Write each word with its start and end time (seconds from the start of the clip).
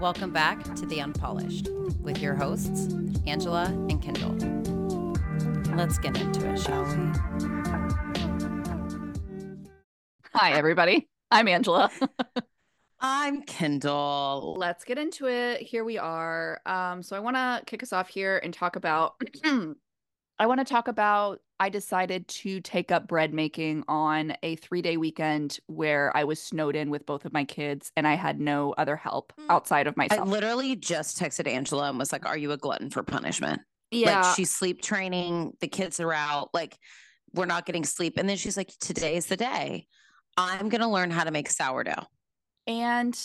Welcome 0.00 0.30
back 0.30 0.62
to 0.76 0.86
The 0.86 1.00
Unpolished 1.00 1.70
with 2.00 2.18
your 2.18 2.36
hosts, 2.36 2.94
Angela 3.26 3.64
and 3.64 4.00
Kendall. 4.00 4.32
Let's 5.74 5.98
get 5.98 6.16
into 6.20 6.48
it, 6.48 6.60
shall 6.60 6.84
we? 6.84 7.12
Hi, 10.34 10.52
everybody. 10.52 11.08
I'm 11.32 11.48
Angela. 11.48 11.90
I'm 13.00 13.42
Kendall. 13.42 14.54
Let's 14.56 14.84
get 14.84 14.98
into 14.98 15.26
it. 15.26 15.62
Here 15.62 15.82
we 15.82 15.98
are. 15.98 16.60
Um, 16.64 17.02
so 17.02 17.16
I 17.16 17.18
want 17.18 17.34
to 17.34 17.64
kick 17.66 17.82
us 17.82 17.92
off 17.92 18.08
here 18.08 18.38
and 18.38 18.54
talk 18.54 18.76
about. 18.76 19.20
I 20.38 20.46
want 20.46 20.60
to 20.60 20.64
talk 20.64 20.88
about. 20.88 21.40
I 21.60 21.70
decided 21.70 22.28
to 22.28 22.60
take 22.60 22.92
up 22.92 23.08
bread 23.08 23.34
making 23.34 23.82
on 23.88 24.34
a 24.44 24.54
three 24.56 24.80
day 24.80 24.96
weekend 24.96 25.58
where 25.66 26.16
I 26.16 26.22
was 26.22 26.40
snowed 26.40 26.76
in 26.76 26.88
with 26.90 27.04
both 27.04 27.24
of 27.24 27.32
my 27.32 27.42
kids 27.44 27.90
and 27.96 28.06
I 28.06 28.14
had 28.14 28.38
no 28.38 28.72
other 28.78 28.94
help 28.94 29.32
Mm. 29.38 29.46
outside 29.50 29.88
of 29.88 29.96
myself. 29.96 30.20
I 30.20 30.30
literally 30.30 30.76
just 30.76 31.18
texted 31.18 31.48
Angela 31.48 31.88
and 31.88 31.98
was 31.98 32.12
like, 32.12 32.24
Are 32.26 32.36
you 32.38 32.52
a 32.52 32.56
glutton 32.56 32.90
for 32.90 33.02
punishment? 33.02 33.60
yeah. 33.90 34.20
Like 34.22 34.36
she's 34.36 34.50
sleep 34.52 34.82
training, 34.82 35.54
the 35.60 35.66
kids 35.66 35.98
are 35.98 36.12
out, 36.12 36.50
like 36.54 36.78
we're 37.34 37.46
not 37.46 37.66
getting 37.66 37.84
sleep. 37.84 38.14
And 38.18 38.28
then 38.28 38.36
she's 38.36 38.56
like, 38.56 38.70
Today's 38.78 39.26
the 39.26 39.36
day. 39.36 39.88
I'm 40.36 40.68
gonna 40.68 40.90
learn 40.90 41.10
how 41.10 41.24
to 41.24 41.32
make 41.32 41.50
sourdough. 41.50 42.06
And 42.68 43.18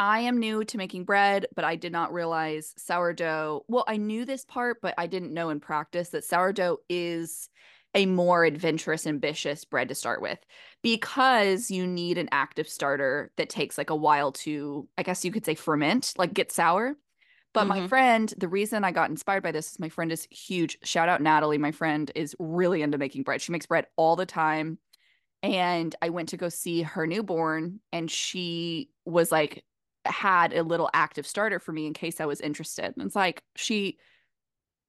I 0.00 0.20
am 0.20 0.38
new 0.38 0.64
to 0.64 0.78
making 0.78 1.04
bread, 1.04 1.46
but 1.54 1.62
I 1.62 1.76
did 1.76 1.92
not 1.92 2.10
realize 2.10 2.72
sourdough. 2.78 3.66
Well, 3.68 3.84
I 3.86 3.98
knew 3.98 4.24
this 4.24 4.46
part, 4.46 4.80
but 4.80 4.94
I 4.96 5.06
didn't 5.06 5.34
know 5.34 5.50
in 5.50 5.60
practice 5.60 6.08
that 6.08 6.24
sourdough 6.24 6.78
is 6.88 7.50
a 7.94 8.06
more 8.06 8.44
adventurous, 8.46 9.06
ambitious 9.06 9.66
bread 9.66 9.88
to 9.88 9.94
start 9.94 10.22
with 10.22 10.38
because 10.82 11.70
you 11.70 11.86
need 11.86 12.16
an 12.16 12.30
active 12.32 12.66
starter 12.66 13.30
that 13.36 13.50
takes 13.50 13.76
like 13.76 13.90
a 13.90 13.94
while 13.94 14.32
to, 14.32 14.88
I 14.96 15.02
guess 15.02 15.22
you 15.22 15.32
could 15.32 15.44
say, 15.44 15.54
ferment, 15.54 16.14
like 16.16 16.32
get 16.32 16.50
sour. 16.50 16.96
But 17.52 17.66
my 17.66 17.80
Mhm. 17.80 17.88
friend, 17.88 18.32
the 18.38 18.48
reason 18.48 18.84
I 18.84 18.92
got 18.92 19.10
inspired 19.10 19.42
by 19.42 19.52
this 19.52 19.72
is 19.72 19.78
my 19.80 19.90
friend 19.90 20.10
is 20.12 20.26
huge. 20.30 20.78
Shout 20.82 21.10
out 21.10 21.20
Natalie. 21.20 21.58
My 21.58 21.72
friend 21.72 22.10
is 22.14 22.34
really 22.38 22.80
into 22.80 22.96
making 22.96 23.24
bread. 23.24 23.42
She 23.42 23.52
makes 23.52 23.66
bread 23.66 23.86
all 23.96 24.16
the 24.16 24.24
time 24.24 24.78
and 25.42 25.94
I 26.02 26.10
went 26.10 26.30
to 26.30 26.36
go 26.36 26.48
see 26.48 26.82
her 26.82 27.06
newborn, 27.06 27.80
and 27.92 28.10
she 28.10 28.90
was 29.06 29.32
like, 29.32 29.64
had 30.04 30.52
a 30.52 30.62
little 30.62 30.88
active 30.94 31.26
starter 31.26 31.58
for 31.58 31.72
me 31.72 31.86
in 31.86 31.92
case 31.92 32.20
I 32.20 32.26
was 32.26 32.40
interested. 32.40 32.94
And 32.96 33.06
it's 33.06 33.16
like, 33.16 33.42
she, 33.56 33.98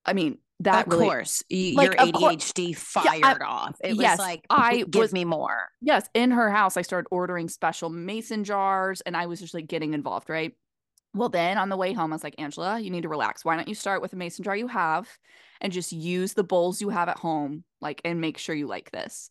I 0.06 0.14
mean, 0.14 0.38
that 0.62 0.86
of 0.88 0.94
really, 0.94 1.06
course, 1.06 1.44
like, 1.52 1.73
your 1.86 1.95
of 1.95 2.14
cour- 2.14 2.31
ADHD 2.31 2.70
Yeah, 2.70 3.02
I- 3.12 3.22
fired 3.22 3.42
off. 3.42 3.76
It 3.84 3.95
yes, 3.95 4.17
was 4.17 4.20
like, 4.28 4.45
I 4.50 4.84
give 4.89 5.02
was- 5.02 5.14
me 5.14 5.26
more. 5.26 5.70
yes, 5.82 6.08
in 6.14 6.32
her 6.32 6.50
house, 6.52 6.78
I 6.78 6.84
started 6.84 7.08
ordering 7.12 7.50
special 7.50 7.89
mason 7.89 8.44
jars, 8.44 9.02
and 9.02 9.17
I 9.17 9.26
was 9.26 9.39
just 9.39 9.54
like 9.54 9.67
getting 9.67 9.94
involved, 9.94 10.30
right? 10.30 10.54
Well, 11.14 11.30
then 11.30 11.58
on 11.58 11.70
the 11.70 11.76
way 11.78 11.92
home, 11.94 12.14
I 12.14 12.16
was 12.16 12.23
like, 12.23 12.36
Angela, 12.38 12.80
you 12.80 12.89
need 12.89 13.02
to 13.02 13.09
relax. 13.09 13.44
Why 13.44 13.56
don't 13.58 13.67
you 13.67 13.76
start 13.76 14.02
with 14.02 14.14
a 14.14 14.16
mason 14.16 14.44
jar 14.45 14.56
you 14.56 14.67
have 14.67 15.09
and 15.59 15.73
just 15.73 15.92
use 15.92 16.34
the 16.34 16.44
bowls 16.44 16.80
you 16.80 16.89
have 16.89 17.09
at 17.09 17.17
home, 17.17 17.64
like, 17.82 18.00
and 18.06 18.22
make 18.22 18.38
sure 18.38 18.56
you 18.56 18.67
like 18.67 18.92
this. 18.92 19.30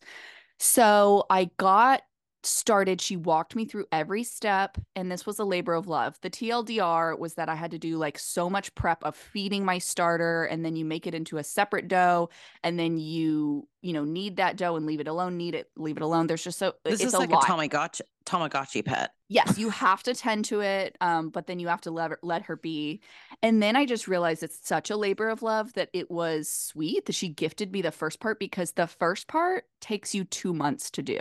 So 0.59 1.25
I 1.29 1.49
got 1.57 2.01
started. 2.45 3.01
She 3.01 3.17
walked 3.17 3.55
me 3.55 3.65
through 3.65 3.85
every 3.91 4.23
step, 4.23 4.77
and 4.95 5.11
this 5.11 5.25
was 5.25 5.39
a 5.39 5.45
labor 5.45 5.73
of 5.73 5.87
love. 5.87 6.17
The 6.21 6.29
TLDR 6.29 7.15
was 7.17 7.35
that 7.35 7.49
I 7.49 7.55
had 7.55 7.71
to 7.71 7.79
do 7.79 7.97
like 7.97 8.17
so 8.19 8.49
much 8.49 8.73
prep 8.75 9.03
of 9.03 9.15
feeding 9.15 9.65
my 9.65 9.77
starter, 9.77 10.45
and 10.45 10.65
then 10.65 10.75
you 10.75 10.85
make 10.85 11.07
it 11.07 11.15
into 11.15 11.37
a 11.37 11.43
separate 11.43 11.87
dough, 11.87 12.29
and 12.63 12.79
then 12.79 12.97
you, 12.97 13.67
you 13.81 13.93
know, 13.93 14.05
knead 14.05 14.37
that 14.37 14.57
dough 14.57 14.75
and 14.75 14.85
leave 14.85 14.99
it 14.99 15.07
alone, 15.07 15.37
knead 15.37 15.55
it, 15.55 15.69
leave 15.75 15.97
it 15.97 16.03
alone. 16.03 16.27
There's 16.27 16.43
just 16.43 16.59
so 16.59 16.73
This 16.83 16.99
it's 16.99 17.03
is 17.03 17.13
a 17.13 17.19
like 17.19 17.29
lot 17.29 17.49
a 17.49 17.53
Tamagotchi, 17.53 18.01
Tamagotchi 18.25 18.85
pet. 18.85 19.11
yes, 19.29 19.57
you 19.57 19.69
have 19.69 20.03
to 20.03 20.13
tend 20.13 20.45
to 20.45 20.61
it, 20.61 20.97
um, 21.01 21.29
but 21.29 21.47
then 21.47 21.59
you 21.59 21.67
have 21.67 21.81
to 21.81 21.91
let, 21.91 22.11
let 22.23 22.43
her 22.43 22.55
be. 22.57 23.01
And 23.41 23.61
then 23.63 23.75
I 23.75 23.85
just 23.85 24.07
realized 24.07 24.43
it's 24.43 24.67
such 24.67 24.89
a 24.89 24.97
labor 24.97 25.29
of 25.29 25.41
love 25.41 25.73
that 25.73 25.89
it 25.93 26.11
was 26.11 26.49
sweet 26.51 27.05
that 27.05 27.15
she 27.15 27.29
gifted 27.29 27.71
me 27.71 27.81
the 27.81 27.91
first 27.91 28.19
part 28.19 28.39
because 28.39 28.73
the 28.73 28.87
first 28.87 29.27
part 29.27 29.65
takes 29.79 30.13
you 30.13 30.23
two 30.25 30.53
months 30.53 30.91
to 30.91 31.01
do. 31.01 31.19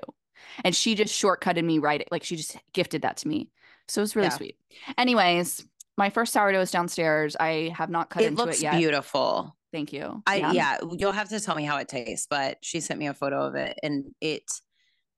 And 0.64 0.74
she 0.74 0.94
just 0.94 1.12
shortcutted 1.14 1.64
me 1.64 1.78
right. 1.78 2.06
Like 2.10 2.24
she 2.24 2.36
just 2.36 2.56
gifted 2.72 3.02
that 3.02 3.16
to 3.18 3.28
me. 3.28 3.50
So 3.88 4.00
it 4.00 4.04
was 4.04 4.16
really 4.16 4.28
Yeah. 4.28 4.36
sweet. 4.36 4.56
Anyways, 4.98 5.66
my 5.96 6.10
first 6.10 6.32
sourdough 6.32 6.60
is 6.60 6.70
downstairs. 6.70 7.36
I 7.38 7.72
have 7.76 7.90
not 7.90 8.10
cut 8.10 8.22
It 8.22 8.26
into 8.28 8.44
looks 8.44 8.58
it 8.58 8.62
yet. 8.64 8.78
beautiful. 8.78 9.56
Thank 9.72 9.92
you. 9.92 10.22
I 10.26 10.36
yeah. 10.52 10.78
you'll 10.98 11.12
have 11.12 11.28
to 11.28 11.38
tell 11.40 11.54
me 11.54 11.64
how 11.64 11.76
it 11.78 11.88
tastes, 11.88 12.26
but 12.28 12.58
she 12.62 12.80
sent 12.80 12.98
me 12.98 13.06
a 13.06 13.14
photo 13.14 13.42
of 13.46 13.54
it 13.54 13.78
and 13.82 14.06
it 14.20 14.42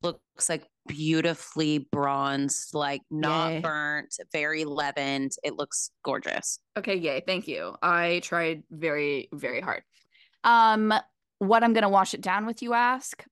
looks 0.03 0.49
like 0.49 0.67
beautifully 0.89 1.79
bronzed, 1.79 2.75
like 2.75 3.03
not 3.11 3.53
Yay. 3.53 3.61
burnt, 3.61 4.15
very 4.33 4.65
leavened. 4.65 5.33
It 5.45 5.55
looks 5.55 5.91
gorgeous. 6.05 6.59
Okay, 6.77 6.97
yay. 6.97 7.23
Thank 7.27 7.47
you. 7.47 7.77
I 7.83 8.21
tried 8.25 8.65
very, 8.71 9.29
very 9.33 9.61
hard. 9.61 9.85
Um, 10.45 10.93
what 11.39 11.63
I'm 11.63 11.73
gonna 11.73 11.89
wash 11.89 12.15
it 12.15 12.21
down 12.21 12.47
with, 12.47 12.63
you 12.63 12.75
ask? 12.75 13.25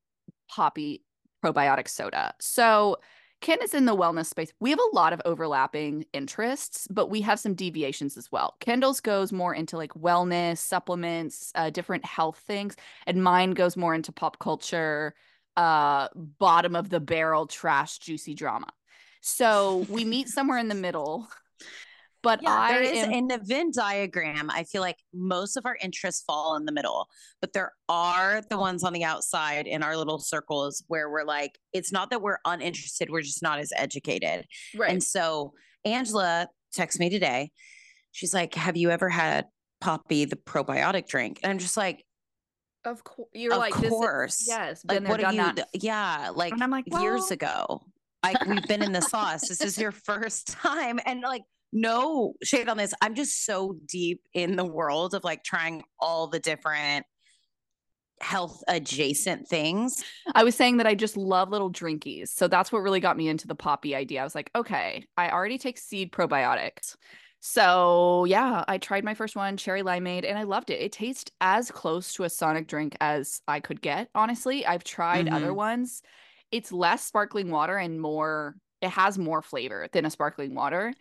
Poppi 0.49 1.03
probiotic 1.43 1.89
soda. 1.89 2.35
So 2.41 2.99
Ken 3.41 3.59
is 3.63 3.73
in 3.73 3.87
the 3.87 3.97
wellness 3.97 4.27
space. 4.27 4.53
We 4.61 4.71
have 4.71 4.79
a 4.79 4.95
lot 4.95 5.13
of 5.15 5.23
overlapping 5.25 6.05
interests, 6.13 6.87
but 6.91 7.09
we 7.09 7.23
have 7.23 7.41
some 7.41 7.55
deviations 7.55 8.19
as 8.19 8.31
well. 8.31 8.57
Kendall's 8.61 9.01
goes 9.01 9.33
more 9.33 9.55
into 9.55 9.79
like 9.79 9.95
wellness, 9.95 10.59
supplements, 10.59 11.51
uh, 11.55 11.71
different 11.71 12.05
health 12.05 12.43
things, 12.47 12.77
and 13.07 13.23
mine 13.23 13.53
goes 13.53 13.77
more 13.77 13.95
into 13.95 14.13
pop 14.13 14.39
culture, 14.39 15.15
uh, 15.57 16.09
bottom 16.15 16.77
of 16.77 16.91
the 16.91 17.01
barrel 17.01 17.47
trash, 17.47 17.99
juicy 17.99 18.35
drama. 18.35 18.69
So 19.23 19.87
we 19.89 20.05
meet 20.05 20.29
somewhere 20.29 20.59
in 20.59 20.69
the 20.69 20.75
middle. 20.75 21.29
But 22.23 22.41
I 22.47 22.73
there 22.73 22.83
is 22.83 23.05
am 23.05 23.13
in 23.13 23.29
the 23.29 23.39
Venn 23.43 23.71
diagram. 23.75 24.51
I 24.51 24.65
feel 24.65 24.83
like 24.83 24.99
most 25.15 25.57
of 25.57 25.65
our 25.65 25.77
interests 25.83 26.23
fall 26.27 26.57
in 26.57 26.65
the 26.67 26.73
middle, 26.73 27.09
but 27.41 27.53
there 27.55 27.73
are 27.89 28.43
the 28.51 28.59
ones 28.59 28.85
on 28.85 28.93
the 28.93 29.05
outside 29.05 29.67
in 29.67 29.83
our 29.83 29.97
little 29.97 30.19
circles 30.19 30.85
where 30.89 31.09
we're 31.11 31.25
like, 31.25 31.59
it's 31.73 31.91
not 31.93 32.11
that 32.11 32.21
we're 32.21 32.39
uninterested, 32.45 33.09
we're 33.11 33.23
just 33.23 33.43
not 33.43 33.59
as 33.59 33.73
educated. 33.75 34.45
right. 34.77 34.91
And 34.93 35.03
so 35.03 35.53
Angela 35.85 36.49
texted 36.77 36.99
me 37.01 37.09
today. 37.11 37.51
She's 38.13 38.35
like, 38.35 38.55
Have 38.55 38.77
you 38.77 38.91
ever 38.91 39.09
had 39.09 39.47
Poppi 39.81 40.27
the 40.27 40.37
probiotic 40.37 41.09
drink? 41.09 41.41
And 41.43 41.51
I'm 41.51 41.59
just 41.59 41.77
like, 41.79 42.05
Of 42.85 43.03
course, 43.03 43.29
you're 43.33 43.53
Of 43.55 43.59
like 43.61 43.75
this 43.77 43.85
is- 43.85 43.89
course. 43.91 44.45
yes, 44.47 44.85
like 44.87 45.09
what 45.09 45.25
are 45.25 45.33
you 45.33 45.53
th- 45.55 45.67
yeah, 45.75 46.31
like, 46.35 46.53
And 46.53 46.63
I'm 46.63 46.71
like, 46.71 46.85
years 46.87 47.21
well- 47.23 47.29
ago. 47.33 47.83
Like 48.23 48.45
we've 48.47 48.67
been 48.69 48.83
in 48.83 48.93
the 48.93 49.01
sauce. 49.01 49.49
This 49.49 49.63
is 49.63 49.79
your 49.79 49.93
first 50.05 50.49
time. 50.49 51.01
And 51.07 51.23
like 51.23 51.41
no 51.73 52.35
shade 52.43 52.69
on 52.69 52.77
this. 52.77 52.95
I'm 53.01 53.15
just 53.15 53.45
so 53.45 53.77
deep 53.87 54.21
in 54.35 54.57
the 54.57 54.65
world 54.65 55.15
of 55.15 55.25
like 55.25 55.45
trying 55.45 55.83
all 55.99 56.27
the 56.27 56.41
different 56.41 57.07
health 58.21 58.63
adjacent 58.69 59.49
things. 59.49 60.05
I 60.35 60.45
was 60.45 60.55
saying 60.55 60.77
that 60.77 60.87
I 60.87 60.95
just 60.95 61.17
love 61.17 61.49
little 61.51 61.73
drinkies, 61.73 62.29
so 62.29 62.49
that's 62.49 62.71
what 62.71 62.83
really 62.83 63.01
got 63.01 63.17
me 63.17 63.29
into 63.29 63.47
the 63.47 63.55
Poppi 63.55 63.95
idea. 63.95 64.21
I 64.21 64.25
was 64.25 64.35
like, 64.35 64.51
okay, 64.55 65.07
I 65.17 65.31
already 65.31 65.57
take 65.57 65.79
seed 65.79 66.13
probiotics. 66.13 66.97
So 67.43 68.27
yeah, 68.27 68.65
I 68.69 68.77
tried 68.77 69.05
my 69.05 69.15
first 69.15 69.35
one, 69.35 69.57
cherry 69.57 69.83
limeade, 69.83 70.29
and 70.29 70.39
I 70.39 70.43
loved 70.43 70.69
it. 70.69 70.83
It 70.83 70.93
tastes 70.93 71.31
as 71.41 71.71
close 71.71 72.13
to 72.15 72.25
a 72.25 72.29
Sonic 72.29 72.67
drink 72.67 72.95
as 73.01 73.41
I 73.49 73.61
could 73.61 73.81
get. 73.81 74.11
Honestly, 74.15 74.67
I've 74.67 74.85
tried 74.85 75.29
other 75.29 75.53
Mhm. 75.53 75.57
ones. 75.57 76.03
It's 76.53 76.73
less 76.73 77.03
sparkling 77.07 77.51
water 77.51 77.79
and 77.79 77.99
more. 77.99 78.57
It 78.83 78.91
has 78.91 79.19
more 79.19 79.41
flavor 79.41 79.89
than 79.93 80.05
a 80.05 80.11
sparkling 80.11 80.55
water. 80.55 80.93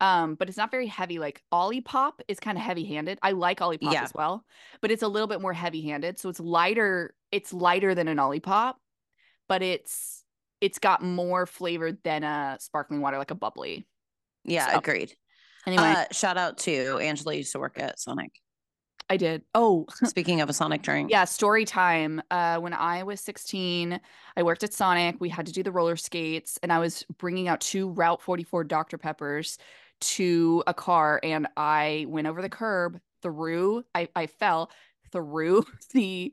Um, 0.00 0.34
but 0.34 0.48
it's 0.48 0.58
not 0.58 0.70
very 0.70 0.86
heavy. 0.86 1.18
Like 1.18 1.42
Olipop 1.52 2.12
is 2.28 2.38
kind 2.38 2.58
of 2.58 2.64
heavy-handed. 2.64 3.18
I 3.22 3.32
like 3.32 3.60
Olipop 3.60 3.92
Yeah. 3.92 4.02
as 4.02 4.12
well, 4.14 4.44
but 4.82 4.90
it's 4.90 5.02
a 5.02 5.08
little 5.08 5.26
bit 5.26 5.40
more 5.40 5.52
heavy-handed. 5.54 6.18
So 6.18 6.28
it's 6.28 6.40
lighter. 6.40 7.14
It's 7.32 7.52
lighter 7.52 7.94
than 7.94 8.06
an 8.08 8.18
Olipop, 8.18 8.74
but 9.48 9.62
it's 9.62 10.22
it's 10.60 10.78
got 10.78 11.02
more 11.02 11.46
flavor 11.46 11.92
than 11.92 12.24
a 12.24 12.56
sparkling 12.60 13.00
water, 13.00 13.18
like 13.18 13.30
a 13.30 13.34
bubbly. 13.34 13.86
Yeah, 14.44 14.70
So, 14.72 14.78
agreed. 14.78 15.14
Anyway, 15.66 15.82
Uh, 15.82 16.04
shout 16.12 16.36
out 16.38 16.56
to 16.58 16.98
Angela 16.98 17.34
used 17.34 17.52
to 17.52 17.58
work 17.58 17.78
at 17.78 17.98
Sonic. 17.98 18.30
I 19.10 19.16
did. 19.18 19.42
Oh, 19.54 19.86
Speaking 20.04 20.40
of 20.40 20.48
a 20.48 20.52
Sonic 20.52 20.82
drink. 20.82 21.10
Yeah, 21.10 21.24
story 21.24 21.64
time. 21.64 22.22
Uh, 22.30 22.58
when 22.58 22.72
I 22.72 23.02
was 23.02 23.20
16, 23.20 24.00
I 24.36 24.42
worked 24.42 24.64
at 24.64 24.72
Sonic. 24.72 25.16
We 25.20 25.28
had 25.28 25.46
to 25.46 25.52
do 25.52 25.62
the 25.62 25.70
roller 25.72 25.96
skates, 25.96 26.58
and 26.62 26.72
I 26.72 26.78
was 26.78 27.04
bringing 27.18 27.48
out 27.48 27.60
two 27.60 27.90
Route 27.90 28.22
44 28.22 28.64
Dr. 28.64 28.98
Peppers 28.98 29.58
to 30.00 30.62
a 30.66 30.74
car, 30.74 31.20
and 31.22 31.46
I 31.56 32.06
went 32.08 32.26
over 32.26 32.42
the 32.42 32.48
curb, 32.48 33.00
through, 33.22 33.84
I, 33.94 34.08
I 34.14 34.26
fell 34.26 34.70
through 35.12 35.64
the 35.92 36.32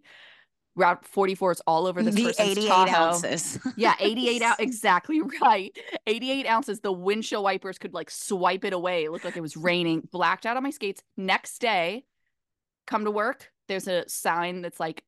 Route 0.75 1.05
44s 1.05 1.61
all 1.67 1.85
over 1.85 2.01
this 2.01 2.15
the 2.15 2.23
person's 2.25 2.57
88 2.57 2.67
Tahoe. 2.67 3.03
ounces. 3.05 3.59
Yeah, 3.77 3.93
88 3.99 4.41
out 4.41 4.59
exactly 4.59 5.21
right. 5.41 5.77
88 6.07 6.47
ounces. 6.47 6.79
The 6.79 6.91
windshield 6.91 7.43
wipers 7.43 7.77
could 7.77 7.93
like 7.93 8.09
swipe 8.09 8.65
it 8.65 8.73
away. 8.73 9.03
It 9.03 9.11
looked 9.11 9.25
like 9.25 9.37
it 9.37 9.41
was 9.41 9.55
raining. 9.55 10.07
Blacked 10.11 10.47
out 10.47 10.57
on 10.57 10.63
my 10.63 10.71
skates. 10.71 11.03
Next 11.15 11.59
day, 11.59 12.05
come 12.87 13.05
to 13.05 13.11
work. 13.11 13.51
There's 13.67 13.87
a 13.87 14.07
sign 14.09 14.63
that's 14.63 14.79
like 14.79 15.03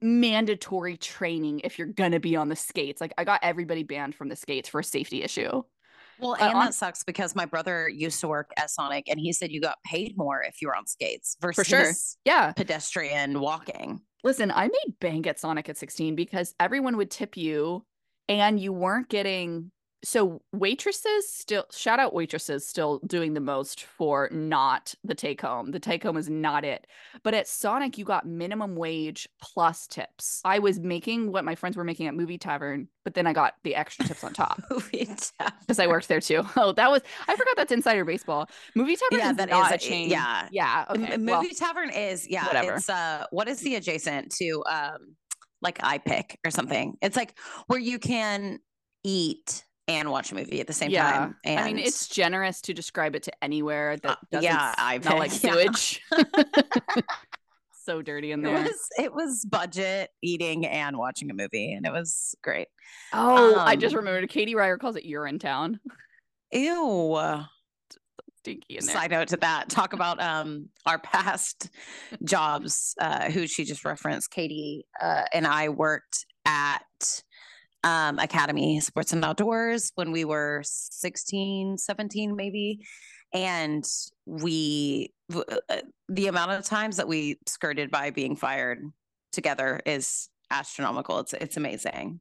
mandatory 0.00 0.96
training 0.96 1.62
if 1.64 1.78
you're 1.80 1.88
gonna 1.88 2.20
be 2.20 2.36
on 2.36 2.48
the 2.48 2.54
skates. 2.56 3.00
Like 3.00 3.12
I 3.18 3.24
got 3.24 3.40
everybody 3.42 3.82
banned 3.82 4.14
from 4.14 4.28
the 4.28 4.36
skates 4.36 4.68
for 4.68 4.78
a 4.78 4.84
safety 4.84 5.24
issue. 5.24 5.64
Well, 6.20 6.32
Uh, 6.32 6.36
and 6.40 6.54
on- 6.54 6.64
that 6.66 6.74
sucks 6.74 7.04
because 7.04 7.34
my 7.34 7.44
brother 7.44 7.88
used 7.88 8.20
to 8.20 8.28
work 8.28 8.50
at 8.56 8.70
Sonic 8.70 9.08
and 9.08 9.18
he 9.20 9.32
said 9.32 9.50
you 9.50 9.60
got 9.60 9.78
paid 9.84 10.16
more 10.16 10.42
if 10.42 10.60
you 10.60 10.68
were 10.68 10.76
on 10.76 10.86
skates 10.86 11.36
versus 11.40 11.66
sure. 11.66 11.92
Yeah. 12.24 12.52
pedestrian 12.52 13.40
walking. 13.40 14.00
Listen, 14.24 14.50
I 14.50 14.64
made 14.68 14.98
bank 15.00 15.26
at 15.26 15.38
Sonic 15.38 15.68
at 15.68 15.76
16 15.76 16.16
because 16.16 16.54
everyone 16.58 16.96
would 16.96 17.10
tip 17.10 17.36
you 17.36 17.84
and 18.28 18.58
you 18.58 18.72
weren't 18.72 19.08
getting 19.08 19.70
so 20.04 20.40
waitresses 20.52 21.28
still 21.32 21.64
shout 21.72 21.98
out 21.98 22.14
waitresses 22.14 22.66
still 22.66 23.00
doing 23.06 23.34
the 23.34 23.40
most 23.40 23.82
for 23.82 24.28
not 24.32 24.94
the 25.02 25.14
take 25.14 25.40
home. 25.40 25.72
The 25.72 25.80
take 25.80 26.02
home 26.04 26.16
is 26.16 26.28
not 26.30 26.64
it. 26.64 26.86
But 27.24 27.34
at 27.34 27.48
Sonic 27.48 27.98
you 27.98 28.04
got 28.04 28.24
minimum 28.26 28.76
wage 28.76 29.28
plus 29.42 29.86
tips. 29.88 30.40
I 30.44 30.60
was 30.60 30.78
making 30.78 31.32
what 31.32 31.44
my 31.44 31.54
friends 31.56 31.76
were 31.76 31.82
making 31.84 32.06
at 32.06 32.14
Movie 32.14 32.38
Tavern, 32.38 32.86
but 33.04 33.14
then 33.14 33.26
I 33.26 33.32
got 33.32 33.54
the 33.64 33.74
extra 33.74 34.04
tips 34.04 34.22
on 34.22 34.32
top 34.32 34.62
Movie 34.70 35.06
tavern. 35.06 35.54
because 35.60 35.78
I 35.80 35.86
worked 35.88 36.06
there 36.08 36.20
too. 36.20 36.44
Oh, 36.56 36.72
that 36.72 36.90
was 36.90 37.02
I 37.26 37.34
forgot 37.34 37.56
that's 37.56 37.72
insider 37.72 38.04
baseball. 38.04 38.48
Movie 38.76 38.96
Tavern 38.96 39.18
Yeah, 39.18 39.30
is 39.32 39.36
that 39.38 39.48
not 39.50 39.74
is 39.74 39.84
a 39.84 39.88
chain. 39.88 40.10
yeah. 40.10 40.48
Yeah. 40.52 40.84
M- 40.90 41.02
Okay. 41.02 41.16
Movie 41.16 41.30
well, 41.32 41.44
tavern 41.56 41.90
is 41.90 42.28
yeah. 42.28 42.46
whatever. 42.46 42.74
It's 42.74 42.88
uh, 42.88 43.24
what 43.30 43.48
is 43.48 43.60
the 43.60 43.74
adjacent 43.74 44.30
to 44.36 44.62
um, 44.70 45.16
like 45.60 45.78
iPic 45.78 46.36
or 46.44 46.50
something? 46.52 46.96
It's 47.02 47.16
like 47.16 47.36
where 47.66 47.80
you 47.80 47.98
can 47.98 48.60
eat 49.04 49.64
and 49.88 50.10
watch 50.10 50.30
a 50.30 50.34
movie 50.34 50.60
at 50.60 50.66
the 50.66 50.72
same 50.72 50.90
yeah. 50.90 51.10
time. 51.12 51.36
And 51.44 51.60
I 51.60 51.64
mean, 51.64 51.78
it's 51.78 52.06
generous 52.08 52.60
to 52.62 52.74
describe 52.74 53.16
it 53.16 53.24
to 53.24 53.32
anywhere 53.44 53.96
that 53.96 54.10
Uh, 54.10 54.16
doesn't 54.30 54.44
yeah, 54.44 54.74
smell 54.74 55.16
iPic, 55.16 55.18
like 55.18 55.30
yeah. 55.42 55.52
sewage. 55.52 56.02
so 57.84 58.02
dirty 58.02 58.32
in 58.32 58.40
it 58.40 58.42
there. 58.50 58.62
was 58.62 58.88
it 58.98 59.12
was 59.14 59.44
budget 59.50 60.10
eating 60.22 60.66
and 60.66 60.96
watching 60.98 61.30
a 61.30 61.34
movie, 61.34 61.72
and 61.72 61.86
it 61.86 61.92
was 61.92 62.34
great. 62.42 62.68
Oh, 63.12 63.56
I 63.58 63.76
just 63.76 63.94
um, 63.94 64.00
remembered. 64.00 64.28
Katie 64.28 64.54
Ryer 64.54 64.76
calls 64.76 64.96
it 64.96 65.04
urine 65.04 65.38
town. 65.38 65.80
Ew. 66.52 67.18
Stinky 68.38 68.76
in 68.76 68.84
there. 68.86 68.94
Side 68.94 69.10
note 69.10 69.28
to 69.28 69.36
that, 69.38 69.68
talk 69.68 69.94
about 69.94 70.20
um 70.22 70.68
our 70.86 70.98
past 70.98 71.70
jobs. 72.24 72.94
Uh, 73.00 73.30
who 73.30 73.46
she 73.46 73.64
just 73.64 73.84
referenced, 73.84 74.30
Katie 74.30 74.84
uh, 75.02 75.24
and 75.32 75.46
I 75.46 75.70
worked 75.70 76.26
at 76.44 77.22
um 77.84 78.18
Academy 78.18 78.80
Sports 78.80 79.12
and 79.12 79.24
Outdoors 79.24 79.92
when 79.94 80.10
we 80.12 80.24
were 80.24 80.62
16, 80.64 81.78
17 81.78 82.34
maybe, 82.36 82.80
and 83.32 83.84
we 84.26 85.12
uh, 85.34 85.42
the 86.08 86.26
amount 86.26 86.52
of 86.52 86.64
times 86.64 86.96
that 86.96 87.06
we 87.08 87.38
skirted 87.46 87.90
by 87.90 88.10
being 88.10 88.34
fired 88.36 88.82
together 89.32 89.80
is 89.86 90.28
astronomical. 90.50 91.18
It's 91.20 91.34
it's 91.34 91.56
amazing. 91.56 92.20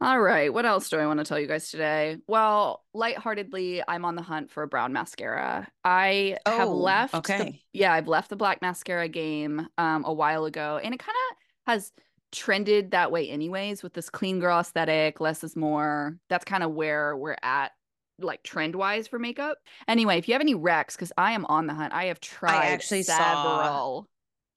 All 0.00 0.20
right. 0.20 0.54
What 0.54 0.64
else 0.64 0.88
do 0.90 0.96
I 0.98 1.06
want 1.06 1.18
to 1.18 1.24
tell 1.24 1.40
you 1.40 1.48
guys 1.48 1.70
today? 1.72 2.18
Well, 2.28 2.84
lightheartedly, 2.94 3.82
I'm 3.88 4.04
on 4.04 4.14
the 4.14 4.22
hunt 4.22 4.48
for 4.48 4.62
a 4.62 4.68
brown 4.68 4.92
mascara. 4.92 5.66
I 5.84 6.36
have 6.46 6.68
Oh, 6.68 6.72
left. 6.76 7.12
the- 7.14 7.18
okay. 7.18 7.62
yeah, 7.72 7.92
I've 7.92 8.06
left 8.06 8.30
the 8.30 8.36
black 8.36 8.62
mascara 8.62 9.08
game 9.08 9.66
um, 9.76 10.04
a 10.04 10.12
while 10.12 10.44
ago, 10.44 10.78
and 10.80 10.94
it 10.94 10.98
kind 11.00 11.16
of 11.32 11.36
has 11.72 11.90
trended 12.32 12.90
that 12.92 13.10
way, 13.10 13.28
anyways, 13.28 13.82
with 13.82 13.94
this 13.94 14.10
clean 14.10 14.40
girl 14.40 14.60
aesthetic. 14.60 15.20
Less 15.20 15.44
is 15.44 15.56
more. 15.56 16.16
That's 16.28 16.44
kind 16.44 16.62
of 16.62 16.72
where 16.72 17.16
we're 17.16 17.36
at, 17.42 17.72
like 18.18 18.42
trend 18.42 18.74
wise 18.74 19.08
for 19.08 19.18
makeup. 19.18 19.58
Anyway, 19.86 20.18
if 20.18 20.28
you 20.28 20.34
have 20.34 20.42
any 20.42 20.54
recs, 20.54 20.92
because 20.92 21.12
I 21.16 21.32
am 21.32 21.44
on 21.46 21.66
the 21.66 21.74
hunt, 21.74 21.92
I 21.92 22.06
have 22.06 22.20
tried 22.20 22.66
actually 22.66 23.02
saw- 23.02 23.16
several. 23.16 24.06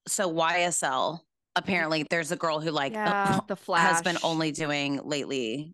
So 0.07 0.33
YSL 0.33 1.19
apparently 1.55 2.05
there's 2.09 2.31
a 2.31 2.35
girl 2.35 2.59
who 2.59 2.71
like 2.71 2.93
yeah, 2.93 3.37
uh, 3.37 3.39
the 3.47 3.55
flash 3.55 3.91
has 3.91 4.01
been 4.01 4.17
only 4.23 4.51
doing 4.51 4.99
lately 5.03 5.73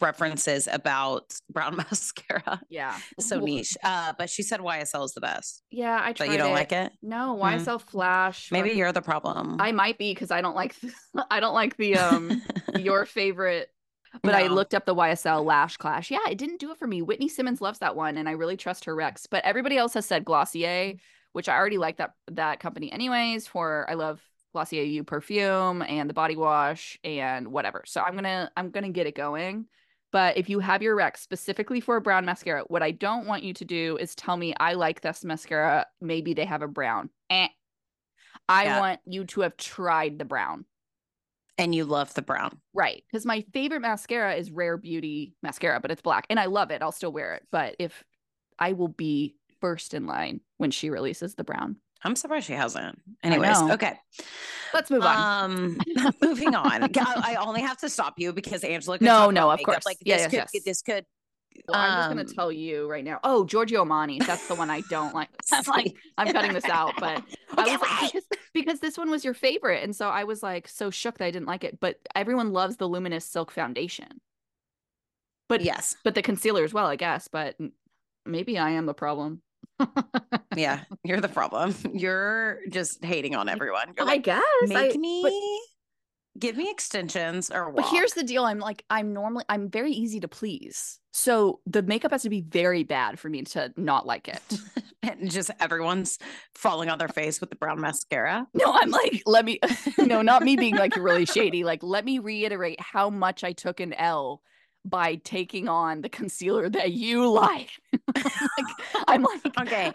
references 0.00 0.68
about 0.70 1.34
brown 1.50 1.76
mascara. 1.90 2.60
Yeah, 2.68 2.96
So 3.18 3.40
niche. 3.40 3.76
Uh, 3.82 4.12
but 4.18 4.28
she 4.30 4.42
said 4.42 4.60
YSL 4.60 5.04
is 5.04 5.12
the 5.14 5.20
best. 5.20 5.62
Yeah, 5.70 5.98
I 6.02 6.12
tried 6.12 6.26
But 6.26 6.32
you 6.32 6.38
don't 6.38 6.52
like 6.52 6.72
it? 6.72 6.92
No. 7.02 7.38
YSL 7.40 7.80
Flash. 7.80 8.52
Maybe 8.52 8.70
you're 8.70 8.92
the 8.92 9.02
problem. 9.02 9.56
I 9.60 9.72
might 9.72 9.98
be 9.98 10.12
because 10.12 10.30
I 10.30 10.40
don't 10.40 10.54
like 10.54 10.74
I 11.30 11.40
don't 11.40 11.54
like 11.54 11.76
the 11.76 11.96
um 11.96 12.42
your 12.78 13.06
favorite. 13.06 13.68
But 14.22 14.34
I 14.34 14.48
looked 14.48 14.74
up 14.74 14.84
the 14.84 14.94
YSL 14.94 15.42
Lash 15.42 15.78
Clash. 15.78 16.10
Yeah, 16.10 16.18
it 16.30 16.36
didn't 16.36 16.60
do 16.60 16.70
it 16.70 16.76
for 16.78 16.86
me. 16.86 17.00
Whitney 17.00 17.28
Simmons 17.28 17.62
loves 17.62 17.78
that 17.78 17.96
one, 17.96 18.18
and 18.18 18.28
I 18.28 18.32
really 18.32 18.58
trust 18.58 18.84
her 18.84 18.94
recs. 18.94 19.26
But 19.30 19.42
everybody 19.44 19.78
else 19.78 19.94
has 19.94 20.04
said 20.04 20.26
Glossier, 20.26 20.96
which 21.32 21.48
I 21.48 21.56
already 21.56 21.78
like 21.78 21.96
that 21.96 22.12
that 22.30 22.60
company 22.60 22.92
anyways. 22.92 23.46
For 23.46 23.86
I 23.88 23.94
love 23.94 24.20
Glossier 24.52 24.82
You 24.82 25.04
perfume 25.04 25.82
and 25.82 26.08
the 26.08 26.14
body 26.14 26.36
wash 26.36 26.98
and 27.04 27.48
whatever. 27.48 27.82
So 27.86 28.00
I'm 28.02 28.14
gonna 28.14 28.50
I'm 28.56 28.70
gonna 28.70 28.90
get 28.90 29.06
it 29.06 29.14
going. 29.14 29.66
But 30.12 30.36
if 30.36 30.50
you 30.50 30.58
have 30.58 30.82
your 30.82 30.94
rec 30.94 31.16
specifically 31.16 31.80
for 31.80 31.96
a 31.96 32.00
brown 32.02 32.26
mascara, 32.26 32.64
what 32.66 32.82
I 32.82 32.90
don't 32.90 33.26
want 33.26 33.44
you 33.44 33.54
to 33.54 33.64
do 33.64 33.96
is 33.98 34.14
tell 34.14 34.36
me 34.36 34.52
I 34.60 34.74
like 34.74 35.00
this 35.00 35.24
mascara. 35.24 35.86
Maybe 36.02 36.34
they 36.34 36.44
have 36.44 36.60
a 36.62 36.68
brown. 36.68 37.08
Eh. 37.30 37.48
I 38.48 38.64
Yeah. 38.64 38.80
want 38.80 39.00
you 39.06 39.24
to 39.24 39.40
have 39.42 39.56
tried 39.56 40.18
the 40.18 40.24
brown. 40.24 40.66
and 41.58 41.74
you 41.74 41.84
love 41.84 42.12
the 42.14 42.22
brown. 42.22 42.58
Right. 42.72 43.04
Because 43.06 43.26
my 43.26 43.44
favorite 43.52 43.80
mascara 43.80 44.34
is 44.34 44.50
Rare 44.50 44.78
Beauty 44.78 45.34
mascara, 45.42 45.80
but 45.80 45.90
it's 45.90 46.00
black. 46.02 46.26
And 46.30 46.40
I 46.40 46.46
love 46.46 46.70
it. 46.70 46.80
I'll 46.82 46.92
still 46.92 47.12
wear 47.12 47.34
it. 47.34 47.46
But 47.52 47.76
if 47.78 48.02
I 48.58 48.72
will 48.72 48.88
be 48.88 49.36
first 49.60 49.92
in 49.92 50.06
line 50.06 50.40
when 50.56 50.70
she 50.70 50.88
releases 50.88 51.34
the 51.34 51.44
brown. 51.44 51.76
I'm 52.04 52.16
surprised 52.16 52.46
she 52.46 52.52
hasn't. 52.52 53.00
Anyways, 53.22 53.62
okay. 53.62 53.98
Let's 54.74 54.90
move 54.90 55.02
on. 55.02 55.50
Um, 55.50 55.78
moving 56.22 56.54
on. 56.54 56.82
I, 56.82 56.88
I 56.96 57.36
only 57.36 57.60
have 57.60 57.78
to 57.78 57.88
stop 57.88 58.14
you 58.18 58.32
because 58.32 58.64
Angela. 58.64 58.98
Could 58.98 59.04
No, 59.04 59.30
no, 59.30 59.50
of 59.50 59.58
makeup. 59.58 59.74
course. 59.74 59.86
Like 59.86 59.98
Yeah, 60.02 60.16
this 60.16 60.32
yes, 60.32 60.50
could 60.50 60.54
yes. 60.54 60.64
this 60.64 60.82
could. 60.82 61.06
Well, 61.68 61.78
I'm 61.78 61.98
just 61.98 62.08
gonna 62.08 62.20
um, 62.22 62.26
tell 62.34 62.50
you 62.50 62.90
right 62.90 63.04
now. 63.04 63.20
Oh, 63.22 63.44
Giorgio 63.44 63.84
Armani. 63.84 64.24
That's 64.24 64.48
the 64.48 64.54
one 64.54 64.70
I 64.70 64.80
don't 64.88 65.14
like. 65.14 65.28
I'm 65.52 65.64
like, 65.68 65.94
I'm 66.16 66.32
cutting 66.32 66.54
this 66.54 66.64
out, 66.64 66.94
but 66.98 67.22
I 67.56 67.76
was 67.76 67.80
like, 67.80 68.12
because, 68.12 68.28
because 68.54 68.80
this 68.80 68.96
one 68.96 69.10
was 69.10 69.24
your 69.24 69.34
favorite. 69.34 69.84
And 69.84 69.94
so 69.94 70.08
I 70.08 70.24
was 70.24 70.42
like 70.42 70.66
so 70.66 70.90
shook 70.90 71.18
that 71.18 71.26
I 71.26 71.30
didn't 71.30 71.46
like 71.46 71.62
it. 71.62 71.78
But 71.78 71.98
everyone 72.14 72.52
loves 72.52 72.78
the 72.78 72.88
luminous 72.88 73.26
silk 73.26 73.50
foundation. 73.50 74.20
But 75.48 75.60
yes, 75.60 75.94
but 76.02 76.14
the 76.14 76.22
concealer 76.22 76.64
as 76.64 76.72
well, 76.72 76.86
I 76.86 76.96
guess. 76.96 77.28
But 77.28 77.56
maybe 78.24 78.58
I 78.58 78.70
am 78.70 78.86
the 78.86 78.94
problem. 78.94 79.42
Yeah, 80.56 80.80
you're 81.04 81.20
the 81.20 81.28
problem. 81.28 81.74
You're 81.94 82.58
just 82.70 83.04
hating 83.04 83.34
on 83.34 83.48
everyone. 83.48 83.94
I 83.98 84.18
guess. 84.18 84.42
make 84.66 84.94
I- 84.94 84.98
me 84.98 85.22
but- 85.22 85.32
give 86.40 86.56
me 86.56 86.70
extensions 86.70 87.50
or 87.50 87.72
But 87.72 87.86
here's 87.88 88.14
the 88.14 88.22
deal. 88.24 88.44
I'm 88.44 88.58
like, 88.58 88.84
I'm 88.88 89.12
normally, 89.12 89.44
I'm 89.48 89.68
very 89.68 89.92
easy 89.92 90.20
to 90.20 90.28
please. 90.28 90.98
So 91.12 91.60
the 91.66 91.82
makeup 91.82 92.10
has 92.10 92.22
to 92.22 92.30
be 92.30 92.40
very 92.40 92.84
bad 92.84 93.18
for 93.18 93.28
me 93.28 93.42
to 93.42 93.72
not 93.76 94.06
like 94.06 94.28
it. 94.28 94.40
and 95.02 95.30
just 95.30 95.50
everyone's 95.60 96.18
falling 96.54 96.88
on 96.88 96.96
their 96.98 97.08
face 97.08 97.38
with 97.40 97.50
the 97.50 97.56
brown 97.56 97.80
mascara. 97.80 98.46
No, 98.54 98.64
I'm 98.66 98.90
like, 98.90 99.22
let 99.26 99.44
me, 99.44 99.60
no, 99.98 100.22
not 100.22 100.42
me 100.42 100.56
being 100.56 100.76
like 100.76 100.96
really 100.96 101.26
shady. 101.26 101.64
Like, 101.64 101.82
let 101.82 102.04
me 102.04 102.18
reiterate 102.18 102.80
how 102.80 103.10
much 103.10 103.44
I 103.44 103.52
took 103.52 103.80
an 103.80 103.92
L 103.92 104.40
by 104.84 105.16
taking 105.16 105.68
on 105.68 106.00
the 106.00 106.08
concealer 106.08 106.68
that 106.68 106.92
you 106.92 107.30
like. 107.30 107.70
like 108.14 108.66
I'm 109.06 109.22
like, 109.22 109.58
Okay. 109.60 109.92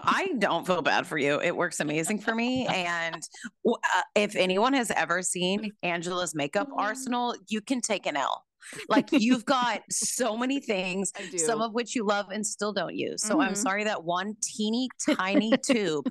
I 0.00 0.32
don't 0.38 0.66
feel 0.66 0.82
bad 0.82 1.06
for 1.06 1.18
you. 1.18 1.40
It 1.40 1.56
works 1.56 1.80
amazing 1.80 2.20
for 2.20 2.34
me. 2.34 2.66
And 2.66 3.22
uh, 3.66 4.02
if 4.14 4.34
anyone 4.36 4.72
has 4.72 4.90
ever 4.90 5.22
seen 5.22 5.72
Angela's 5.82 6.34
makeup 6.34 6.68
Mm-hmm. 6.68 6.78
arsenal, 6.78 7.34
you 7.48 7.60
can 7.60 7.80
take 7.80 8.06
an 8.06 8.16
L. 8.16 8.44
Like 8.88 9.08
you've 9.12 9.44
got 9.58 9.82
so 9.90 10.36
many 10.36 10.60
things, 10.60 11.12
some 11.36 11.60
of 11.62 11.72
which 11.74 11.94
you 11.94 12.06
love 12.06 12.26
and 12.30 12.46
still 12.46 12.72
don't 12.72 12.94
use. 12.94 13.22
So 13.22 13.40
I'm 13.40 13.52
Mhm. 13.52 13.56
sorry 13.56 13.84
that 13.84 14.04
one 14.04 14.36
teeny 14.42 14.88
tiny 15.16 15.52
tube 15.64 16.08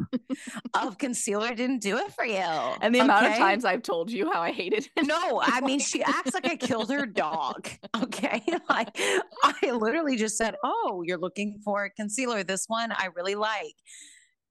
of 0.74 0.98
concealer 0.98 1.54
didn't 1.56 1.82
do 1.82 1.98
it 1.98 2.12
for 2.14 2.26
you. 2.26 2.36
and 2.82 2.94
the 2.94 3.00
amount 3.00 3.26
of 3.28 3.34
times 3.38 3.66
I've 3.66 3.82
told 3.84 4.12
you 4.12 4.32
how 4.32 4.42
I 4.42 4.52
hated 4.52 4.90
it. 4.96 5.06
No, 5.08 5.42
I 5.46 5.62
mean, 5.62 5.80
she 5.80 6.04
acts 6.04 6.34
like 6.34 6.48
I 6.48 6.56
killed 6.56 6.92
her 6.92 7.06
dog. 7.06 7.68
Okay. 8.04 8.42
Like, 8.70 8.98
I 9.44 9.72
literally 9.72 10.16
just 10.16 10.38
said, 10.38 10.56
Oh, 10.64 11.04
you're 11.06 11.18
looking 11.18 11.60
for 11.64 11.86
a 11.86 11.90
concealer. 11.90 12.44
This 12.44 12.66
one 12.68 12.92
I 12.92 13.10
really 13.16 13.36
like. 13.36 13.76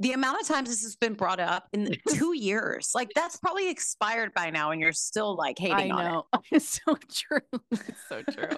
The 0.01 0.13
amount 0.13 0.41
of 0.41 0.49
times 0.49 0.71
this 0.71 0.83
has 0.83 0.97
been 0.97 1.13
brought 1.13 1.41
up 1.41 1.69
in 1.75 1.95
two 2.09 2.35
years, 2.35 2.93
like, 2.95 3.11
that's 3.15 3.37
probably 3.37 3.71
expired 3.71 4.33
by 4.35 4.49
now, 4.51 4.71
and 4.71 4.81
you're 4.81 4.93
still 4.93 5.37
like 5.37 5.61
I 5.61 5.63
hating 5.63 5.93
on 5.93 6.01
it. 6.01 6.09
know. 6.09 6.27
It's 6.51 6.81
so 6.85 6.97
true. 7.13 7.61
It's 7.71 8.09
so 8.09 8.23
true. 8.23 8.57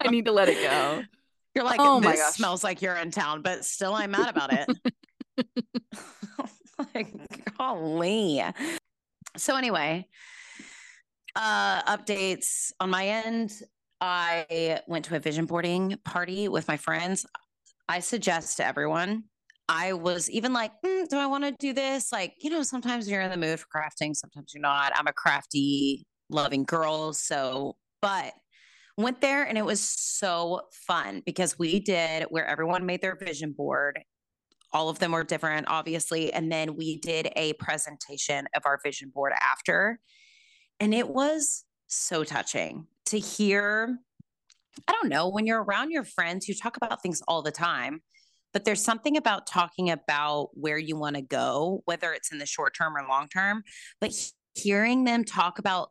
I 0.00 0.08
need 0.10 0.24
to 0.26 0.32
let 0.32 0.48
it 0.48 0.60
go. 0.60 1.02
You're 1.54 1.64
like, 1.64 1.80
Oh 1.80 2.00
my 2.00 2.12
This 2.12 2.20
gosh. 2.20 2.34
smells 2.34 2.64
like 2.64 2.82
you're 2.82 2.96
in 2.96 3.10
town, 3.12 3.42
but 3.42 3.64
still 3.64 3.94
I'm 3.94 4.10
mad 4.10 4.28
about 4.28 4.52
it. 4.52 4.68
like, 6.94 7.56
golly. 7.56 8.42
So, 9.36 9.56
anyway, 9.56 10.08
uh, 11.36 11.82
updates 11.82 12.72
on 12.80 12.90
my 12.90 13.06
end. 13.06 13.52
I 14.00 14.80
went 14.88 15.04
to 15.06 15.16
a 15.16 15.20
vision 15.20 15.44
boarding 15.46 15.98
party 16.04 16.48
with 16.48 16.66
my 16.68 16.76
friends. 16.76 17.26
I 17.88 18.00
suggest 18.00 18.56
to 18.56 18.66
everyone. 18.66 19.24
I 19.70 19.92
was 19.92 20.28
even 20.28 20.52
like, 20.52 20.72
"Hmm, 20.84 21.04
do 21.08 21.16
I 21.16 21.26
want 21.26 21.44
to 21.44 21.52
do 21.52 21.72
this? 21.72 22.10
Like, 22.10 22.34
you 22.40 22.50
know, 22.50 22.64
sometimes 22.64 23.08
you're 23.08 23.20
in 23.20 23.30
the 23.30 23.36
mood 23.36 23.60
for 23.60 23.66
crafting, 23.72 24.16
sometimes 24.16 24.52
you're 24.52 24.60
not. 24.60 24.92
I'm 24.96 25.06
a 25.06 25.12
crafty, 25.12 26.04
loving 26.28 26.64
girl. 26.64 27.12
So, 27.12 27.76
but 28.02 28.32
went 28.98 29.20
there 29.20 29.44
and 29.44 29.56
it 29.56 29.64
was 29.64 29.80
so 29.80 30.62
fun 30.72 31.22
because 31.24 31.56
we 31.56 31.78
did 31.78 32.24
where 32.30 32.44
everyone 32.46 32.84
made 32.84 33.00
their 33.00 33.14
vision 33.14 33.52
board. 33.56 34.00
All 34.72 34.88
of 34.88 34.98
them 34.98 35.12
were 35.12 35.24
different, 35.24 35.66
obviously. 35.68 36.32
And 36.32 36.50
then 36.50 36.76
we 36.76 36.98
did 36.98 37.28
a 37.36 37.52
presentation 37.54 38.48
of 38.56 38.62
our 38.64 38.80
vision 38.84 39.12
board 39.14 39.32
after. 39.40 40.00
And 40.80 40.92
it 40.92 41.08
was 41.08 41.64
so 41.86 42.24
touching 42.24 42.88
to 43.06 43.18
hear. 43.20 43.98
I 44.88 44.92
don't 44.92 45.08
know, 45.08 45.28
when 45.28 45.46
you're 45.46 45.62
around 45.62 45.90
your 45.90 46.04
friends, 46.04 46.48
you 46.48 46.54
talk 46.54 46.76
about 46.76 47.02
things 47.02 47.22
all 47.28 47.42
the 47.42 47.50
time, 47.50 48.00
but 48.52 48.64
there's 48.64 48.82
something 48.82 49.16
about 49.16 49.46
talking 49.46 49.90
about 49.90 50.50
where 50.54 50.78
you 50.78 50.96
want 50.96 51.16
to 51.16 51.22
go, 51.22 51.82
whether 51.84 52.12
it's 52.12 52.32
in 52.32 52.38
the 52.38 52.46
short 52.46 52.74
term 52.74 52.96
or 52.96 53.06
long 53.08 53.28
term. 53.28 53.62
But 54.00 54.12
hearing 54.54 55.04
them 55.04 55.24
talk 55.24 55.58
about 55.58 55.90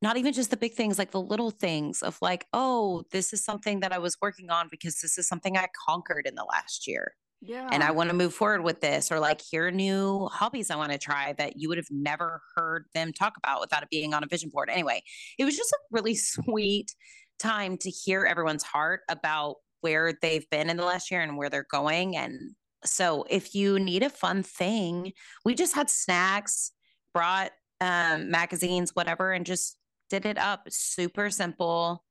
not 0.00 0.16
even 0.16 0.32
just 0.32 0.50
the 0.50 0.56
big 0.56 0.74
things, 0.74 0.98
like 0.98 1.12
the 1.12 1.20
little 1.20 1.50
things 1.50 2.02
of 2.02 2.18
like, 2.20 2.46
oh, 2.52 3.04
this 3.12 3.32
is 3.32 3.44
something 3.44 3.80
that 3.80 3.92
I 3.92 3.98
was 3.98 4.16
working 4.20 4.50
on 4.50 4.68
because 4.70 5.00
this 5.00 5.16
is 5.16 5.28
something 5.28 5.56
I 5.56 5.68
conquered 5.88 6.26
in 6.26 6.34
the 6.34 6.44
last 6.44 6.88
year. 6.88 7.14
Yeah. 7.40 7.68
And 7.72 7.82
I 7.82 7.90
want 7.90 8.10
to 8.10 8.14
move 8.14 8.34
forward 8.34 8.62
with 8.62 8.80
this, 8.80 9.10
or 9.10 9.18
like 9.18 9.40
here 9.40 9.66
are 9.66 9.72
new 9.72 10.28
hobbies 10.30 10.70
I 10.70 10.76
want 10.76 10.92
to 10.92 10.98
try 10.98 11.32
that 11.38 11.54
you 11.56 11.68
would 11.68 11.78
have 11.78 11.90
never 11.90 12.40
heard 12.54 12.86
them 12.94 13.12
talk 13.12 13.34
about 13.36 13.60
without 13.60 13.82
it 13.82 13.90
being 13.90 14.14
on 14.14 14.22
a 14.22 14.28
vision 14.28 14.48
board. 14.52 14.70
Anyway, 14.70 15.02
it 15.38 15.44
was 15.44 15.56
just 15.56 15.72
a 15.72 15.78
really 15.90 16.14
sweet 16.14 16.94
time 17.40 17.76
to 17.78 17.90
hear 17.90 18.24
everyone's 18.24 18.62
heart 18.62 19.00
about 19.08 19.56
where 19.82 20.14
they've 20.22 20.48
been 20.50 20.70
in 20.70 20.76
the 20.76 20.84
last 20.84 21.10
year 21.10 21.20
and 21.20 21.36
where 21.36 21.50
they're 21.50 21.66
going. 21.70 22.16
And 22.16 22.52
so 22.84 23.24
if 23.28 23.54
you 23.54 23.78
need 23.78 24.02
a 24.02 24.10
fun 24.10 24.42
thing, 24.42 25.12
we 25.44 25.54
just 25.54 25.74
had 25.74 25.90
snacks, 25.90 26.72
brought 27.12 27.52
um, 27.80 28.30
magazines, 28.30 28.92
whatever, 28.94 29.32
and 29.32 29.44
just 29.44 29.76
did 30.08 30.26
it 30.26 30.38
up 30.38 30.66
super 30.70 31.30
simple, 31.30 32.04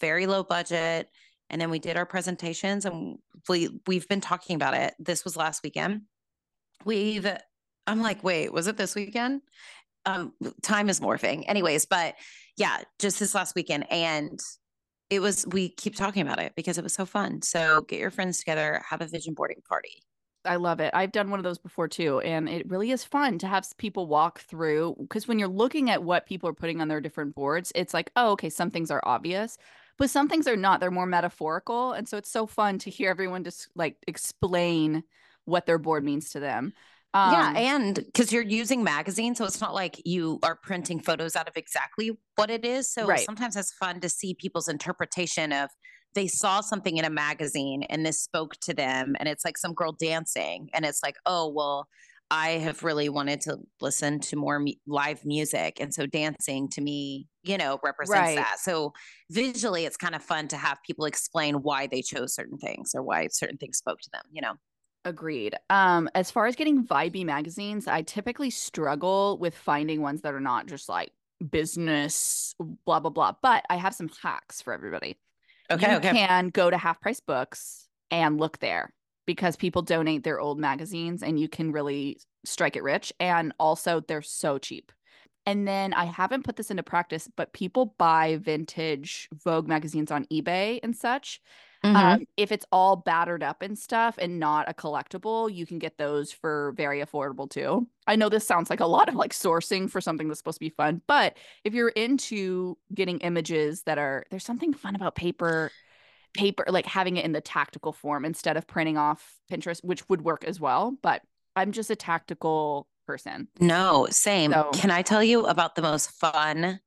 very 0.00 0.26
low 0.26 0.42
budget. 0.42 1.08
And 1.50 1.60
then 1.60 1.70
we 1.70 1.78
did 1.78 1.96
our 1.96 2.06
presentations 2.06 2.84
and 2.84 3.18
we 3.48 3.80
we've 3.86 4.08
been 4.08 4.20
talking 4.20 4.56
about 4.56 4.74
it. 4.74 4.94
This 4.98 5.24
was 5.24 5.36
last 5.36 5.62
weekend. 5.62 6.02
We've 6.84 7.26
I'm 7.86 8.00
like, 8.00 8.24
wait, 8.24 8.52
was 8.52 8.66
it 8.66 8.76
this 8.76 8.94
weekend? 8.94 9.42
Um, 10.06 10.32
time 10.62 10.88
is 10.88 11.00
morphing. 11.00 11.44
Anyways, 11.46 11.86
but 11.86 12.14
yeah, 12.56 12.78
just 12.98 13.18
this 13.18 13.34
last 13.34 13.54
weekend. 13.54 13.90
And 13.90 14.38
it 15.10 15.20
was 15.20 15.46
we 15.46 15.68
keep 15.68 15.96
talking 15.96 16.22
about 16.22 16.40
it 16.40 16.54
because 16.56 16.78
it 16.78 16.84
was 16.84 16.94
so 16.94 17.06
fun. 17.06 17.42
So 17.42 17.82
get 17.82 18.00
your 18.00 18.10
friends 18.10 18.38
together, 18.38 18.82
have 18.88 19.00
a 19.00 19.06
vision 19.06 19.34
boarding 19.34 19.62
party. 19.68 20.02
I 20.46 20.56
love 20.56 20.80
it. 20.80 20.90
I've 20.94 21.12
done 21.12 21.30
one 21.30 21.38
of 21.38 21.44
those 21.44 21.58
before 21.58 21.88
too. 21.88 22.20
And 22.20 22.48
it 22.48 22.68
really 22.68 22.90
is 22.90 23.02
fun 23.02 23.38
to 23.38 23.46
have 23.46 23.66
people 23.78 24.06
walk 24.06 24.40
through 24.40 24.96
because 25.00 25.26
when 25.26 25.38
you're 25.38 25.48
looking 25.48 25.88
at 25.90 26.04
what 26.04 26.26
people 26.26 26.48
are 26.48 26.54
putting 26.54 26.80
on 26.80 26.88
their 26.88 27.00
different 27.00 27.34
boards, 27.34 27.72
it's 27.74 27.94
like, 27.94 28.10
oh, 28.16 28.32
okay, 28.32 28.50
some 28.50 28.70
things 28.70 28.90
are 28.90 29.00
obvious, 29.04 29.56
but 29.96 30.10
some 30.10 30.28
things 30.28 30.46
are 30.46 30.56
not. 30.56 30.80
They're 30.80 30.90
more 30.90 31.06
metaphorical. 31.06 31.92
And 31.92 32.06
so 32.06 32.18
it's 32.18 32.30
so 32.30 32.46
fun 32.46 32.78
to 32.80 32.90
hear 32.90 33.10
everyone 33.10 33.44
just 33.44 33.68
like 33.74 33.96
explain 34.06 35.04
what 35.46 35.66
their 35.66 35.78
board 35.78 36.04
means 36.04 36.30
to 36.30 36.40
them. 36.40 36.72
Um, 37.14 37.32
yeah, 37.32 37.52
and 37.56 37.94
because 37.94 38.32
you're 38.32 38.42
using 38.42 38.82
magazines, 38.82 39.38
so 39.38 39.44
it's 39.44 39.60
not 39.60 39.72
like 39.72 40.02
you 40.04 40.40
are 40.42 40.56
printing 40.56 40.98
photos 40.98 41.36
out 41.36 41.48
of 41.48 41.56
exactly 41.56 42.18
what 42.34 42.50
it 42.50 42.64
is. 42.64 42.90
So 42.90 43.06
right. 43.06 43.20
sometimes 43.20 43.54
it's 43.54 43.72
fun 43.72 44.00
to 44.00 44.08
see 44.08 44.34
people's 44.34 44.68
interpretation 44.68 45.52
of 45.52 45.70
they 46.14 46.26
saw 46.26 46.60
something 46.60 46.96
in 46.96 47.04
a 47.04 47.10
magazine 47.10 47.82
and 47.84 48.06
this 48.06 48.20
spoke 48.20 48.54
to 48.62 48.72
them 48.72 49.14
and 49.18 49.28
it's 49.28 49.44
like 49.44 49.58
some 49.58 49.74
girl 49.74 49.92
dancing 49.92 50.68
and 50.72 50.84
it's 50.84 51.02
like 51.02 51.16
oh 51.26 51.48
well 51.48 51.88
i 52.30 52.50
have 52.50 52.82
really 52.82 53.08
wanted 53.08 53.40
to 53.40 53.58
listen 53.80 54.18
to 54.20 54.36
more 54.36 54.58
me- 54.58 54.80
live 54.86 55.24
music 55.24 55.78
and 55.80 55.92
so 55.92 56.06
dancing 56.06 56.68
to 56.68 56.80
me 56.80 57.26
you 57.42 57.58
know 57.58 57.78
represents 57.84 58.28
right. 58.28 58.36
that 58.36 58.58
so 58.60 58.92
visually 59.30 59.84
it's 59.84 59.96
kind 59.96 60.14
of 60.14 60.22
fun 60.22 60.48
to 60.48 60.56
have 60.56 60.78
people 60.86 61.04
explain 61.04 61.56
why 61.56 61.86
they 61.86 62.00
chose 62.00 62.34
certain 62.34 62.58
things 62.58 62.92
or 62.94 63.02
why 63.02 63.28
certain 63.30 63.58
things 63.58 63.76
spoke 63.76 64.00
to 64.00 64.10
them 64.12 64.22
you 64.30 64.40
know 64.40 64.54
Agreed. 65.04 65.54
Um, 65.68 66.08
as 66.14 66.30
far 66.30 66.46
as 66.46 66.56
getting 66.56 66.86
vibey 66.86 67.24
magazines, 67.24 67.86
I 67.86 68.02
typically 68.02 68.50
struggle 68.50 69.38
with 69.38 69.54
finding 69.54 70.00
ones 70.00 70.22
that 70.22 70.32
are 70.34 70.40
not 70.40 70.66
just 70.66 70.88
like 70.88 71.12
business, 71.50 72.54
blah 72.86 73.00
blah 73.00 73.10
blah. 73.10 73.32
But 73.42 73.64
I 73.68 73.76
have 73.76 73.94
some 73.94 74.10
hacks 74.22 74.62
for 74.62 74.72
everybody. 74.72 75.18
Okay, 75.70 75.90
you 75.90 75.96
okay. 75.98 76.10
can 76.10 76.48
go 76.48 76.70
to 76.70 76.78
Half 76.78 77.00
Price 77.00 77.20
Books 77.20 77.88
and 78.10 78.38
look 78.38 78.58
there 78.60 78.92
because 79.26 79.56
people 79.56 79.82
donate 79.82 80.24
their 80.24 80.40
old 80.40 80.58
magazines 80.58 81.22
and 81.22 81.38
you 81.38 81.48
can 81.48 81.72
really 81.72 82.18
strike 82.44 82.76
it 82.76 82.82
rich. 82.82 83.12
And 83.20 83.52
also, 83.58 84.00
they're 84.00 84.22
so 84.22 84.58
cheap. 84.58 84.92
And 85.46 85.68
then 85.68 85.92
I 85.92 86.06
haven't 86.06 86.44
put 86.44 86.56
this 86.56 86.70
into 86.70 86.82
practice, 86.82 87.28
but 87.36 87.52
people 87.52 87.94
buy 87.98 88.38
vintage 88.40 89.28
Vogue 89.44 89.68
magazines 89.68 90.10
on 90.10 90.26
eBay 90.32 90.80
and 90.82 90.96
such. 90.96 91.40
Mm-hmm. 91.84 91.96
Um, 91.96 92.26
if 92.38 92.50
it's 92.50 92.64
all 92.72 92.96
battered 92.96 93.42
up 93.42 93.60
and 93.60 93.78
stuff 93.78 94.16
and 94.18 94.40
not 94.40 94.70
a 94.70 94.72
collectible, 94.72 95.54
you 95.54 95.66
can 95.66 95.78
get 95.78 95.98
those 95.98 96.32
for 96.32 96.72
very 96.76 97.04
affordable 97.04 97.48
too. 97.48 97.86
I 98.06 98.16
know 98.16 98.30
this 98.30 98.46
sounds 98.46 98.70
like 98.70 98.80
a 98.80 98.86
lot 98.86 99.10
of 99.10 99.14
like 99.14 99.32
sourcing 99.32 99.90
for 99.90 100.00
something 100.00 100.26
that's 100.26 100.40
supposed 100.40 100.56
to 100.56 100.64
be 100.64 100.70
fun, 100.70 101.02
but 101.06 101.36
if 101.62 101.74
you're 101.74 101.90
into 101.90 102.78
getting 102.94 103.18
images 103.18 103.82
that 103.82 103.98
are 103.98 104.24
there's 104.30 104.44
something 104.44 104.72
fun 104.72 104.96
about 104.96 105.14
paper 105.14 105.70
paper 106.32 106.64
like 106.68 106.86
having 106.86 107.18
it 107.18 107.24
in 107.24 107.32
the 107.32 107.40
tactical 107.42 107.92
form 107.92 108.24
instead 108.24 108.56
of 108.56 108.66
printing 108.66 108.96
off 108.96 109.38
Pinterest, 109.52 109.84
which 109.84 110.08
would 110.08 110.22
work 110.22 110.42
as 110.44 110.58
well, 110.58 110.96
but 111.02 111.20
I'm 111.54 111.72
just 111.72 111.90
a 111.90 111.96
tactical 111.96 112.88
person. 113.06 113.48
No, 113.60 114.06
same. 114.10 114.52
So, 114.52 114.70
Can 114.72 114.90
I 114.90 115.02
tell 115.02 115.22
you 115.22 115.46
about 115.46 115.74
the 115.74 115.82
most 115.82 116.10
fun 116.12 116.80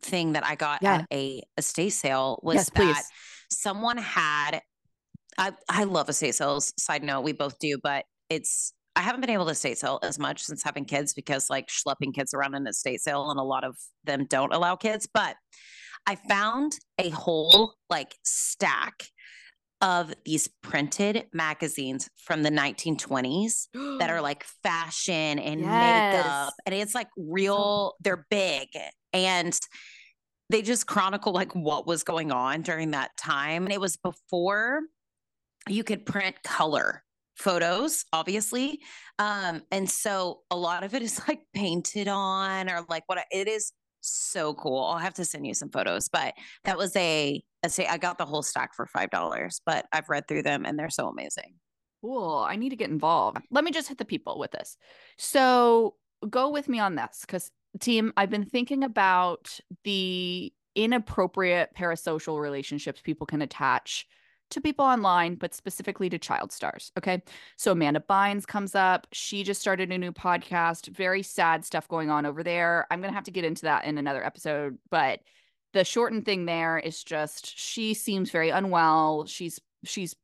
thing 0.00 0.34
that 0.34 0.46
I 0.46 0.54
got 0.54 0.80
yeah. 0.80 0.94
at 0.98 1.06
a 1.12 1.42
estate 1.58 1.90
sale 1.90 2.38
was 2.42 2.54
yes, 2.54 2.70
that 2.70 2.74
please 2.74 3.10
someone 3.50 3.98
had 3.98 4.60
I, 5.38 5.52
I 5.68 5.84
love 5.84 6.08
estate 6.08 6.34
sales. 6.34 6.72
Side 6.78 7.02
note, 7.02 7.20
we 7.20 7.32
both 7.32 7.58
do, 7.58 7.78
but 7.82 8.04
it's 8.30 8.72
I 8.94 9.00
haven't 9.02 9.20
been 9.20 9.30
able 9.30 9.44
to 9.44 9.50
estate 9.50 9.76
sale 9.76 9.98
as 10.02 10.18
much 10.18 10.42
since 10.42 10.62
having 10.62 10.86
kids 10.86 11.12
because 11.12 11.50
like 11.50 11.68
schlepping 11.68 12.14
kids 12.14 12.32
around 12.32 12.54
an 12.54 12.66
estate 12.66 13.02
sale 13.02 13.30
and 13.30 13.38
a 13.38 13.42
lot 13.42 13.62
of 13.62 13.76
them 14.04 14.24
don't 14.24 14.54
allow 14.54 14.74
kids. 14.76 15.06
But 15.12 15.36
I 16.06 16.14
found 16.14 16.78
a 16.98 17.10
whole 17.10 17.74
like 17.90 18.16
stack 18.24 19.04
of 19.82 20.14
these 20.24 20.48
printed 20.62 21.26
magazines 21.34 22.08
from 22.16 22.42
the 22.42 22.50
1920s 22.50 23.66
that 23.98 24.08
are 24.08 24.20
like 24.22 24.44
fashion 24.62 25.38
and 25.38 25.60
yes. 25.60 26.24
makeup 26.24 26.54
and 26.64 26.74
it's 26.74 26.94
like 26.94 27.08
real 27.18 27.94
they're 28.00 28.26
big 28.30 28.68
and 29.12 29.60
they 30.50 30.62
just 30.62 30.86
chronicle 30.86 31.32
like 31.32 31.54
what 31.54 31.86
was 31.86 32.02
going 32.02 32.30
on 32.32 32.62
during 32.62 32.92
that 32.92 33.16
time. 33.16 33.64
And 33.64 33.72
it 33.72 33.80
was 33.80 33.96
before 33.96 34.82
you 35.68 35.82
could 35.82 36.06
print 36.06 36.36
color 36.44 37.02
photos, 37.36 38.04
obviously. 38.12 38.80
Um, 39.18 39.62
and 39.70 39.88
so 39.88 40.40
a 40.50 40.56
lot 40.56 40.84
of 40.84 40.94
it 40.94 41.02
is 41.02 41.20
like 41.28 41.40
painted 41.54 42.08
on 42.08 42.70
or 42.70 42.84
like 42.88 43.04
what 43.06 43.24
it 43.30 43.48
is 43.48 43.72
so 44.00 44.54
cool. 44.54 44.84
I'll 44.84 44.98
have 44.98 45.14
to 45.14 45.24
send 45.24 45.46
you 45.46 45.54
some 45.54 45.70
photos, 45.70 46.08
but 46.08 46.34
that 46.64 46.78
was 46.78 46.94
a, 46.96 47.42
a 47.62 47.68
say 47.68 47.86
I 47.86 47.98
got 47.98 48.18
the 48.18 48.24
whole 48.24 48.42
stack 48.42 48.74
for 48.74 48.86
five 48.86 49.10
dollars, 49.10 49.60
but 49.66 49.86
I've 49.92 50.08
read 50.08 50.28
through 50.28 50.42
them 50.42 50.64
and 50.64 50.78
they're 50.78 50.90
so 50.90 51.08
amazing. 51.08 51.54
Cool. 52.02 52.46
I 52.48 52.56
need 52.56 52.70
to 52.70 52.76
get 52.76 52.90
involved. 52.90 53.38
Let 53.50 53.64
me 53.64 53.72
just 53.72 53.88
hit 53.88 53.98
the 53.98 54.04
people 54.04 54.38
with 54.38 54.52
this. 54.52 54.76
So 55.18 55.96
go 56.30 56.50
with 56.50 56.68
me 56.68 56.78
on 56.78 56.94
this 56.94 57.22
because 57.22 57.50
team, 57.78 58.12
I've 58.16 58.30
been 58.30 58.44
thinking 58.44 58.84
about 58.84 59.58
the 59.84 60.52
inappropriate 60.74 61.70
parasocial 61.76 62.40
relationships 62.40 63.00
people 63.00 63.26
can 63.26 63.42
attach 63.42 64.06
to 64.50 64.60
people 64.60 64.84
online, 64.84 65.34
but 65.34 65.54
specifically 65.54 66.08
to 66.08 66.18
child 66.18 66.52
stars. 66.52 66.92
Okay. 66.96 67.22
So 67.56 67.72
Amanda 67.72 68.02
Bynes 68.08 68.46
comes 68.46 68.74
up. 68.74 69.06
She 69.12 69.42
just 69.42 69.60
started 69.60 69.90
a 69.90 69.98
new 69.98 70.12
podcast. 70.12 70.88
Very 70.88 71.22
sad 71.22 71.64
stuff 71.64 71.88
going 71.88 72.10
on 72.10 72.26
over 72.26 72.44
there. 72.44 72.86
I'm 72.90 73.00
going 73.00 73.10
to 73.10 73.14
have 73.14 73.24
to 73.24 73.32
get 73.32 73.44
into 73.44 73.62
that 73.62 73.84
in 73.84 73.98
another 73.98 74.24
episode. 74.24 74.78
But 74.90 75.20
the 75.72 75.84
shortened 75.84 76.24
thing 76.24 76.46
there 76.46 76.78
is 76.78 77.02
just 77.02 77.58
she 77.58 77.92
seems 77.94 78.30
very 78.30 78.50
unwell. 78.50 79.26
She's, 79.26 79.60
she's 79.84 80.14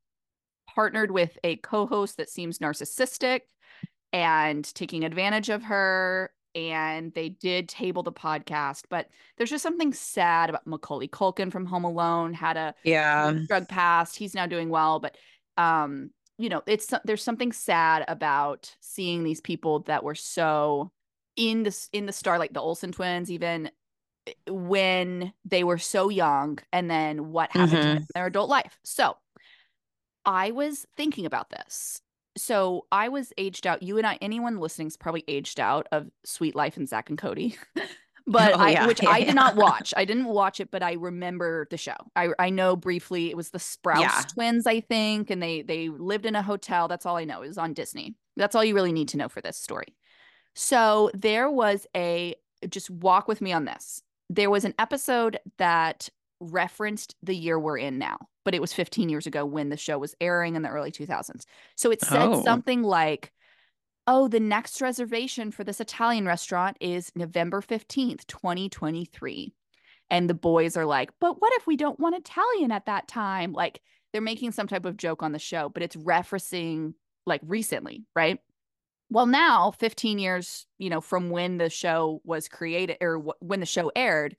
partnered 0.72 1.10
with 1.10 1.36
a 1.42 1.56
co 1.56 1.86
host 1.86 2.16
that 2.18 2.30
seems 2.30 2.60
narcissistic 2.60 3.40
and 4.12 4.64
taking 4.74 5.04
advantage 5.04 5.48
of 5.48 5.64
her 5.64 6.30
and 6.54 7.12
they 7.14 7.30
did 7.30 7.68
table 7.68 8.02
the 8.02 8.12
podcast. 8.12 8.84
But 8.88 9.08
there's 9.36 9.50
just 9.50 9.62
something 9.62 9.92
sad 9.92 10.50
about 10.50 10.66
Macaulay 10.66 11.08
Culkin 11.08 11.50
from 11.50 11.66
Home 11.66 11.84
Alone 11.84 12.34
had 12.34 12.56
a 12.56 12.74
yeah 12.84 13.32
drug 13.46 13.68
past. 13.68 14.16
He's 14.16 14.34
now 14.34 14.46
doing 14.46 14.68
well, 14.68 15.00
but 15.00 15.16
um, 15.56 16.10
you 16.38 16.48
know, 16.48 16.62
it's 16.66 16.92
there's 17.04 17.22
something 17.22 17.52
sad 17.52 18.04
about 18.08 18.74
seeing 18.80 19.24
these 19.24 19.40
people 19.40 19.80
that 19.80 20.04
were 20.04 20.14
so 20.14 20.90
in 21.36 21.62
the 21.62 21.88
in 21.92 22.06
the 22.06 22.12
star, 22.12 22.38
like 22.38 22.52
the 22.52 22.60
Olsen 22.60 22.92
twins, 22.92 23.30
even 23.30 23.70
eh, 24.26 24.32
when 24.48 25.32
they 25.44 25.64
were 25.64 25.78
so 25.78 26.08
young, 26.08 26.58
and 26.72 26.90
then 26.90 27.32
what 27.32 27.52
happened 27.52 27.78
mm-hmm. 27.78 27.96
in 27.98 28.06
their 28.14 28.26
adult 28.26 28.50
life. 28.50 28.78
So 28.84 29.16
I 30.24 30.50
was 30.50 30.86
thinking 30.96 31.26
about 31.26 31.50
this 31.50 32.00
so 32.36 32.86
I 32.90 33.08
was 33.08 33.32
aged 33.38 33.66
out. 33.66 33.82
You 33.82 33.98
and 33.98 34.06
I, 34.06 34.18
anyone 34.20 34.58
listening 34.58 34.88
is 34.88 34.96
probably 34.96 35.24
aged 35.28 35.60
out 35.60 35.86
of 35.92 36.08
Suite 36.24 36.54
Life 36.54 36.76
and 36.76 36.88
Zach 36.88 37.08
and 37.10 37.18
Cody. 37.18 37.56
Oh, 38.24 38.30
but 38.30 38.52
Oh, 38.54 38.58
I 38.60 38.86
which 38.86 39.02
yeah, 39.02 39.10
I 39.10 39.18
did 39.18 39.26
yeah. 39.28 39.32
not 39.34 39.56
watch. 39.56 39.92
I 39.96 40.04
didn't 40.04 40.26
watch 40.26 40.60
it, 40.60 40.70
but 40.70 40.80
I 40.80 40.92
remember 40.92 41.66
the 41.70 41.76
show. 41.76 41.96
I 42.14 42.28
I 42.38 42.50
know 42.50 42.76
briefly 42.76 43.30
it 43.30 43.36
was 43.36 43.50
the 43.50 43.58
Sprouse 43.58 44.00
Yeah. 44.00 44.22
twins, 44.32 44.64
I 44.64 44.78
think, 44.80 45.28
and 45.28 45.42
they 45.42 45.62
they 45.62 45.88
lived 45.88 46.24
in 46.24 46.36
a 46.36 46.42
hotel. 46.42 46.86
That's 46.86 47.04
all 47.04 47.16
I 47.16 47.24
know. 47.24 47.42
It 47.42 47.48
was 47.48 47.58
on 47.58 47.74
Disney. 47.74 48.14
That's 48.36 48.54
all 48.54 48.62
you 48.64 48.76
really 48.76 48.92
need 48.92 49.08
to 49.08 49.16
know 49.16 49.28
for 49.28 49.40
this 49.40 49.56
story. 49.58 49.96
So 50.54 51.10
there 51.14 51.50
was 51.50 51.84
a 51.96 52.36
just 52.70 52.90
walk 52.90 53.26
with 53.26 53.40
me 53.40 53.52
on 53.52 53.64
this. 53.64 54.02
There 54.30 54.50
was 54.50 54.64
an 54.64 54.74
episode 54.78 55.40
that 55.58 56.08
referenced 56.38 57.16
the 57.24 57.34
year 57.34 57.58
we're 57.58 57.78
in 57.78 57.98
now, 57.98 58.18
but 58.44 58.54
it 58.54 58.60
was 58.60 58.72
15 58.72 59.08
years 59.08 59.26
ago 59.26 59.44
when 59.46 59.68
the 59.70 59.76
show 59.76 59.98
was 59.98 60.14
airing 60.20 60.56
in 60.56 60.62
the 60.62 60.68
early 60.70 60.90
2000s. 60.90 61.46
So 61.76 61.90
it 61.90 62.02
said 62.02 62.34
Oh. 62.34 62.36
something 62.36 62.82
like, 62.82 63.32
"Oh, 64.06 64.28
the 64.28 64.40
next 64.40 64.80
reservation 64.80 65.50
for 65.52 65.64
this 65.64 65.80
Italian 65.80 66.26
restaurant 66.26 66.76
is 66.80 67.12
November 67.16 67.60
15th, 67.60 68.26
2023." 68.26 69.54
And 70.10 70.28
the 70.30 70.34
boys 70.34 70.76
are 70.76 70.86
like, 70.86 71.10
"But 71.20 71.40
what 71.40 71.52
if 71.54 71.66
we 71.66 71.76
don't 71.76 72.00
want 72.00 72.16
Italian 72.16 72.72
at 72.72 72.86
that 72.86 73.08
time?" 73.08 73.52
Like 73.52 73.82
they're 74.12 74.22
making 74.22 74.52
some 74.52 74.68
type 74.68 74.84
of 74.86 74.96
joke 74.96 75.22
on 75.22 75.32
the 75.32 75.38
show, 75.38 75.68
but 75.70 75.82
it's 75.82 75.96
referencing 75.96 76.94
like 77.26 77.40
recently, 77.44 78.06
right? 78.16 78.40
Well, 79.10 79.26
now 79.26 79.70
15 79.72 80.18
years, 80.18 80.66
you 80.78 80.90
know, 80.90 81.00
from 81.00 81.30
when 81.30 81.58
the 81.58 81.70
show 81.70 82.20
was 82.24 82.48
created 82.48 82.96
or 83.00 83.18
wh- 83.18 83.42
when 83.42 83.60
the 83.60 83.66
show 83.66 83.92
aired, 83.94 84.36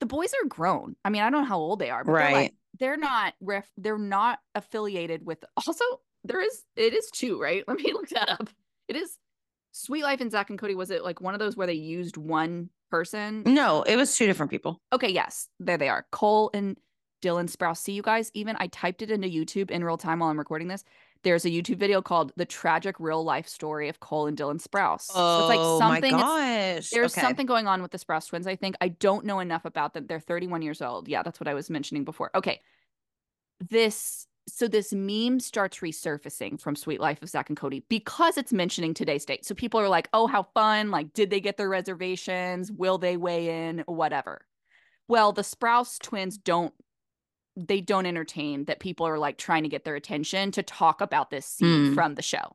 the 0.00 0.06
boys 0.06 0.32
are 0.42 0.48
grown. 0.48 0.96
I 1.04 1.10
mean, 1.10 1.22
I 1.22 1.30
don't 1.30 1.42
know 1.42 1.48
how 1.48 1.58
old 1.58 1.78
they 1.78 1.90
are, 1.90 2.04
but 2.04 2.12
they're 2.12 2.24
like 2.24 2.34
Right. 2.34 2.54
they're 2.78 2.96
not 2.96 3.34
ref 3.40 3.68
they're 3.76 3.98
not 3.98 4.38
affiliated 4.54 5.24
with 5.26 5.44
also 5.56 5.84
there 6.24 6.40
is 6.42 6.62
it 6.76 6.94
is 6.94 7.10
two, 7.12 7.40
right? 7.40 7.64
Let 7.66 7.78
me 7.78 7.92
look 7.92 8.08
that 8.10 8.28
up. 8.28 8.48
It 8.88 8.96
is 8.96 9.16
Suite 9.72 10.02
Life 10.02 10.20
and 10.20 10.30
Zach 10.30 10.50
and 10.50 10.58
Cody. 10.58 10.74
Was 10.74 10.90
it 10.90 11.04
like 11.04 11.20
one 11.20 11.34
of 11.34 11.40
those 11.40 11.56
where 11.56 11.66
they 11.66 11.74
used 11.74 12.16
one 12.16 12.70
person? 12.90 13.42
No, 13.46 13.82
it 13.82 13.96
was 13.96 14.16
two 14.16 14.26
different 14.26 14.50
people. 14.50 14.80
Okay, 14.92 15.10
yes, 15.10 15.48
there 15.60 15.76
they 15.78 15.88
are. 15.88 16.06
Cole 16.10 16.50
and 16.54 16.76
Dylan 17.22 17.50
Sprouse. 17.54 17.78
See 17.78 17.92
you 17.92 18.02
guys. 18.02 18.30
Even 18.34 18.56
I 18.58 18.68
typed 18.68 19.02
it 19.02 19.10
into 19.10 19.28
YouTube 19.28 19.70
in 19.70 19.84
real 19.84 19.96
time 19.98 20.20
while 20.20 20.30
I'm 20.30 20.38
recording 20.38 20.68
this. 20.68 20.84
There's 21.24 21.44
a 21.44 21.50
YouTube 21.50 21.78
video 21.78 22.00
called 22.00 22.32
"The 22.36 22.44
Tragic 22.44 22.94
Real 23.00 23.24
Life 23.24 23.48
Story 23.48 23.88
of 23.88 23.98
Cole 24.00 24.26
and 24.28 24.36
Dylan 24.38 24.62
Sprouse." 24.62 25.02
so 25.02 25.38
it's 25.40 25.48
like 25.48 25.58
Oh 25.60 25.78
something. 25.78 26.12
my 26.12 26.18
it's- 26.18 26.22
gosh. 26.76 26.90
there's 26.90 27.12
okay. 27.12 27.20
something 27.20 27.46
going 27.46 27.66
on 27.66 27.82
with 27.82 27.90
the 27.90 27.98
Sprouse 27.98 28.28
twins. 28.28 28.46
I 28.46 28.56
think 28.56 28.76
I 28.80 28.88
don't 28.88 29.24
know 29.24 29.40
enough 29.40 29.64
about 29.64 29.94
them. 29.94 30.06
They're 30.06 30.20
31 30.20 30.62
years 30.62 30.80
old. 30.82 31.08
Yeah, 31.08 31.22
that's 31.22 31.40
what 31.40 31.48
I 31.48 31.54
was 31.54 31.70
mentioning 31.70 32.04
before. 32.04 32.30
Okay, 32.34 32.60
this 33.60 34.26
so 34.46 34.66
this 34.66 34.94
meme 34.94 35.40
starts 35.40 35.78
resurfacing 35.78 36.58
from 36.58 36.74
Suite 36.74 37.00
Life 37.00 37.22
of 37.22 37.28
Zach 37.28 37.50
and 37.50 37.56
Cody 37.56 37.84
because 37.90 38.38
it's 38.38 38.52
mentioning 38.52 38.94
today's 38.94 39.26
date. 39.26 39.44
So 39.44 39.54
people 39.54 39.78
are 39.80 39.88
like, 39.88 40.08
"Oh, 40.12 40.26
how 40.26 40.44
fun! 40.54 40.90
Like, 40.90 41.12
did 41.12 41.30
they 41.30 41.40
get 41.40 41.56
their 41.56 41.68
reservations? 41.68 42.72
Will 42.72 42.98
they 42.98 43.16
weigh 43.16 43.68
in? 43.68 43.80
Whatever." 43.86 44.46
Well, 45.06 45.32
the 45.32 45.42
Sprouse 45.42 45.98
twins 45.98 46.38
don't 46.38 46.72
they 47.56 47.80
don't 47.80 48.06
entertain 48.06 48.66
that 48.66 48.78
people 48.78 49.06
are 49.06 49.18
like 49.18 49.36
trying 49.36 49.64
to 49.64 49.68
get 49.68 49.84
their 49.84 49.96
attention 49.96 50.52
to 50.52 50.62
talk 50.62 51.00
about 51.00 51.30
this 51.30 51.44
scene 51.44 51.88
Hmm. 51.88 51.94
from 51.94 52.14
the 52.14 52.22
show. 52.22 52.54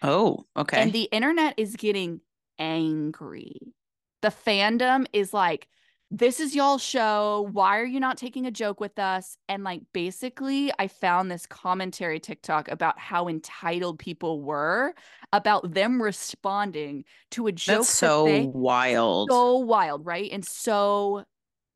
Oh, 0.00 0.46
okay. 0.56 0.80
And 0.80 0.92
the 0.92 1.08
internet 1.10 1.54
is 1.56 1.74
getting 1.74 2.20
angry. 2.58 3.74
The 4.22 4.28
fandom 4.28 5.06
is 5.12 5.32
like, 5.32 5.68
this 6.10 6.40
is 6.40 6.54
y'all's 6.54 6.82
show. 6.82 7.48
Why 7.52 7.78
are 7.78 7.84
you 7.84 8.00
not 8.00 8.16
taking 8.16 8.46
a 8.46 8.50
joke 8.50 8.80
with 8.80 8.98
us? 8.98 9.36
And 9.48 9.62
like, 9.62 9.82
basically, 9.92 10.72
I 10.78 10.88
found 10.88 11.30
this 11.30 11.44
commentary 11.44 12.18
TikTok 12.18 12.68
about 12.68 12.98
how 12.98 13.28
entitled 13.28 13.98
people 13.98 14.40
were 14.40 14.94
about 15.34 15.74
them 15.74 16.00
responding 16.02 17.04
to 17.32 17.46
a 17.46 17.52
joke 17.52 17.80
That's 17.80 17.90
so 17.90 18.24
that 18.24 18.30
they 18.30 18.46
wild. 18.46 19.28
so 19.30 19.58
wild, 19.58 20.06
right? 20.06 20.30
And 20.32 20.44
so 20.44 21.24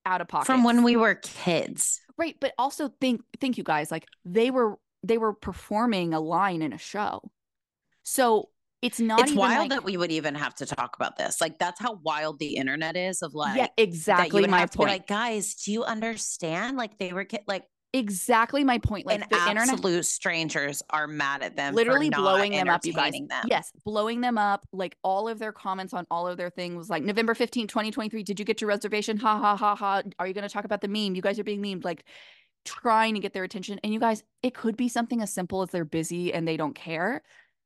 out 0.06 0.20
of 0.22 0.28
pocket 0.28 0.46
From 0.46 0.64
when 0.64 0.82
we 0.82 0.96
were 0.96 1.14
kids. 1.14 2.00
right. 2.16 2.36
But 2.40 2.54
also 2.58 2.88
think, 3.00 3.20
think 3.38 3.58
you 3.58 3.64
guys 3.64 3.90
like 3.90 4.06
they 4.24 4.50
were 4.50 4.78
they 5.02 5.18
were 5.18 5.32
performing 5.34 6.14
a 6.14 6.20
line 6.20 6.62
in 6.62 6.72
a 6.72 6.78
show, 6.78 7.20
so 8.02 8.48
it's 8.82 8.98
not 8.98 9.20
it's 9.20 9.30
even 9.30 9.38
wild 9.38 9.58
like, 9.58 9.70
that 9.70 9.84
we 9.84 9.96
would 9.96 10.10
even 10.10 10.34
have 10.34 10.54
to 10.56 10.66
talk 10.66 10.96
about 10.96 11.16
this. 11.16 11.40
Like 11.40 11.58
that's 11.58 11.80
how 11.80 12.00
wild 12.02 12.40
the 12.40 12.56
internet 12.56 12.96
is 12.96 13.22
of 13.22 13.32
like 13.32 13.56
yeah, 13.56 13.68
exactly 13.76 14.46
my 14.46 14.58
have 14.60 14.72
to 14.72 14.78
be 14.78 14.84
point. 14.84 14.90
like, 14.90 15.06
guys, 15.06 15.54
do 15.54 15.72
you 15.72 15.84
understand? 15.84 16.76
Like 16.76 16.98
they 16.98 17.12
were 17.12 17.26
like 17.46 17.64
exactly 17.92 18.64
my 18.64 18.78
point. 18.78 19.06
Like 19.06 19.20
and 19.20 19.30
the 19.30 19.36
internet 19.36 19.68
absolute 19.74 20.04
strangers 20.04 20.82
are 20.90 21.06
mad 21.06 21.42
at 21.42 21.54
them. 21.54 21.74
literally 21.74 22.10
blowing 22.10 22.52
them 22.52 22.68
up, 22.68 22.84
you 22.84 22.92
guys. 22.92 23.12
Them. 23.12 23.44
Yes, 23.46 23.70
blowing 23.84 24.20
them 24.20 24.36
up. 24.36 24.66
Like 24.72 24.96
all 25.04 25.28
of 25.28 25.38
their 25.38 25.52
comments 25.52 25.94
on 25.94 26.04
all 26.10 26.26
of 26.26 26.36
their 26.36 26.50
things 26.50 26.76
was 26.76 26.90
like 26.90 27.04
November 27.04 27.34
15, 27.34 27.68
2023. 27.68 28.24
Did 28.24 28.40
you 28.40 28.44
get 28.44 28.60
your 28.60 28.68
reservation? 28.68 29.16
Ha 29.18 29.38
ha 29.38 29.56
ha 29.56 29.76
ha. 29.76 30.02
Are 30.18 30.26
you 30.26 30.34
going 30.34 30.46
to 30.46 30.52
talk 30.52 30.64
about 30.64 30.80
the 30.80 30.88
meme? 30.88 31.14
You 31.14 31.22
guys 31.22 31.38
are 31.38 31.44
being 31.44 31.62
memed. 31.62 31.84
Like 31.84 32.04
trying 32.64 33.14
to 33.14 33.20
get 33.20 33.32
their 33.32 33.44
attention. 33.44 33.78
And 33.82 33.92
you 33.92 34.00
guys, 34.00 34.22
it 34.42 34.54
could 34.54 34.76
be 34.76 34.88
something 34.88 35.22
as 35.22 35.32
simple 35.32 35.62
as 35.62 35.70
they're 35.70 35.84
busy 35.84 36.32
and 36.32 36.46
they 36.46 36.56
don't 36.56 36.74
care. 36.74 37.22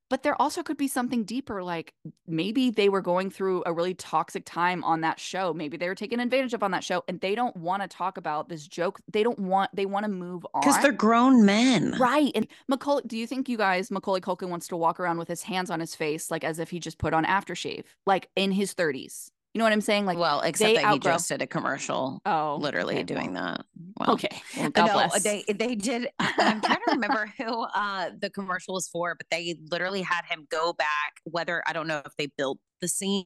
But 0.08 0.22
there 0.22 0.40
also 0.40 0.62
could 0.62 0.76
be 0.76 0.86
something 0.86 1.24
deeper, 1.24 1.64
like 1.64 1.92
maybe 2.28 2.70
they 2.70 2.88
were 2.88 3.00
going 3.00 3.28
through 3.28 3.64
a 3.66 3.72
really 3.72 3.94
toxic 3.94 4.44
time 4.44 4.84
on 4.84 5.00
that 5.00 5.18
show. 5.18 5.52
Maybe 5.52 5.76
they 5.76 5.88
were 5.88 5.96
taken 5.96 6.20
advantage 6.20 6.54
of 6.54 6.62
on 6.62 6.70
that 6.70 6.84
show 6.84 7.02
and 7.08 7.20
they 7.20 7.34
don't 7.34 7.56
want 7.56 7.82
to 7.82 7.88
talk 7.88 8.16
about 8.16 8.48
this 8.48 8.68
joke. 8.68 9.00
They 9.10 9.24
don't 9.24 9.38
want, 9.38 9.74
they 9.74 9.86
want 9.86 10.04
to 10.04 10.10
move 10.10 10.46
on. 10.54 10.60
Because 10.60 10.80
they're 10.80 10.92
grown 10.92 11.44
men. 11.44 11.96
Right. 11.98 12.30
And 12.36 12.46
Macaulay, 12.68 13.02
do 13.06 13.18
you 13.18 13.26
think 13.26 13.48
you 13.48 13.56
guys, 13.56 13.90
Macaulay 13.90 14.20
Culkin 14.20 14.48
wants 14.48 14.68
to 14.68 14.76
walk 14.76 15.00
around 15.00 15.18
with 15.18 15.28
his 15.28 15.42
hands 15.42 15.70
on 15.70 15.80
his 15.80 15.94
face, 15.94 16.30
like 16.30 16.44
as 16.44 16.58
if 16.60 16.70
he 16.70 16.78
just 16.78 16.98
put 16.98 17.12
on 17.12 17.24
aftershave, 17.24 17.84
like 18.06 18.28
in 18.36 18.52
his 18.52 18.74
30s? 18.74 19.30
You 19.56 19.58
know 19.60 19.64
what 19.64 19.72
I'm 19.72 19.80
saying? 19.80 20.04
Like, 20.04 20.18
well, 20.18 20.42
except 20.42 20.74
that 20.74 20.92
he 20.92 20.98
just 20.98 21.30
did 21.30 21.40
a 21.40 21.46
commercial 21.46 22.20
oh, 22.26 22.58
literally 22.60 22.96
okay, 22.96 23.04
doing 23.04 23.32
well, 23.32 23.42
that. 23.56 23.66
Well, 23.98 24.10
Okay. 24.12 24.28
Well, 24.54 24.66
Uh, 24.66 24.68
God 24.68 24.86
no, 24.88 24.92
bless. 24.92 25.22
they 25.22 25.44
they 25.48 25.74
did. 25.74 26.10
I'm 26.18 26.60
trying 26.60 26.76
to 26.86 26.92
remember 26.92 27.32
who 27.38 27.62
uh, 27.74 28.10
the 28.20 28.28
commercial 28.28 28.74
was 28.74 28.86
for, 28.86 29.14
but 29.14 29.24
they 29.30 29.56
literally 29.70 30.02
had 30.02 30.26
him 30.28 30.46
go 30.50 30.74
back. 30.74 31.22
Whether 31.24 31.62
I 31.66 31.72
don't 31.72 31.86
know 31.86 32.02
if 32.04 32.14
they 32.18 32.26
built 32.36 32.58
the 32.82 32.88
scene 32.88 33.24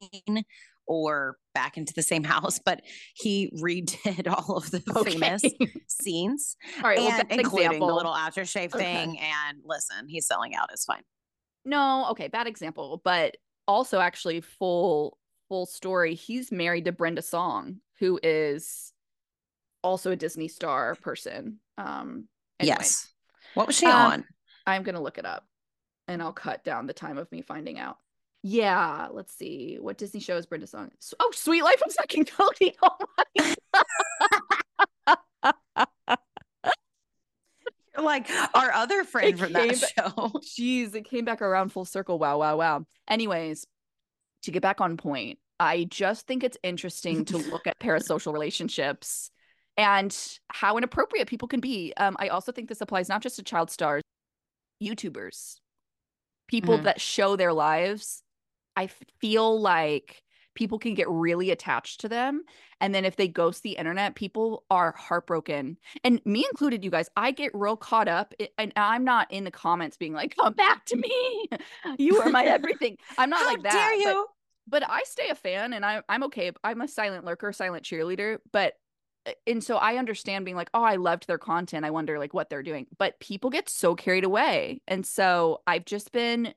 or 0.87 1.37
back 1.53 1.77
into 1.77 1.93
the 1.95 2.03
same 2.03 2.23
house, 2.35 2.61
but 2.65 2.83
he 3.17 3.51
redid 3.61 4.33
all 4.33 4.57
of 4.57 4.71
the 4.71 4.85
Okay. 4.99 5.11
famous 5.11 5.43
scenes, 5.89 6.57
All 6.77 6.91
right. 6.91 6.99
Well, 7.01 7.09
and 7.11 7.33
including 7.41 7.65
example. 7.73 7.89
the 7.89 7.95
little 7.95 8.15
aftershave 8.15 8.73
Okay. 8.73 8.85
thing. 8.85 9.19
And 9.19 9.59
listen, 9.65 10.07
he's 10.07 10.29
selling 10.29 10.55
out. 10.55 10.69
It's 10.73 10.85
fine. 10.85 11.03
No, 11.65 12.07
okay, 12.13 12.29
bad 12.29 12.47
example, 12.47 13.01
but 13.05 13.37
also 13.67 13.99
actually 13.99 14.43
full 14.43 15.19
full 15.51 15.67
story. 15.67 16.15
He's 16.15 16.51
married 16.51 16.87
to 16.87 16.93
Brenda 16.93 17.21
Song, 17.21 17.81
who 17.99 18.19
is 18.23 18.95
also 19.83 20.13
a 20.13 20.17
Disney 20.17 20.49
star 20.49 20.95
person. 20.95 21.59
Um 21.77 22.29
anyway, 22.59 22.77
Yes. 22.79 23.13
What 23.53 23.67
was 23.67 23.77
she 23.77 23.85
Um, 23.87 24.13
on? 24.13 24.25
I'm 24.67 24.83
gonna 24.85 25.03
look 25.03 25.19
it 25.19 25.27
up 25.27 25.45
and 26.09 26.23
I'll 26.23 26.33
cut 26.33 26.65
down 26.65 26.87
the 26.87 26.95
time 26.95 27.19
of 27.19 27.31
me 27.31 27.43
finding 27.43 27.79
out. 27.79 27.99
Yeah, 28.43 29.09
let's 29.13 29.35
see. 29.35 29.77
What 29.79 29.99
Disney 29.99 30.21
show 30.21 30.39
is 30.39 30.47
Brenda 30.47 30.67
Song? 30.67 30.91
Oh, 31.19 31.31
Suite 31.35 31.63
Life 31.63 31.83
of 31.87 31.95
and 32.17 32.27
Cody. 32.27 32.75
Oh 32.83 32.97
my 33.37 33.55
Like 37.99 38.31
our 38.55 38.73
other 38.73 39.05
friend 39.05 39.35
It 39.35 39.39
from 39.39 39.53
that 39.53 39.77
show. 39.77 40.11
Jeez, 40.41 40.95
it 40.95 41.05
came 41.05 41.25
back 41.25 41.43
around 41.43 41.71
full 41.71 41.85
circle. 41.85 42.19
Wow, 42.19 42.39
wow, 42.39 42.57
wow. 42.57 42.87
Anyways, 43.09 43.67
to 44.43 44.51
get 44.51 44.63
back 44.63 44.81
on 44.81 44.97
point, 44.97 45.39
I 45.59 45.85
just 45.85 46.27
think 46.27 46.43
it's 46.43 46.59
interesting 46.63 47.25
to 47.27 47.39
look 47.53 47.67
at 47.67 47.79
parasocial 47.79 48.33
relationships 48.33 49.31
and 49.77 50.17
how 50.49 50.77
inappropriate 50.77 51.29
people 51.29 51.49
can 51.49 51.61
be. 51.61 51.93
Um, 51.97 52.17
I 52.19 52.29
also 52.29 52.53
think 52.53 52.69
this 52.69 52.81
applies 52.81 53.09
not 53.09 53.23
just 53.23 53.37
to 53.37 53.43
child 53.43 53.71
stars, 53.71 54.03
YouTubers, 54.83 55.57
people 56.49 56.79
Mhm. 56.79 56.85
that 56.85 57.01
show 57.01 57.37
their 57.37 57.53
lives. 57.53 58.23
I 58.77 58.89
feel 59.21 59.61
like 59.61 60.23
people 60.55 60.79
can 60.79 60.95
get 60.95 61.09
really 61.09 61.51
attached 61.51 62.01
to 62.01 62.09
them. 62.09 62.43
And 62.81 62.95
then 62.95 63.05
if 63.05 63.17
they 63.17 63.29
ghost 63.29 63.63
the 63.63 63.73
internet, 63.73 64.15
people 64.15 64.65
are 64.71 64.93
heartbroken. 64.97 65.77
And 66.05 66.21
me 66.25 66.47
included, 66.51 66.85
you 66.85 66.91
guys, 66.91 67.09
I 67.17 67.31
get 67.31 67.53
real 67.55 67.77
caught 67.77 68.09
up. 68.09 68.35
And 68.59 68.73
I'm 68.77 69.05
not 69.05 69.31
in 69.31 69.45
the 69.45 69.51
comments 69.51 69.97
being 69.97 70.13
like, 70.13 70.37
come 70.37 70.55
back 70.55 70.85
to 70.87 70.97
me. 70.97 71.49
You 71.99 72.21
are 72.21 72.31
my 72.31 72.45
everything. 72.45 72.97
I'm 73.19 73.31
not 73.31 73.47
like 73.47 73.63
that. 73.63 73.73
dare 73.73 73.91
but- 73.91 73.99
you? 73.99 74.27
but 74.69 74.89
I 74.89 75.03
stay 75.05 75.29
a 75.31 75.35
fan 75.35 75.73
and 75.73 75.85
I, 75.85 76.03
I'm 76.09 76.25
okay. 76.25 76.53
I'm 76.63 76.81
a 76.81 76.89
silent 76.89 77.25
lurker, 77.25 77.53
silent 77.53 77.85
cheerleader. 77.85 78.39
But 78.53 78.75
uh, 79.27 79.33
and 79.47 79.63
so 79.63 79.77
I 79.77 79.97
understand 79.97 80.45
being 80.45 80.57
like, 80.57 80.71
oh, 80.73 80.83
I 80.83 80.97
loved 80.97 81.27
their 81.27 81.39
content. 81.39 81.85
I 81.85 81.91
wonder 81.91 82.19
like 82.19 82.33
what 82.33 82.49
they're 82.49 82.63
doing. 82.63 82.87
But 82.99 83.21
people 83.21 83.51
get 83.51 83.69
so 83.69 83.95
carried 83.95 84.25
away. 84.25 84.81
And 84.89 85.05
so 85.05 85.61
I've 85.67 85.85
just 85.85 86.13
been 86.13 86.55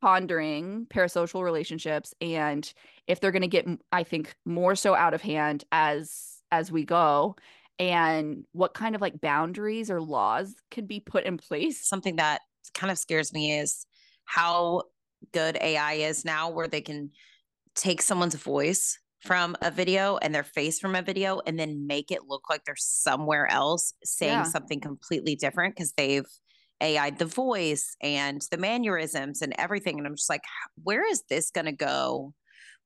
pondering 0.00 0.86
parasocial 0.90 1.42
relationships 1.42 2.14
and 2.20 2.72
if 3.06 3.20
they're 3.20 3.32
going 3.32 3.42
to 3.42 3.48
get 3.48 3.66
i 3.92 4.02
think 4.02 4.34
more 4.44 4.74
so 4.74 4.94
out 4.94 5.14
of 5.14 5.20
hand 5.22 5.64
as 5.72 6.42
as 6.52 6.70
we 6.72 6.84
go 6.84 7.34
and 7.78 8.44
what 8.52 8.74
kind 8.74 8.94
of 8.94 9.00
like 9.00 9.20
boundaries 9.20 9.90
or 9.90 10.02
laws 10.02 10.54
can 10.70 10.86
be 10.86 11.00
put 11.00 11.24
in 11.24 11.38
place. 11.38 11.88
something 11.88 12.16
that 12.16 12.42
kind 12.74 12.90
of 12.90 12.98
scares 12.98 13.32
me 13.32 13.58
is 13.58 13.86
how 14.26 14.82
good 15.32 15.56
AI 15.60 15.94
is 15.94 16.24
now, 16.24 16.50
where 16.50 16.68
they 16.68 16.82
can 16.82 17.10
take 17.74 18.02
someone's 18.02 18.34
voice 18.34 18.98
from 19.22 19.56
a 19.62 19.70
video 19.70 20.18
and 20.18 20.34
their 20.34 20.44
face 20.44 20.78
from 20.78 20.94
a 20.94 21.02
video 21.02 21.40
and 21.46 21.58
then 21.58 21.86
make 21.86 22.10
it 22.10 22.24
look 22.26 22.50
like 22.50 22.64
they're 22.64 22.74
somewhere 22.76 23.46
else 23.50 23.94
saying 24.04 24.30
Yeah. 24.38 24.42
something 24.44 24.80
completely 24.80 25.34
different 25.34 25.74
because 25.74 25.92
they've 25.92 26.26
AI'd 26.80 27.18
the 27.18 27.26
voice 27.26 27.96
and 28.00 28.42
the 28.50 28.56
mannerisms 28.56 29.42
and 29.42 29.54
everything. 29.58 29.98
And 29.98 30.06
I'm 30.06 30.16
just 30.16 30.30
like, 30.30 30.42
where 30.82 31.08
is 31.08 31.22
this 31.28 31.50
going 31.50 31.66
to 31.66 31.72
go 31.72 32.34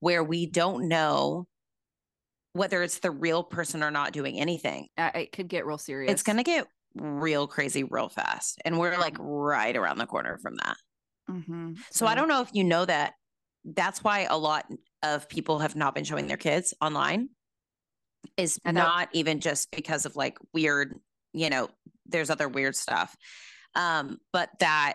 where 0.00 0.22
we 0.24 0.46
don't 0.46 0.88
know 0.88 1.46
whether 2.52 2.82
it's 2.82 2.98
the 2.98 3.10
real 3.10 3.42
person 3.42 3.82
or 3.82 3.90
not 3.90 4.12
doing 4.12 4.38
anything? 4.38 4.88
Uh, 4.96 5.10
it 5.14 5.32
could 5.32 5.48
get 5.48 5.66
real 5.66 5.78
serious. 5.78 6.12
It's 6.12 6.22
going 6.22 6.38
to 6.38 6.42
get 6.42 6.66
real 6.94 7.46
crazy 7.46 7.84
real 7.84 8.08
fast. 8.08 8.60
And 8.64 8.78
we're 8.78 8.98
like 8.98 9.16
right 9.18 9.76
around 9.76 9.98
the 9.98 10.06
corner 10.06 10.38
from 10.38 10.56
that. 10.56 10.76
Mhm. 11.30 11.78
So 11.90 12.06
I 12.06 12.14
don't 12.14 12.28
know 12.28 12.42
if 12.42 12.50
you 12.52 12.64
know 12.64 12.84
that. 12.84 13.14
That's 13.64 14.04
why 14.04 14.26
a 14.28 14.36
lot 14.36 14.66
of 15.02 15.28
people 15.28 15.60
have 15.60 15.74
not 15.74 15.94
been 15.94 16.04
showing 16.04 16.26
their 16.26 16.36
kids 16.36 16.74
online. 16.80 17.30
Is 18.36 18.58
not 18.64 19.08
even 19.12 19.40
just 19.40 19.70
because 19.70 20.06
of 20.06 20.16
like 20.16 20.38
weird, 20.52 20.98
you 21.32 21.50
know, 21.50 21.68
there's 22.06 22.30
other 22.30 22.48
weird 22.48 22.76
stuff. 22.76 23.16
Um, 23.74 24.18
but 24.32 24.50
that 24.60 24.94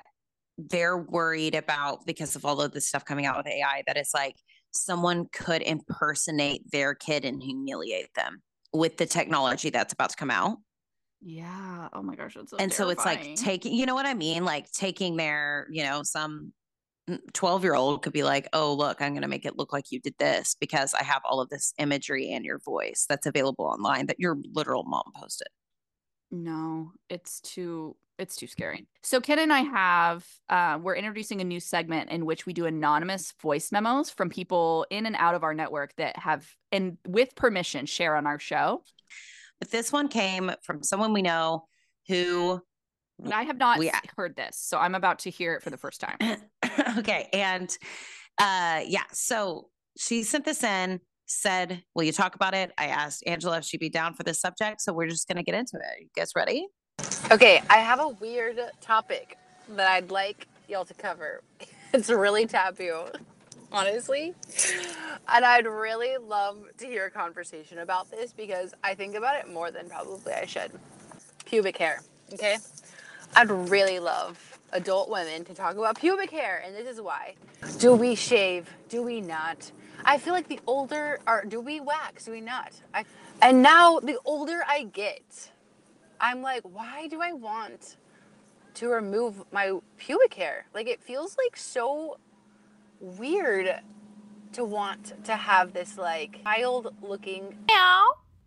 they're 0.57 0.97
worried 0.97 1.55
about 1.55 2.05
because 2.05 2.35
of 2.35 2.45
all 2.45 2.61
of 2.61 2.71
this 2.71 2.87
stuff 2.87 3.05
coming 3.05 3.25
out 3.25 3.37
with 3.37 3.47
AI 3.47 3.83
that 3.87 3.97
it's 3.97 4.13
like 4.13 4.35
someone 4.71 5.27
could 5.31 5.61
impersonate 5.61 6.69
their 6.71 6.93
kid 6.93 7.25
and 7.25 7.41
humiliate 7.41 8.13
them 8.15 8.41
with 8.73 8.97
the 8.97 9.05
technology 9.05 9.69
that's 9.69 9.93
about 9.93 10.09
to 10.11 10.15
come 10.15 10.31
out. 10.31 10.57
Yeah. 11.21 11.89
Oh 11.93 12.01
my 12.01 12.15
gosh, 12.15 12.35
so 12.45 12.57
and 12.57 12.71
so 12.71 12.89
it's 12.89 13.05
like 13.05 13.35
taking 13.35 13.73
you 13.73 13.85
know 13.85 13.95
what 13.95 14.05
i 14.05 14.13
mean? 14.13 14.45
Like 14.45 14.71
taking 14.71 15.17
their 15.17 15.67
you 15.69 15.83
know 15.83 16.01
some 16.03 16.53
12 17.33 17.63
year 17.63 17.75
old 17.75 18.03
could 18.03 18.13
be 18.13 18.21
like 18.21 18.47
oh 18.53 18.71
look 18.71 19.01
i'm 19.01 19.13
going 19.13 19.23
to 19.23 19.27
make 19.27 19.43
it 19.43 19.57
look 19.57 19.73
like 19.73 19.85
you 19.89 19.99
did 19.99 20.13
this 20.19 20.55
because 20.59 20.93
i 20.93 21.01
have 21.03 21.23
all 21.27 21.41
of 21.41 21.49
this 21.49 21.73
imagery 21.79 22.29
and 22.29 22.45
your 22.45 22.59
voice 22.59 23.07
that's 23.09 23.25
available 23.25 23.65
online 23.65 24.05
that 24.05 24.19
your 24.19 24.37
literal 24.53 24.83
mom 24.83 25.11
posted. 25.15 25.47
No, 26.31 26.91
it's 27.09 27.41
too 27.41 27.95
it's 28.19 28.35
too 28.35 28.47
scary. 28.47 28.85
So 29.03 29.19
Ken 29.21 29.39
and 29.39 29.51
I 29.51 29.61
have 29.61 30.25
uh, 30.49 30.77
we're 30.81 30.95
introducing 30.95 31.41
a 31.41 31.43
new 31.43 31.59
segment 31.59 32.09
in 32.11 32.25
which 32.25 32.45
we 32.45 32.53
do 32.53 32.65
anonymous 32.65 33.33
voice 33.41 33.71
memos 33.71 34.09
from 34.09 34.29
people 34.29 34.85
in 34.89 35.05
and 35.05 35.15
out 35.15 35.35
of 35.35 35.43
our 35.43 35.53
network 35.53 35.95
that 35.97 36.17
have 36.19 36.45
and 36.71 36.97
with 37.07 37.35
permission 37.35 37.85
share 37.85 38.15
on 38.15 38.27
our 38.27 38.39
show. 38.39 38.83
but 39.59 39.71
this 39.71 39.91
one 39.91 40.07
came 40.07 40.51
from 40.63 40.83
someone 40.83 41.13
we 41.13 41.21
know 41.21 41.65
who 42.07 42.61
And 43.23 43.33
I 43.33 43.43
have 43.43 43.57
not 43.57 43.79
We- 43.79 43.91
heard 44.15 44.35
this, 44.35 44.57
so 44.59 44.77
I'm 44.77 44.95
about 44.95 45.19
to 45.19 45.29
hear 45.29 45.53
it 45.55 45.63
for 45.63 45.69
the 45.69 45.77
first 45.77 46.01
time. 46.01 46.17
okay 46.97 47.29
and 47.33 47.69
uh 48.39 48.81
yeah 48.85 49.03
so 49.11 49.69
she 49.97 50.23
sent 50.23 50.45
this 50.45 50.63
in 50.63 50.99
said 51.25 51.83
will 51.93 52.03
you 52.03 52.11
talk 52.11 52.35
about 52.35 52.53
it 52.55 52.71
i 52.77 52.85
asked 52.87 53.21
angela 53.27 53.57
if 53.57 53.63
she'd 53.65 53.79
be 53.79 53.89
down 53.89 54.13
for 54.13 54.23
this 54.23 54.39
subject 54.39 54.81
so 54.81 54.91
we're 54.93 55.07
just 55.07 55.27
going 55.27 55.35
to 55.37 55.43
get 55.43 55.53
into 55.55 55.75
it 55.75 56.01
you 56.01 56.07
guys 56.15 56.31
ready 56.35 56.65
Okay, 57.31 57.61
I 57.69 57.77
have 57.77 57.99
a 57.99 58.07
weird 58.07 58.59
topic 58.81 59.37
that 59.75 59.87
I'd 59.87 60.09
like 60.09 60.47
y'all 60.67 60.85
to 60.85 60.93
cover. 60.95 61.41
It's 61.91 62.09
really 62.11 62.45
taboo, 62.45 63.05
honestly. 63.71 64.35
And 65.27 65.43
I'd 65.43 65.65
really 65.65 66.17
love 66.17 66.59
to 66.77 66.85
hear 66.85 67.07
a 67.07 67.09
conversation 67.09 67.79
about 67.79 68.11
this 68.11 68.31
because 68.31 68.75
I 68.83 68.93
think 68.93 69.15
about 69.15 69.37
it 69.37 69.51
more 69.51 69.71
than 69.71 69.89
probably 69.89 70.33
I 70.33 70.45
should. 70.45 70.71
Pubic 71.45 71.77
hair, 71.77 72.01
okay? 72.33 72.57
I'd 73.35 73.49
really 73.49 73.97
love 73.97 74.59
adult 74.71 75.09
women 75.09 75.43
to 75.45 75.55
talk 75.55 75.77
about 75.77 75.99
pubic 75.99 76.29
hair, 76.29 76.61
and 76.63 76.75
this 76.75 76.87
is 76.87 77.01
why. 77.01 77.33
Do 77.79 77.95
we 77.95 78.13
shave? 78.13 78.69
Do 78.87 79.01
we 79.01 79.19
not? 79.19 79.71
I 80.05 80.19
feel 80.19 80.33
like 80.33 80.47
the 80.47 80.59
older, 80.67 81.19
are 81.25 81.43
do 81.43 81.59
we 81.59 81.79
wax? 81.79 82.25
Do 82.25 82.31
we 82.33 82.41
not? 82.41 82.73
I, 82.93 83.03
and 83.41 83.63
now, 83.63 83.99
the 83.99 84.19
older 84.25 84.61
I 84.67 84.83
get, 84.83 85.49
I'm 86.21 86.41
like, 86.41 86.63
why 86.63 87.07
do 87.07 87.21
I 87.21 87.33
want 87.33 87.97
to 88.75 88.87
remove 88.89 89.43
my 89.51 89.79
pubic 89.97 90.33
hair? 90.33 90.65
Like, 90.73 90.87
it 90.87 91.01
feels 91.01 91.37
like 91.37 91.55
so 91.55 92.17
weird 92.99 93.81
to 94.53 94.65
want 94.65 95.13
to 95.25 95.35
have 95.35 95.73
this 95.73 95.97
like 95.97 96.43
child 96.43 96.93
looking. 97.01 97.57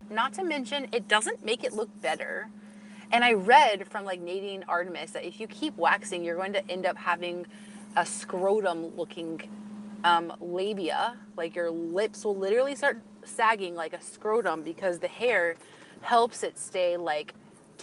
Not 0.09 0.33
to 0.33 0.43
mention, 0.43 0.87
it 0.91 1.07
doesn't 1.07 1.43
make 1.45 1.63
it 1.63 1.73
look 1.73 1.89
better. 2.01 2.49
And 3.11 3.23
I 3.23 3.33
read 3.33 3.87
from 3.87 4.05
like 4.05 4.19
Nadine 4.19 4.65
Artemis 4.67 5.11
that 5.11 5.25
if 5.25 5.39
you 5.39 5.47
keep 5.47 5.75
waxing, 5.77 6.23
you're 6.23 6.35
going 6.35 6.53
to 6.53 6.71
end 6.71 6.85
up 6.85 6.97
having 6.97 7.45
a 7.95 8.05
scrotum 8.05 8.95
looking 8.95 9.41
um, 10.03 10.33
labia. 10.39 11.17
Like 11.37 11.55
your 11.55 11.69
lips 11.69 12.25
will 12.25 12.35
literally 12.35 12.75
start 12.75 13.01
sagging 13.23 13.75
like 13.75 13.93
a 13.93 14.01
scrotum 14.01 14.63
because 14.63 14.99
the 14.99 15.07
hair 15.07 15.55
helps 16.01 16.43
it 16.43 16.57
stay 16.57 16.97
like 16.97 17.33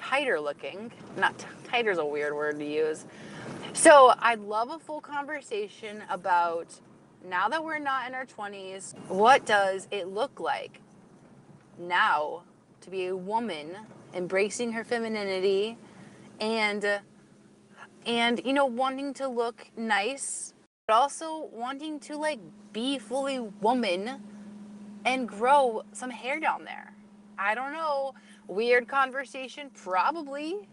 tighter 0.01 0.41
looking. 0.41 0.93
Not 1.17 1.39
t- 1.39 1.47
tighter 1.65 1.91
is 1.91 1.99
a 1.99 2.05
weird 2.05 2.35
word 2.35 2.59
to 2.59 2.65
use. 2.65 3.07
So 3.73 4.13
I'd 4.19 4.41
love 4.41 4.71
a 4.71 4.79
full 4.79 5.01
conversation 5.01 6.03
about 6.11 6.81
now 7.29 7.49
that 7.49 7.63
we're 7.65 7.79
not 7.79 8.09
in 8.09 8.15
our 8.15 8.27
20s, 8.27 8.95
what 9.09 9.47
does 9.47 9.87
it 9.91 10.09
look 10.09 10.41
like 10.41 10.81
now 11.79 12.43
to 12.81 12.91
be 12.91 13.07
a 13.07 13.17
woman 13.17 13.77
embracing 14.15 14.73
her 14.73 14.85
femininity 14.85 15.77
and 16.41 17.01
and 18.07 18.41
you 18.45 18.53
know 18.53 18.67
wanting 18.67 19.15
to 19.15 19.29
look 19.29 19.67
nice 19.77 20.55
but 20.87 20.95
also 20.95 21.49
wanting 21.53 22.01
to 22.01 22.17
like 22.17 22.41
be 22.73 22.99
fully 22.99 23.39
woman 23.39 24.23
and 25.05 25.29
grow 25.29 25.83
some 25.93 26.11
hair 26.11 26.41
down 26.41 26.65
there 26.65 26.93
i 27.39 27.55
don't 27.55 27.73
know 27.73 28.13
weird 28.51 28.89
conversation 28.89 29.71
probably 29.75 30.69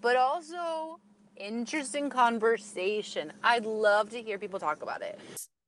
but 0.00 0.16
also 0.16 0.98
interesting 1.36 2.10
conversation 2.10 3.32
i'd 3.44 3.64
love 3.64 4.10
to 4.10 4.22
hear 4.22 4.38
people 4.38 4.58
talk 4.58 4.82
about 4.82 5.02
it 5.02 5.18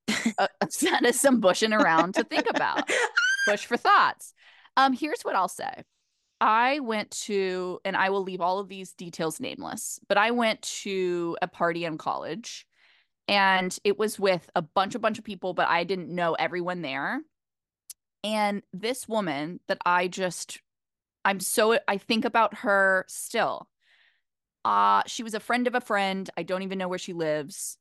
uh, 0.38 0.48
that 0.82 1.04
is 1.04 1.20
some 1.20 1.40
bushing 1.40 1.72
around 1.72 2.14
to 2.14 2.24
think 2.24 2.46
about. 2.48 2.88
Bush 3.46 3.66
for 3.66 3.76
thoughts. 3.76 4.32
Um, 4.76 4.92
here's 4.92 5.22
what 5.22 5.36
I'll 5.36 5.48
say. 5.48 5.84
I 6.40 6.80
went 6.80 7.10
to, 7.22 7.80
and 7.84 7.96
I 7.96 8.10
will 8.10 8.22
leave 8.22 8.40
all 8.40 8.58
of 8.58 8.68
these 8.68 8.92
details 8.92 9.40
nameless, 9.40 10.00
but 10.08 10.18
I 10.18 10.32
went 10.32 10.62
to 10.82 11.36
a 11.40 11.48
party 11.48 11.84
in 11.84 11.96
college 11.96 12.66
and 13.28 13.76
it 13.84 13.98
was 13.98 14.18
with 14.18 14.50
a 14.54 14.60
bunch, 14.60 14.94
a 14.94 14.98
bunch 14.98 15.18
of 15.18 15.24
people, 15.24 15.54
but 15.54 15.68
I 15.68 15.84
didn't 15.84 16.14
know 16.14 16.34
everyone 16.34 16.82
there. 16.82 17.20
And 18.22 18.62
this 18.72 19.08
woman 19.08 19.60
that 19.68 19.78
I 19.86 20.08
just, 20.08 20.60
I'm 21.24 21.40
so, 21.40 21.78
I 21.88 21.98
think 21.98 22.24
about 22.24 22.58
her 22.58 23.04
still. 23.08 23.68
Uh, 24.64 25.02
she 25.06 25.22
was 25.22 25.34
a 25.34 25.40
friend 25.40 25.66
of 25.66 25.74
a 25.74 25.80
friend. 25.80 26.28
I 26.36 26.42
don't 26.42 26.62
even 26.62 26.78
know 26.78 26.88
where 26.88 26.98
she 26.98 27.12
lives 27.12 27.76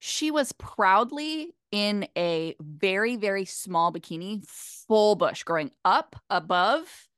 she 0.00 0.30
was 0.30 0.52
proudly 0.52 1.54
in 1.70 2.06
a 2.16 2.54
very 2.60 3.16
very 3.16 3.44
small 3.44 3.92
bikini 3.92 4.42
full 4.46 5.16
bush 5.16 5.42
growing 5.42 5.70
up 5.84 6.16
above 6.30 7.08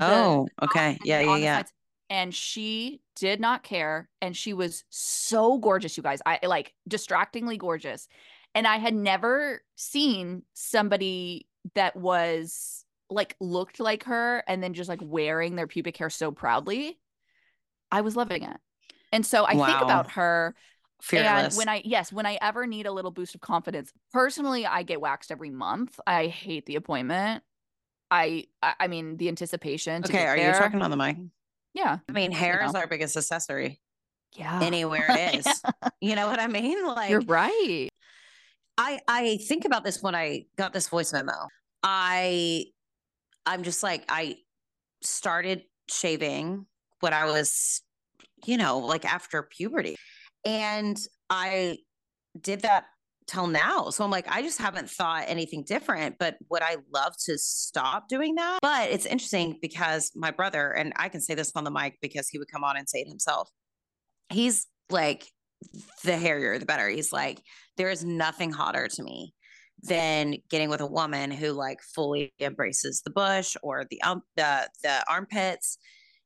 oh 0.00 0.46
okay 0.62 0.98
yeah 1.04 1.20
yeah 1.20 1.36
yeah 1.36 1.56
sides. 1.58 1.72
and 2.10 2.34
she 2.34 3.00
did 3.16 3.40
not 3.40 3.62
care 3.62 4.08
and 4.20 4.36
she 4.36 4.52
was 4.52 4.84
so 4.90 5.58
gorgeous 5.58 5.96
you 5.96 6.02
guys 6.02 6.20
i 6.26 6.38
like 6.44 6.72
distractingly 6.86 7.56
gorgeous 7.56 8.06
and 8.54 8.66
i 8.66 8.76
had 8.76 8.94
never 8.94 9.62
seen 9.76 10.42
somebody 10.52 11.48
that 11.74 11.96
was 11.96 12.83
like 13.10 13.36
looked 13.40 13.80
like 13.80 14.04
her 14.04 14.42
and 14.48 14.62
then 14.62 14.74
just 14.74 14.88
like 14.88 15.00
wearing 15.02 15.56
their 15.56 15.66
pubic 15.66 15.96
hair 15.96 16.10
so 16.10 16.32
proudly 16.32 16.98
i 17.90 18.00
was 18.00 18.16
loving 18.16 18.42
it 18.42 18.56
and 19.12 19.24
so 19.24 19.44
i 19.44 19.52
think 19.52 19.82
about 19.82 20.12
her 20.12 20.54
fearless 21.04 21.54
and 21.54 21.56
when 21.58 21.68
I 21.68 21.82
yes, 21.84 22.12
when 22.12 22.24
I 22.24 22.38
ever 22.40 22.66
need 22.66 22.86
a 22.86 22.92
little 22.92 23.10
boost 23.10 23.34
of 23.34 23.40
confidence, 23.40 23.92
personally, 24.12 24.64
I 24.64 24.82
get 24.82 25.00
waxed 25.00 25.30
every 25.30 25.50
month. 25.50 25.98
I 26.06 26.28
hate 26.28 26.66
the 26.66 26.76
appointment. 26.76 27.42
I 28.10 28.44
I, 28.62 28.88
mean 28.88 29.16
the 29.16 29.28
anticipation. 29.28 30.02
To 30.02 30.08
okay 30.08 30.24
are 30.24 30.36
there. 30.36 30.52
you 30.52 30.58
talking 30.58 30.82
on 30.82 30.90
the 30.90 30.96
mic 30.96 31.16
Yeah, 31.74 31.98
i 32.08 32.12
mean 32.12 32.30
hair 32.32 32.60
know. 32.60 32.68
is 32.68 32.74
our 32.74 32.86
biggest 32.86 33.16
accessory 33.16 33.80
yeah. 34.36 34.60
anywhere 34.62 35.06
it 35.08 35.34
is 35.46 35.62
you 36.00 36.14
know 36.14 36.26
what 36.26 36.38
i 36.38 36.46
mean 36.46 36.86
like 36.86 37.10
You're 37.10 37.20
right. 37.20 37.88
I 38.76 39.00
I 39.06 39.36
think 39.48 39.64
about 39.64 39.84
this 39.84 40.02
when 40.02 40.14
I 40.14 40.46
got 40.56 40.72
this 40.72 40.88
voice 40.88 41.12
memo. 41.12 41.32
I 41.82 42.66
I'm 43.46 43.62
just 43.62 43.82
like 43.82 44.04
I 44.08 44.36
started 45.02 45.62
shaving 45.90 46.66
when 47.00 47.12
I 47.12 47.26
was, 47.26 47.82
you 48.46 48.56
know, 48.56 48.78
like 48.78 49.04
after 49.04 49.42
puberty. 49.42 49.96
And 50.44 50.98
I 51.30 51.78
did 52.40 52.62
that 52.62 52.84
till 53.26 53.46
now. 53.46 53.90
So 53.90 54.04
I'm 54.04 54.10
like, 54.10 54.26
I 54.28 54.42
just 54.42 54.58
haven't 54.58 54.90
thought 54.90 55.24
anything 55.26 55.64
different. 55.66 56.16
But 56.18 56.36
would 56.50 56.62
I 56.62 56.76
love 56.92 57.14
to 57.24 57.38
stop 57.38 58.08
doing 58.08 58.34
that? 58.34 58.58
But 58.60 58.90
it's 58.90 59.06
interesting 59.06 59.58
because 59.62 60.12
my 60.14 60.30
brother, 60.30 60.70
and 60.70 60.92
I 60.96 61.08
can 61.08 61.20
say 61.20 61.34
this 61.34 61.52
on 61.54 61.64
the 61.64 61.70
mic 61.70 61.98
because 62.02 62.28
he 62.28 62.38
would 62.38 62.50
come 62.50 62.64
on 62.64 62.76
and 62.76 62.88
say 62.88 63.00
it 63.00 63.08
himself. 63.08 63.48
He's 64.30 64.66
like, 64.90 65.26
the 66.04 66.16
hairier, 66.16 66.58
the 66.58 66.66
better. 66.66 66.88
He's 66.88 67.12
like, 67.12 67.40
there 67.76 67.90
is 67.90 68.04
nothing 68.04 68.52
hotter 68.52 68.88
to 68.88 69.02
me 69.02 69.32
than 69.86 70.36
getting 70.50 70.70
with 70.70 70.80
a 70.80 70.86
woman 70.86 71.30
who 71.30 71.52
like 71.52 71.82
fully 71.82 72.32
embraces 72.40 73.02
the 73.04 73.10
bush 73.10 73.56
or 73.62 73.84
the 73.90 74.00
um 74.02 74.22
the 74.36 74.68
the 74.82 75.04
armpits. 75.08 75.78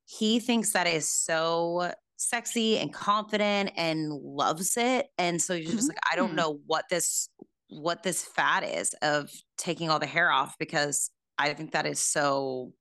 He 0.05 0.40
thinks 0.40 0.73
that 0.73 0.87
is 0.87 1.09
so 1.11 1.92
sexy 2.16 2.79
and 2.79 2.92
confident 2.92 3.71
and 3.77 4.12
loves 4.12 4.77
it. 4.77 5.09
And 5.18 5.40
so 5.42 5.55
you're 5.55 5.75
just 5.75 5.88
like, 5.88 5.99
I 6.11 6.16
don't 6.16 6.35
Mm. 6.35 6.37
know 6.37 6.61
what 6.66 6.87
this 6.90 7.29
what 7.68 8.03
this 8.03 8.25
fad 8.25 8.64
is 8.64 8.94
of 9.03 9.31
taking 9.59 9.90
all 9.90 9.99
the 9.99 10.07
hair 10.07 10.31
off 10.31 10.57
because 10.59 11.11
I 11.38 11.53
think 11.55 11.73
that 11.73 11.87
is 11.87 12.01
so 12.01 12.73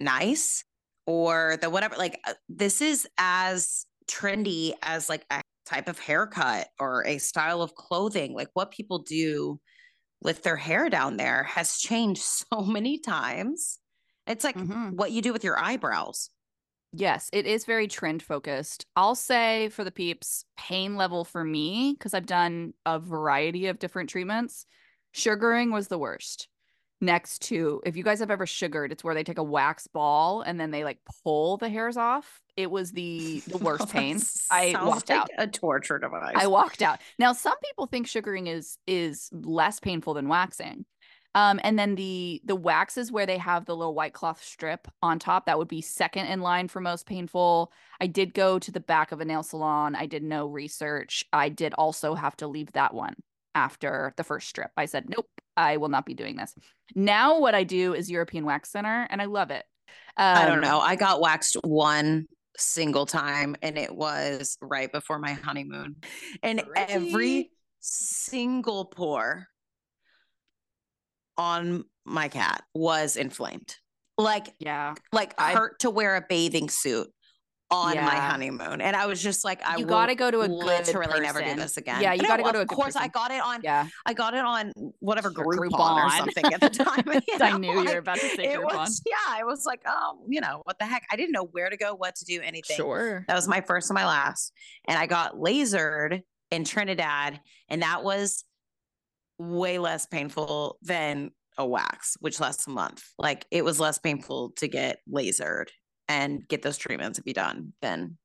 nice 0.00 0.64
or 1.06 1.58
the 1.60 1.70
whatever 1.70 1.96
like 1.96 2.20
uh, 2.26 2.34
this 2.48 2.80
is 2.80 3.06
as 3.18 3.86
trendy 4.10 4.72
as 4.82 5.08
like 5.08 5.24
a 5.30 5.42
type 5.66 5.88
of 5.88 5.98
haircut 5.98 6.68
or 6.80 7.06
a 7.06 7.18
style 7.18 7.62
of 7.62 7.74
clothing 7.74 8.34
like 8.34 8.48
what 8.54 8.70
people 8.70 8.98
do 8.98 9.60
with 10.22 10.42
their 10.42 10.56
hair 10.56 10.88
down 10.90 11.16
there 11.16 11.44
has 11.44 11.78
changed 11.78 12.22
so 12.22 12.62
many 12.62 12.98
times 12.98 13.78
it's 14.26 14.44
like 14.44 14.56
Mhm. 14.56 14.96
what 14.96 15.12
you 15.12 15.22
do 15.22 15.32
with 15.32 15.44
your 15.44 15.58
eyebrows 15.58 16.30
Yes, 16.92 17.30
it 17.32 17.46
is 17.46 17.64
very 17.64 17.86
trend 17.86 18.22
focused. 18.22 18.84
I'll 18.96 19.14
say 19.14 19.68
for 19.68 19.84
the 19.84 19.92
peeps, 19.92 20.44
pain 20.56 20.96
level 20.96 21.24
for 21.24 21.44
me, 21.44 21.94
because 21.96 22.14
I've 22.14 22.26
done 22.26 22.74
a 22.84 22.98
variety 22.98 23.66
of 23.66 23.78
different 23.78 24.10
treatments, 24.10 24.66
sugaring 25.12 25.70
was 25.70 25.86
the 25.86 25.98
worst. 25.98 26.48
Next 27.00 27.42
to, 27.42 27.80
if 27.86 27.96
you 27.96 28.02
guys 28.02 28.18
have 28.18 28.30
ever 28.30 28.44
sugared, 28.44 28.90
it's 28.90 29.04
where 29.04 29.14
they 29.14 29.24
take 29.24 29.38
a 29.38 29.42
wax 29.44 29.86
ball 29.86 30.42
and 30.42 30.58
then 30.58 30.72
they 30.72 30.82
like 30.84 30.98
pull 31.22 31.56
the 31.56 31.68
hairs 31.68 31.96
off. 31.96 32.42
It 32.62 32.70
was 32.70 32.92
the 32.92 33.42
the 33.46 33.58
worst 33.64 33.88
pain. 33.90 34.20
I 34.50 34.76
walked 34.80 35.10
like 35.10 35.18
out. 35.20 35.30
a 35.38 35.46
torture 35.46 35.98
device 35.98 36.34
I 36.34 36.46
walked 36.46 36.82
out. 36.82 37.00
Now, 37.18 37.32
some 37.32 37.56
people 37.64 37.86
think 37.86 38.06
sugaring 38.06 38.46
is 38.46 38.78
is 38.86 39.28
less 39.32 39.80
painful 39.80 40.14
than 40.14 40.28
waxing. 40.28 40.84
Um, 41.36 41.60
and 41.62 41.78
then 41.78 41.94
the 41.94 42.40
the 42.44 42.56
wax 42.56 42.98
is 42.98 43.12
where 43.12 43.26
they 43.26 43.38
have 43.38 43.64
the 43.64 43.76
little 43.76 43.94
white 43.94 44.12
cloth 44.12 44.42
strip 44.42 44.88
on 45.00 45.18
top. 45.20 45.46
That 45.46 45.58
would 45.58 45.68
be 45.68 45.80
second 45.80 46.26
in 46.26 46.40
line 46.40 46.66
for 46.66 46.80
most 46.80 47.06
painful. 47.06 47.72
I 48.00 48.08
did 48.08 48.34
go 48.34 48.58
to 48.58 48.72
the 48.72 48.80
back 48.80 49.12
of 49.12 49.20
a 49.20 49.24
nail 49.24 49.44
salon. 49.44 49.94
I 49.94 50.06
did 50.06 50.24
no 50.24 50.46
research. 50.46 51.24
I 51.32 51.48
did 51.48 51.72
also 51.74 52.14
have 52.14 52.36
to 52.38 52.48
leave 52.48 52.72
that 52.72 52.94
one 52.94 53.14
after 53.54 54.12
the 54.16 54.24
first 54.24 54.48
strip. 54.48 54.70
I 54.76 54.86
said, 54.86 55.08
nope, 55.08 55.28
I 55.56 55.76
will 55.76 55.88
not 55.88 56.04
be 56.06 56.14
doing 56.14 56.36
this. 56.36 56.54
Now, 56.96 57.38
what 57.38 57.54
I 57.54 57.62
do 57.64 57.94
is 57.94 58.10
European 58.10 58.44
Wax 58.44 58.70
Center, 58.70 59.06
and 59.08 59.22
I 59.22 59.26
love 59.26 59.50
it. 59.52 59.64
I 60.16 60.46
don't 60.46 60.58
Um, 60.58 60.60
know. 60.62 60.80
I 60.80 60.96
got 60.96 61.20
waxed 61.20 61.56
one 61.62 62.26
single 62.60 63.06
time 63.06 63.56
and 63.62 63.76
it 63.78 63.94
was 63.94 64.56
right 64.60 64.90
before 64.92 65.18
my 65.18 65.32
honeymoon. 65.32 65.96
And 66.42 66.62
Pretty. 66.64 66.92
every 66.92 67.50
single 67.80 68.84
pore 68.84 69.46
on 71.36 71.84
my 72.04 72.28
cat 72.28 72.62
was 72.74 73.16
inflamed. 73.16 73.76
Like 74.18 74.48
Yeah, 74.58 74.94
like 75.12 75.34
I- 75.38 75.52
hurt 75.52 75.80
to 75.80 75.90
wear 75.90 76.16
a 76.16 76.24
bathing 76.28 76.68
suit 76.68 77.08
on 77.70 77.94
my 77.96 78.16
honeymoon. 78.16 78.80
And 78.80 78.96
I 78.96 79.06
was 79.06 79.22
just 79.22 79.44
like, 79.44 79.64
I 79.64 79.76
you 79.76 79.86
got 79.86 80.06
to 80.06 80.14
go 80.14 80.30
to 80.30 80.40
a 80.40 80.48
good 80.48 80.56
literally 80.56 81.20
never 81.20 81.40
do 81.42 81.54
this 81.54 81.76
again. 81.76 82.02
Yeah, 82.02 82.12
you 82.14 82.22
No, 82.22 82.28
got 82.28 82.36
to 82.38 82.42
go 82.42 82.52
to 82.52 82.58
a 82.58 82.62
Of 82.62 82.68
course, 82.68 82.96
I 82.96 83.08
got 83.08 83.30
it 83.30 83.40
on 83.42 83.60
Yeah, 83.62 83.86
I 84.06 84.12
got 84.12 84.34
it 84.34 84.44
on 84.44 84.72
whatever 84.98 85.30
Groupon, 85.30 86.04
or 86.04 86.10
something 86.16 86.52
at 86.52 86.60
the 86.60 86.70
time. 86.70 87.04
I 87.40 87.52
know, 87.52 87.58
knew 87.58 87.82
you 87.82 87.92
were 87.92 87.98
about 87.98 88.18
to 88.18 88.28
say 88.28 88.44
it 88.44 88.58
Groupon. 88.58 88.78
was 88.78 89.02
yeah 89.06 89.14
i 89.28 89.44
was 89.44 89.64
like 89.66 89.80
oh 89.86 90.24
you 90.28 90.40
know 90.40 90.62
what 90.64 90.78
the 90.78 90.84
heck 90.84 91.06
i 91.10 91.16
didn't 91.16 91.32
know 91.32 91.44
where 91.44 91.70
to 91.70 91.76
go 91.76 91.94
what 91.94 92.14
to 92.16 92.24
do 92.24 92.40
anything 92.42 92.76
sure. 92.76 93.24
that 93.28 93.34
was 93.34 93.48
my 93.48 93.60
first 93.60 93.90
and 93.90 93.94
my 93.94 94.06
last 94.06 94.52
and 94.86 94.98
i 94.98 95.06
got 95.06 95.34
lasered 95.34 96.22
in 96.50 96.64
trinidad 96.64 97.40
and 97.68 97.82
that 97.82 98.02
was 98.02 98.44
way 99.38 99.78
less 99.78 100.06
painful 100.06 100.78
than 100.82 101.30
a 101.58 101.66
wax 101.66 102.16
which 102.20 102.40
lasts 102.40 102.66
a 102.66 102.70
month 102.70 103.04
like 103.18 103.46
it 103.50 103.64
was 103.64 103.80
less 103.80 103.98
painful 103.98 104.50
to 104.56 104.68
get 104.68 104.98
lasered 105.10 105.66
and 106.10 106.46
get 106.48 106.62
those 106.62 106.76
treatments 106.76 107.18
to 107.18 107.22
be 107.22 107.32
done 107.32 107.72
then. 107.80 108.16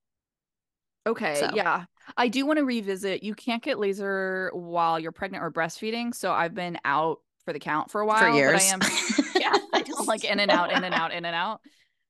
Okay, 1.07 1.35
So- 1.35 1.51
yeah. 1.53 1.85
I 2.17 2.27
do 2.27 2.45
want 2.45 2.57
to 2.59 2.65
revisit. 2.65 3.23
You 3.23 3.33
can't 3.33 3.63
get 3.63 3.79
laser 3.79 4.51
while 4.53 4.99
you're 4.99 5.11
pregnant 5.11 5.43
or 5.43 5.51
breastfeeding, 5.51 6.13
so 6.13 6.31
I've 6.31 6.53
been 6.53 6.77
out 6.85 7.19
for 7.45 7.53
the 7.53 7.59
count 7.59 7.89
for 7.89 8.01
a 8.01 8.05
while. 8.05 8.19
for 8.19 8.29
years 8.29 8.71
But 8.71 8.83
I 8.83 8.97
am 8.97 9.25
yeah, 9.41 9.57
I 9.73 9.81
don't 9.81 10.07
like 10.07 10.23
in 10.23 10.39
and 10.39 10.51
out, 10.51 10.71
in 10.71 10.83
and 10.83 10.93
out, 10.93 11.11
in 11.17 11.25
and 11.25 11.35
out. 11.35 11.61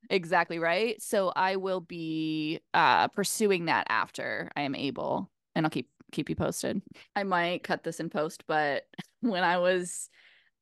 Exactly 0.10 0.60
right. 0.60 1.02
So 1.02 1.32
I 1.36 1.56
will 1.56 1.80
be 1.82 2.60
uh 2.74 3.08
pursuing 3.10 3.66
that 3.66 3.88
after 3.90 4.52
I 4.56 4.62
am 4.62 4.76
able, 4.76 5.32
and 5.56 5.66
I'll 5.66 5.70
keep 5.70 5.90
keep 6.12 6.30
you 6.30 6.36
posted. 6.36 6.82
I 7.16 7.24
might 7.24 7.64
cut 7.64 7.84
this 7.84 8.00
in 8.00 8.10
post, 8.10 8.44
but 8.48 8.84
when 9.22 9.44
I 9.44 9.58
was 9.58 10.10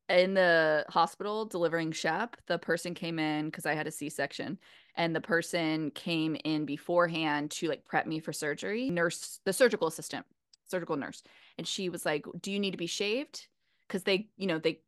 in 0.10 0.34
the 0.36 0.86
hospital 0.90 1.46
delivering 1.46 1.92
Shep, 1.92 2.38
the 2.48 2.58
person 2.60 2.94
came 2.94 3.18
in 3.20 3.46
because 3.46 3.66
I 3.66 3.74
had 3.74 3.88
a 3.88 3.92
C 3.92 4.10
section, 4.10 4.60
and 4.96 5.16
the 5.16 5.22
person 5.22 5.92
came 5.92 6.36
in 6.44 6.66
beforehand 6.66 7.52
to 7.52 7.68
like 7.68 7.86
prep 7.86 8.06
me 8.08 8.20
for 8.20 8.34
surgery. 8.34 8.90
Nurse, 8.90 9.40
the 9.46 9.54
surgical 9.54 9.88
assistant, 9.88 10.26
surgical 10.66 10.96
nurse, 10.98 11.24
and 11.58 11.68
she 11.68 11.90
was 11.90 12.06
like, 12.06 12.26
"Do 12.42 12.52
you 12.52 12.60
need 12.60 12.72
to 12.72 12.78
be 12.78 12.88
shaved?" 12.88 13.48
Because 13.88 14.04
they, 14.04 14.30
you 14.38 14.48
know, 14.48 14.60
they 14.60 14.80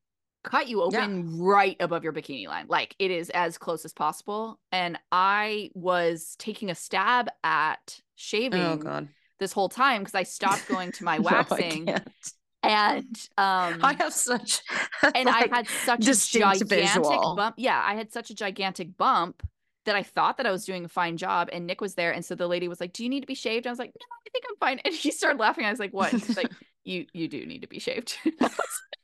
cut 0.43 0.67
you 0.67 0.81
Yeah. 0.91 1.05
open 1.05 1.39
right 1.39 1.75
above 1.79 2.03
your 2.03 2.13
bikini 2.13 2.47
line, 2.47 2.65
like 2.67 2.95
it 2.99 3.11
is 3.11 3.29
as 3.31 3.57
close 3.57 3.83
as 3.85 3.93
possible. 3.93 4.59
And 4.71 4.97
I 5.11 5.71
was 5.73 6.35
taking 6.37 6.69
a 6.69 6.75
stab 6.75 7.29
at 7.43 7.99
shaving 8.15 8.61
oh 8.61 8.77
god 8.77 9.07
this 9.39 9.51
whole 9.51 9.69
time 9.69 10.01
because 10.01 10.15
I 10.15 10.23
stopped 10.23 10.67
going 10.67 10.91
to 10.93 11.03
my 11.03 11.19
waxing 11.19 11.87
can't. 11.87 12.33
and 12.63 13.29
um 13.37 13.79
i 13.83 13.93
have 13.99 14.13
such 14.13 14.61
and 15.13 15.25
like, 15.25 15.51
I 15.51 15.55
had 15.57 15.67
such 15.69 16.07
a 16.07 16.13
gigantic 16.15 16.67
visual. 16.67 17.35
bump. 17.35 17.55
Yeah, 17.57 17.81
I 17.83 17.95
had 17.95 18.11
such 18.13 18.29
a 18.29 18.35
gigantic 18.35 18.97
bump 18.97 19.43
that 19.85 19.95
I 19.95 20.03
thought 20.03 20.37
that 20.37 20.45
I 20.45 20.51
was 20.51 20.65
doing 20.65 20.85
a 20.85 20.89
fine 20.89 21.17
job. 21.17 21.49
And 21.53 21.65
Nick 21.67 21.81
was 21.81 21.95
there, 21.95 22.11
and 22.11 22.23
so 22.25 22.35
the 22.35 22.47
lady 22.47 22.67
was 22.67 22.79
like, 22.79 22.93
"Do 22.93 23.03
you 23.03 23.09
need 23.09 23.21
to 23.21 23.27
be 23.27 23.35
shaved?" 23.35 23.65
I 23.67 23.69
was 23.69 23.79
like, 23.79 23.89
"No, 23.93 24.15
I 24.25 24.29
think 24.31 24.45
I'm 24.49 24.55
fine." 24.57 24.79
And 24.85 24.93
he 24.93 25.11
started 25.11 25.39
laughing. 25.39 25.65
I 25.65 25.69
was 25.71 25.79
like, 25.79 25.91
"What?" 25.93 26.11
And 26.13 26.23
she's 26.23 26.37
like, 26.37 26.51
"You 26.83 27.05
you 27.13 27.27
do 27.27 27.45
need 27.45 27.61
to 27.61 27.67
be 27.67 27.79
shaved." 27.79 28.17
I 28.25 28.29
was 28.39 28.51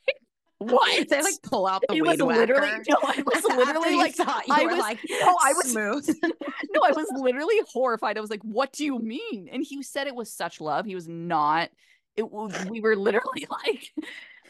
like, 0.08 0.18
what? 0.60 1.10
they 1.10 1.22
like 1.24 1.42
pull 1.42 1.66
out 1.66 1.82
the 1.88 1.96
it 1.96 2.02
weed 2.04 2.22
was 2.22 2.38
literally 2.38 2.68
whacker. 2.70 2.84
no, 2.90 2.98
I 3.04 3.24
was 3.26 3.44
literally 3.44 3.96
like, 3.96 4.14
thought 4.14 4.48
you 4.48 4.54
I 4.56 4.66
was- 4.66 4.78
like 4.78 5.00
no, 5.10 5.36
I 5.44 5.54
was- 5.54 5.72
smooth. 5.72 6.08
no, 6.24 6.82
I 6.84 6.92
was 6.92 7.08
literally 7.16 7.56
horrified. 7.74 8.18
I 8.18 8.22
was 8.22 8.30
like, 8.30 8.44
"What 8.44 8.72
do 8.74 8.86
you 8.86 9.00
mean?" 9.00 9.50
And 9.52 9.64
he 9.68 9.82
said 9.82 10.06
it 10.08 10.16
was 10.16 10.32
such 10.32 10.62
love. 10.62 10.86
He 10.86 10.94
was 10.96 11.08
not. 11.08 11.70
It 12.16 12.30
was. 12.32 12.54
We 12.70 12.82
were 12.82 12.96
literally 12.96 13.48
like 13.50 13.92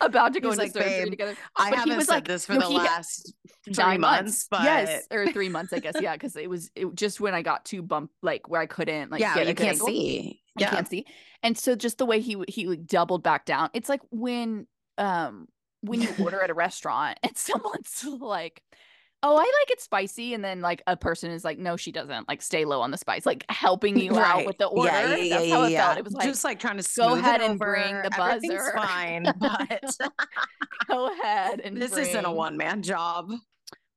about 0.02 0.34
to 0.34 0.40
go 0.40 0.50
He's 0.50 0.60
into 0.60 0.64
like, 0.80 0.86
surgery 0.86 1.04
"Babe, 1.04 1.10
together. 1.12 1.36
I 1.56 1.70
But 1.70 1.74
he 1.74 1.80
haven't 1.80 1.98
was 1.98 2.06
said 2.08 2.14
like- 2.16 2.28
this 2.28 2.46
for 2.46 2.54
no, 2.54 2.60
the 2.70 2.76
last 2.76 3.34
three 3.64 3.74
nine 3.78 4.02
months, 4.02 4.48
but 4.50 4.64
yes, 4.64 5.06
or 5.12 5.28
three 5.32 5.50
months, 5.58 5.72
I 5.74 5.80
guess. 5.80 5.96
Yeah, 6.00 6.14
because 6.14 6.36
it 6.36 6.50
was 6.50 6.70
it, 6.76 6.94
just 6.96 7.20
when 7.22 7.34
I 7.34 7.42
got 7.42 7.66
too 7.66 7.82
bump, 7.82 8.12
like 8.22 8.50
where 8.50 8.62
I 8.62 8.66
couldn't 8.66 9.12
like 9.12 9.22
yeah, 9.22 9.36
get 9.36 9.48
you 9.48 9.56
can't 9.56 9.70
angle. 9.74 9.88
see. 9.88 10.42
I 10.58 10.62
Yeah, 10.62 10.70
can't 10.72 10.88
see. 10.88 11.06
And 11.44 11.58
so 11.58 11.76
just 11.76 11.98
the 11.98 12.06
way 12.06 12.20
he 12.20 12.38
he 12.48 12.68
like 12.68 12.86
doubled 12.86 13.24
back 13.24 13.46
down. 13.46 13.70
It's 13.74 13.90
like 13.90 14.02
when 14.12 14.68
um 14.98 15.48
when 15.82 16.02
you 16.02 16.10
order 16.20 16.42
at 16.42 16.50
a 16.50 16.54
restaurant 16.54 17.18
and 17.24 17.36
someone's 17.38 18.04
like, 18.20 18.62
"Oh, 19.24 19.36
I 19.36 19.42
like 19.42 19.72
it 19.72 19.82
spicy," 19.82 20.34
and 20.34 20.44
then 20.44 20.62
like 20.62 20.82
a 20.88 20.98
person 20.98 21.32
is 21.32 21.44
like, 21.44 21.58
"No, 21.58 21.78
she 21.78 21.92
doesn't." 21.92 22.28
Like, 22.28 22.42
stay 22.42 22.66
low 22.66 22.82
on 22.82 22.92
the 22.92 22.98
spice, 22.98 23.26
like 23.26 23.46
helping 23.50 23.98
you 23.98 24.18
out 24.18 24.46
with 24.46 24.58
the 24.58 24.68
order. 24.68 24.92
Yeah, 24.92 25.16
yeah, 25.16 25.38
That's 25.38 25.48
yeah, 25.48 25.56
how 25.56 25.64
it 25.64 25.76
felt. 25.76 25.98
It 25.98 26.04
was 26.06 26.14
like, 26.14 26.28
just 26.28 26.44
like 26.44 26.60
trying 26.60 26.78
to 26.78 26.90
go 26.96 27.16
ahead 27.16 27.42
and 27.42 27.60
bring 27.60 27.96
the 28.02 28.12
buzzer. 28.16 28.74
fine, 28.76 29.24
but 29.40 29.98
go 30.88 31.12
ahead 31.14 31.62
and 31.62 31.78
this 31.78 31.96
isn't 31.96 32.26
a 32.26 32.32
one 32.32 32.58
man 32.58 32.82
job. 32.82 33.32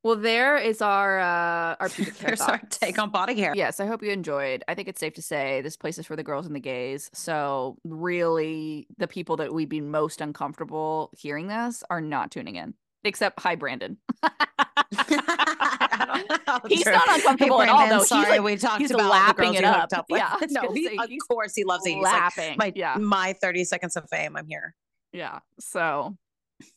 Well, 0.05 0.17
there 0.17 0.59
is 0.59 0.83
our 0.83 1.19
uh 1.19 1.77
our 1.81 1.89
pubic 1.89 2.19
hair 2.19 2.37
our 2.43 2.61
take 2.69 2.99
on 2.99 3.09
body 3.09 3.35
hair. 3.35 3.55
Yes, 3.57 3.81
I 3.81 3.87
hope 3.87 4.03
you 4.03 4.11
enjoyed. 4.11 4.63
I 4.69 4.75
think 4.75 4.87
it's 4.87 5.01
safe 5.01 5.15
to 5.15 5.23
say 5.23 5.63
this 5.63 5.79
place 5.79 5.99
is 5.99 6.05
for 6.05 6.15
the 6.15 6.23
girls 6.23 6.45
and 6.45 6.55
the 6.55 6.61
gays. 6.61 7.11
So 7.15 7.79
really, 7.85 8.87
the 8.99 9.09
people 9.09 9.39
that 9.39 9.55
we'd 9.55 9.71
be 9.71 9.81
most 9.81 10.21
uncomfortable 10.21 11.11
hearing 11.17 11.47
this 11.47 11.83
are 11.89 12.03
not 12.03 12.31
tuning 12.31 12.57
in. 12.57 12.75
Except, 13.05 13.39
hi, 13.41 13.55
Brandon. 13.55 13.99
I 14.23 16.05
don't 16.07 16.29
know 16.31 16.39
how 16.47 16.61
He's 16.69 16.87
not 16.87 17.09
uncomfortable 17.09 17.61
hey, 17.61 17.65
at 17.65 17.69
all, 17.71 17.77
Brandon, 17.79 17.97
though. 17.99 18.03
He's, 18.03 18.09
Sorry, 18.09 18.31
like- 18.31 18.43
we 18.43 18.57
talked 18.57 18.81
he's 18.81 18.91
about 18.91 19.11
lapping 19.11 19.55
it 19.55 19.65
up. 19.65 19.93
up. 19.93 20.07
Yeah, 20.09 20.37
no, 20.51 20.73
he, 20.73 20.87
say, 20.89 20.97
of 20.97 21.11
course 21.29 21.55
he 21.55 21.65
loves 21.65 21.87
it. 21.87 21.91
He's 21.95 22.03
like, 22.03 22.13
Laughing. 22.13 22.57
my 22.59 22.73
yeah, 22.75 22.97
my 22.99 23.35
30 23.41 23.65
seconds 23.65 23.97
of 23.97 24.09
fame. 24.09 24.37
I'm 24.37 24.47
here. 24.47 24.75
yeah. 25.13 25.41
So, 25.61 26.17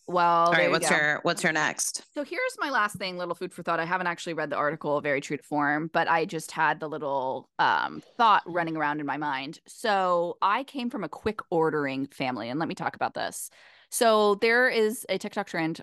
well, 0.08 0.54
All 0.54 0.60
you 0.62 0.70
what's 0.72 0.90
your 0.90 1.20
what's 1.24 1.44
your 1.44 1.54
next? 1.54 2.04
So 2.14 2.24
here's 2.24 2.58
my 2.60 2.70
last 2.72 2.96
thing, 2.98 3.18
little 3.18 3.36
food 3.36 3.54
for 3.54 3.64
thought. 3.64 3.80
I 3.80 3.86
haven't 3.86 4.08
actually 4.08 4.34
read 4.34 4.50
the 4.50 4.56
article 4.58 5.00
very 5.02 5.22
true 5.22 5.38
to 5.38 5.44
form, 5.44 5.90
but 5.94 6.10
I 6.10 6.26
just 6.26 6.52
had 6.52 6.80
the 6.80 6.90
little 6.90 7.50
um, 7.60 8.02
thought 8.18 8.44
running 8.46 8.76
around 8.76 9.00
in 9.00 9.06
my 9.06 9.18
mind. 9.18 9.60
So 9.68 10.38
I 10.42 10.64
came 10.64 10.90
from 10.90 11.04
a 11.04 11.10
quick 11.10 11.40
ordering 11.52 12.08
family, 12.08 12.50
and 12.50 12.60
let 12.60 12.68
me 12.68 12.76
talk 12.76 12.96
about 12.96 13.14
this. 13.14 13.50
So 13.92 14.36
there 14.36 14.68
is 14.68 15.06
a 15.08 15.18
TikTok 15.18 15.48
trend 15.48 15.82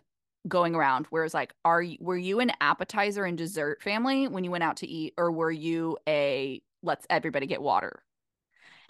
going 0.49 0.75
around 0.75 1.07
where 1.07 1.25
it's 1.25 1.35
like, 1.35 1.55
are 1.65 1.83
you 1.83 1.97
were 2.01 2.17
you 2.17 2.41
an 2.41 2.53
appetizer 2.61 3.25
and 3.25 3.39
dessert 3.39 3.83
family 3.83 4.29
when 4.29 4.45
you 4.45 4.51
went 4.51 4.65
out 4.65 4.79
to 4.79 4.87
eat, 4.89 5.15
or 5.17 5.33
were 5.33 5.51
you 5.51 5.97
a 6.09 6.63
let's 6.83 7.07
everybody 7.11 7.47
get 7.47 7.63
water? 7.63 8.03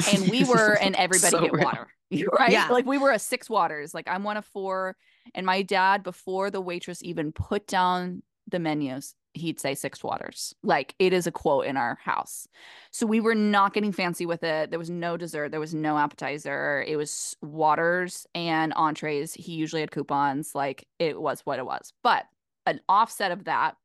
and 0.06 0.28
we 0.28 0.44
were 0.44 0.74
and 0.74 0.94
everybody 0.98 1.30
So 1.30 1.40
get 1.40 1.52
real. 1.52 1.64
water 1.64 1.88
right 2.38 2.52
Yeah. 2.52 2.68
like 2.70 2.86
we 2.86 2.98
were 2.98 3.10
a 3.12 3.18
six 3.18 3.48
waters 3.48 3.94
like 3.94 4.06
i'm 4.08 4.24
one 4.24 4.36
of 4.36 4.44
four 4.44 4.96
and 5.34 5.46
my 5.46 5.62
dad 5.62 6.02
before 6.02 6.50
the 6.50 6.60
waitress 6.60 7.02
even 7.02 7.32
put 7.32 7.66
down 7.66 8.22
the 8.48 8.58
menus 8.58 9.14
he'd 9.34 9.60
say 9.60 9.74
six 9.74 10.02
waters 10.02 10.54
like 10.62 10.94
it 10.98 11.12
is 11.12 11.26
a 11.26 11.32
quote 11.32 11.66
in 11.66 11.76
our 11.76 11.98
house 12.02 12.48
so 12.90 13.06
we 13.06 13.20
were 13.20 13.34
not 13.34 13.74
getting 13.74 13.92
fancy 13.92 14.26
with 14.26 14.42
it 14.42 14.70
there 14.70 14.78
was 14.78 14.90
no 14.90 15.16
dessert 15.16 15.50
there 15.50 15.60
was 15.60 15.74
no 15.74 15.98
appetizer 15.98 16.84
it 16.86 16.96
was 16.96 17.36
waters 17.42 18.26
and 18.34 18.72
entrees 18.74 19.34
he 19.34 19.52
usually 19.52 19.80
had 19.80 19.90
coupons 19.90 20.54
like 20.54 20.86
it 20.98 21.20
was 21.20 21.40
what 21.44 21.58
it 21.58 21.66
was 21.66 21.92
but 22.02 22.24
an 22.66 22.80
offset 22.88 23.30
of 23.30 23.44
that 23.44 23.76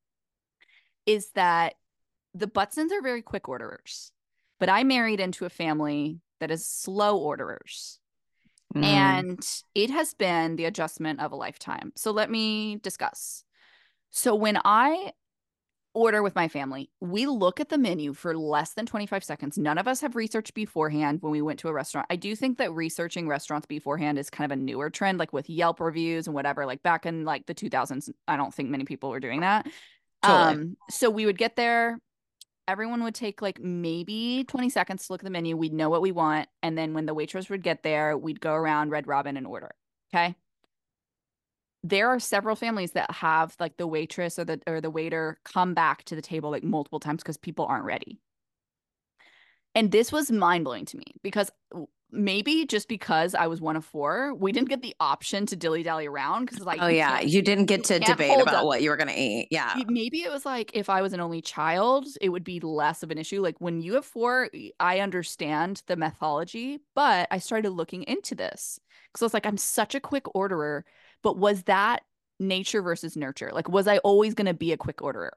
is 1.05 1.31
that 1.31 1.73
the 2.33 2.47
Butsons 2.47 2.91
are 2.91 3.01
very 3.01 3.21
quick 3.21 3.49
orderers, 3.49 4.11
but 4.59 4.69
I 4.69 4.83
married 4.83 5.19
into 5.19 5.45
a 5.45 5.49
family 5.49 6.19
that 6.39 6.51
is 6.51 6.65
slow 6.65 7.17
orderers. 7.17 7.99
Mm. 8.75 8.83
And 8.83 9.63
it 9.73 9.89
has 9.89 10.13
been 10.13 10.55
the 10.55 10.65
adjustment 10.65 11.19
of 11.19 11.31
a 11.31 11.35
lifetime. 11.35 11.91
So 11.95 12.11
let 12.11 12.29
me 12.29 12.75
discuss. 12.77 13.43
So 14.11 14.35
when 14.35 14.59
I 14.63 15.13
order 15.93 16.21
with 16.21 16.35
my 16.35 16.47
family, 16.47 16.89
we 16.99 17.25
look 17.25 17.59
at 17.59 17.69
the 17.69 17.77
menu 17.77 18.13
for 18.13 18.37
less 18.37 18.73
than 18.73 18.85
25 18.85 19.23
seconds. 19.23 19.57
None 19.57 19.77
of 19.77 19.87
us 19.87 20.01
have 20.01 20.15
researched 20.15 20.53
beforehand 20.53 21.21
when 21.21 21.31
we 21.31 21.41
went 21.41 21.59
to 21.59 21.67
a 21.67 21.73
restaurant. 21.73 22.07
I 22.09 22.15
do 22.15 22.35
think 22.35 22.57
that 22.57 22.71
researching 22.73 23.27
restaurants 23.27 23.67
beforehand 23.67 24.19
is 24.19 24.29
kind 24.29 24.51
of 24.51 24.57
a 24.57 24.61
newer 24.61 24.89
trend, 24.89 25.19
like 25.19 25.33
with 25.33 25.49
Yelp 25.49 25.79
reviews 25.79 26.27
and 26.27 26.33
whatever. 26.33 26.65
Like 26.65 26.83
back 26.83 27.05
in 27.05 27.25
like 27.25 27.45
the 27.45 27.55
2000s, 27.55 28.09
I 28.27 28.37
don't 28.37 28.53
think 28.53 28.69
many 28.69 28.85
people 28.85 29.09
were 29.09 29.19
doing 29.19 29.41
that. 29.41 29.67
Totally. 30.23 30.63
Um, 30.63 30.77
so 30.89 31.09
we 31.09 31.25
would 31.25 31.37
get 31.37 31.55
there. 31.55 31.99
Everyone 32.67 33.03
would 33.03 33.15
take 33.15 33.41
like 33.41 33.59
maybe 33.59 34.45
20 34.47 34.69
seconds 34.69 35.07
to 35.07 35.13
look 35.13 35.21
at 35.21 35.25
the 35.25 35.31
menu. 35.31 35.57
We'd 35.57 35.73
know 35.73 35.89
what 35.89 36.01
we 36.01 36.11
want. 36.11 36.47
And 36.61 36.77
then 36.77 36.93
when 36.93 37.07
the 37.07 37.13
waitress 37.13 37.49
would 37.49 37.63
get 37.63 37.83
there, 37.83 38.17
we'd 38.17 38.41
go 38.41 38.53
around 38.53 38.91
Red 38.91 39.07
Robin 39.07 39.37
and 39.37 39.47
order. 39.47 39.71
Okay. 40.13 40.35
There 41.83 42.09
are 42.09 42.19
several 42.19 42.55
families 42.55 42.91
that 42.91 43.09
have 43.11 43.55
like 43.59 43.77
the 43.77 43.87
waitress 43.87 44.37
or 44.37 44.45
the 44.45 44.59
or 44.67 44.81
the 44.81 44.89
waiter 44.89 45.39
come 45.45 45.73
back 45.73 46.03
to 46.05 46.15
the 46.15 46.21
table 46.21 46.51
like 46.51 46.63
multiple 46.63 46.99
times 46.99 47.23
because 47.23 47.37
people 47.37 47.65
aren't 47.65 47.85
ready. 47.85 48.19
And 49.75 49.91
this 49.91 50.11
was 50.11 50.31
mind 50.31 50.65
blowing 50.65 50.85
to 50.85 50.97
me 50.97 51.05
because 51.23 51.51
maybe 52.11 52.65
just 52.65 52.87
because 52.87 53.35
I 53.35 53.47
was 53.47 53.61
one 53.61 53.75
of 53.75 53.85
four, 53.85 54.33
we 54.33 54.51
didn't 54.51 54.69
get 54.69 54.81
the 54.81 54.95
option 54.99 55.45
to 55.47 55.55
dilly 55.55 55.83
dally 55.83 56.07
around 56.07 56.45
because 56.45 56.65
like 56.65 56.81
oh 56.81 56.87
you 56.87 56.97
yeah, 56.97 57.21
you 57.21 57.41
didn't 57.41 57.65
get 57.65 57.83
to 57.85 57.99
debate 57.99 58.41
about 58.41 58.55
up. 58.55 58.65
what 58.65 58.81
you 58.81 58.89
were 58.89 58.97
gonna 58.97 59.13
eat. 59.15 59.47
Yeah. 59.51 59.75
Maybe 59.87 60.23
it 60.23 60.31
was 60.31 60.45
like 60.45 60.71
if 60.73 60.89
I 60.89 61.01
was 61.01 61.13
an 61.13 61.19
only 61.19 61.41
child, 61.41 62.07
it 62.21 62.29
would 62.29 62.43
be 62.43 62.59
less 62.59 63.03
of 63.03 63.11
an 63.11 63.17
issue. 63.17 63.41
Like 63.41 63.55
when 63.59 63.81
you 63.81 63.93
have 63.93 64.05
four, 64.05 64.49
I 64.79 64.99
understand 64.99 65.83
the 65.87 65.95
methodology, 65.95 66.79
but 66.95 67.27
I 67.31 67.39
started 67.39 67.69
looking 67.69 68.03
into 68.03 68.35
this 68.35 68.79
because 69.11 69.21
I 69.21 69.25
was 69.25 69.33
like, 69.33 69.45
I'm 69.45 69.57
such 69.57 69.95
a 69.95 69.99
quick 69.99 70.35
orderer, 70.35 70.85
but 71.23 71.37
was 71.37 71.63
that 71.63 72.03
nature 72.39 72.81
versus 72.81 73.15
nurture? 73.15 73.51
Like, 73.53 73.67
was 73.69 73.87
I 73.87 73.97
always 73.99 74.33
going 74.33 74.47
to 74.47 74.53
be 74.53 74.71
a 74.71 74.77
quick 74.77 75.01
orderer? 75.01 75.33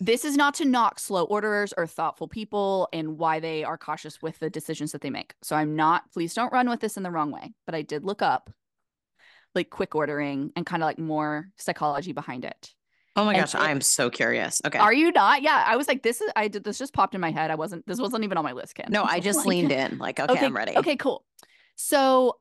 This 0.00 0.24
is 0.24 0.36
not 0.36 0.54
to 0.54 0.64
knock 0.64 0.98
slow 0.98 1.24
orderers 1.24 1.72
or 1.76 1.86
thoughtful 1.86 2.26
people 2.28 2.88
and 2.92 3.18
why 3.18 3.38
they 3.40 3.62
are 3.62 3.78
cautious 3.78 4.20
with 4.20 4.38
the 4.40 4.50
decisions 4.50 4.92
that 4.92 5.00
they 5.00 5.10
make. 5.10 5.34
So 5.42 5.54
I'm 5.54 5.76
not, 5.76 6.10
please 6.12 6.34
don't 6.34 6.52
run 6.52 6.68
with 6.68 6.80
this 6.80 6.96
in 6.96 7.02
the 7.04 7.10
wrong 7.10 7.30
way, 7.30 7.54
but 7.66 7.74
I 7.74 7.82
did 7.82 8.04
look 8.04 8.20
up 8.20 8.50
like 9.54 9.70
quick 9.70 9.94
ordering 9.94 10.50
and 10.56 10.66
kind 10.66 10.82
of 10.82 10.86
like 10.86 10.98
more 10.98 11.48
psychology 11.56 12.12
behind 12.12 12.44
it. 12.44 12.70
Oh 13.14 13.24
my 13.26 13.34
And 13.34 13.42
gosh, 13.42 13.54
it- 13.54 13.60
I'm 13.60 13.80
so 13.82 14.08
curious. 14.10 14.60
Okay. 14.66 14.78
Are 14.78 14.92
you 14.92 15.12
not? 15.12 15.42
Yeah, 15.42 15.62
I 15.66 15.76
was 15.76 15.86
like, 15.86 16.02
this 16.02 16.22
is. 16.22 16.30
I 16.34 16.48
did. 16.48 16.64
This 16.64 16.78
just 16.78 16.94
popped 16.94 17.14
in 17.14 17.20
my 17.20 17.30
head. 17.30 17.50
I 17.50 17.56
wasn't. 17.56 17.86
This 17.86 17.98
wasn't 18.00 18.24
even 18.24 18.38
on 18.38 18.44
my 18.44 18.52
list, 18.52 18.74
Ken. 18.74 18.86
no, 18.88 19.02
I 19.08 19.18
oh 19.18 19.20
just 19.20 19.40
Like- 19.40 19.46
leaned 19.48 19.70
in. 19.70 19.98
Like, 19.98 20.18
okay, 20.18 20.46
I'm 20.46 20.56
ready. 20.56 20.74
Okay, 20.78 20.96
cool. 20.96 21.22
So 21.76 22.38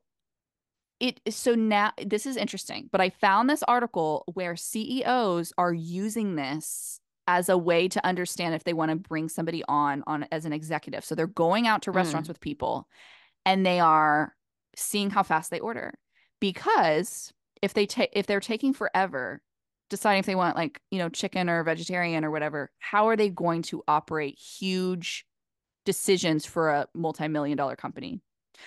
it 1.01 1.19
so 1.33 1.55
now 1.55 1.91
this 2.05 2.25
is 2.25 2.37
interesting, 2.37 2.87
but 2.91 3.01
I 3.01 3.09
found 3.09 3.49
this 3.49 3.63
article 3.63 4.23
where 4.33 4.55
CEOs 4.55 5.51
are 5.57 5.73
using 5.73 6.35
this 6.35 6.99
as 7.27 7.49
a 7.49 7.57
way 7.57 7.87
to 7.87 8.05
understand 8.05 8.55
if 8.55 8.63
they 8.63 8.73
want 8.73 8.89
to 8.91 8.95
bring 8.95 9.27
somebody 9.29 9.63
on 9.67 10.03
on 10.07 10.25
as 10.31 10.45
an 10.45 10.53
executive. 10.53 11.03
So 11.03 11.15
they're 11.15 11.27
going 11.27 11.67
out 11.67 11.81
to 11.83 11.91
Mm. 11.91 11.95
restaurants 11.95 12.29
with 12.29 12.39
people 12.39 12.87
and 13.45 13.65
they 13.65 13.79
are 13.79 14.35
seeing 14.75 15.09
how 15.09 15.23
fast 15.23 15.51
they 15.51 15.59
order 15.59 15.93
because 16.39 17.33
if 17.61 17.73
they 17.73 17.85
take 17.85 18.09
if 18.13 18.25
they're 18.27 18.39
taking 18.39 18.73
forever 18.73 19.41
deciding 19.89 20.19
if 20.19 20.25
they 20.25 20.35
want 20.35 20.55
like 20.55 20.79
you 20.91 20.97
know 20.99 21.09
chicken 21.09 21.49
or 21.49 21.63
vegetarian 21.63 22.23
or 22.23 22.31
whatever 22.31 22.71
how 22.79 23.07
are 23.07 23.17
they 23.17 23.29
going 23.29 23.61
to 23.61 23.83
operate 23.87 24.37
huge 24.39 25.25
decisions 25.85 26.45
for 26.45 26.69
a 26.69 26.87
multi-million 26.93 27.57
dollar 27.57 27.75
company 27.75 28.21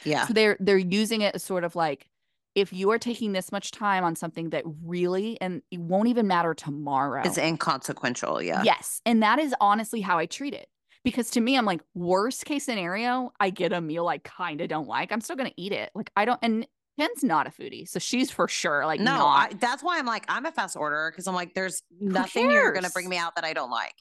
Yeah. 0.05 0.27
so 0.27 0.33
they're 0.35 0.57
they're 0.61 0.77
using 0.77 1.21
it 1.23 1.35
as 1.35 1.43
sort 1.43 1.65
of 1.65 1.75
like 1.77 2.09
if 2.55 2.73
you 2.73 2.91
are 2.91 2.99
taking 2.99 3.33
this 3.33 3.51
much 3.51 3.71
time 3.71 4.05
on 4.05 4.15
something 4.15 4.51
that 4.51 4.65
really 4.85 5.41
and 5.41 5.63
it 5.71 5.81
won't 5.81 6.09
even 6.09 6.27
matter 6.27 6.55
tomorrow 6.55 7.23
It's 7.25 7.39
inconsequential. 7.39 8.43
Yeah. 8.43 8.63
Yes. 8.65 9.01
And 9.05 9.23
that 9.23 9.39
is 9.39 9.55
honestly 9.61 10.01
how 10.01 10.19
I 10.19 10.27
treat 10.27 10.55
it. 10.55 10.69
Because 11.03 11.31
to 11.33 11.41
me, 11.41 11.59
I'm 11.59 11.67
like, 11.67 11.83
worst 11.95 12.47
case 12.47 12.65
scenario, 12.65 13.31
I 13.39 13.51
get 13.51 13.73
a 13.73 13.81
meal 13.81 14.09
I 14.09 14.19
kind 14.19 14.61
of 14.63 14.69
don't 14.69 14.89
like. 14.89 15.13
I'm 15.13 15.21
still 15.21 15.37
going 15.37 15.51
to 15.51 15.61
eat 15.61 15.73
it. 15.73 15.91
Like, 15.95 16.11
I 16.17 16.25
don't, 16.25 16.39
and 16.43 16.67
Ken's 16.99 17.23
not 17.23 17.47
a 17.47 17.51
foodie. 17.51 17.87
So 17.87 17.99
she's 17.99 18.31
for 18.31 18.49
sure 18.49 18.87
like, 18.87 19.01
no. 19.01 19.27
I, 19.27 19.51
that's 19.61 19.83
why 19.83 19.99
I'm 19.99 20.07
like, 20.07 20.25
I'm 20.29 20.47
a 20.47 20.53
fast 20.53 20.77
orderer 20.77 21.11
because 21.11 21.27
I'm 21.27 21.35
like, 21.35 21.55
there's 21.55 21.83
nothing 22.01 22.51
you're 22.51 22.73
gonna 22.73 22.89
bring 22.91 23.09
me 23.09 23.19
out 23.19 23.35
that 23.35 23.45
I 23.45 23.53
don't 23.53 23.71
like. 23.71 23.95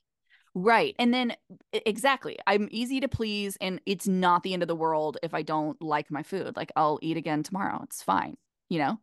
Right. 0.55 0.95
And 0.99 1.13
then 1.13 1.35
exactly, 1.73 2.37
I'm 2.45 2.67
easy 2.71 2.99
to 2.99 3.07
please. 3.07 3.57
And 3.59 3.81
it's 3.85 4.07
not 4.07 4.43
the 4.43 4.53
end 4.53 4.61
of 4.61 4.67
the 4.67 4.75
world 4.75 5.17
if 5.23 5.33
I 5.33 5.41
don't 5.41 5.81
like 5.81 6.11
my 6.11 6.21
food. 6.21 6.55
Like, 6.55 6.71
I'll 6.75 6.99
eat 7.01 7.17
again 7.17 7.41
tomorrow. 7.41 7.81
It's 7.83 8.03
fine, 8.03 8.37
you 8.73 8.79
know? 8.79 8.99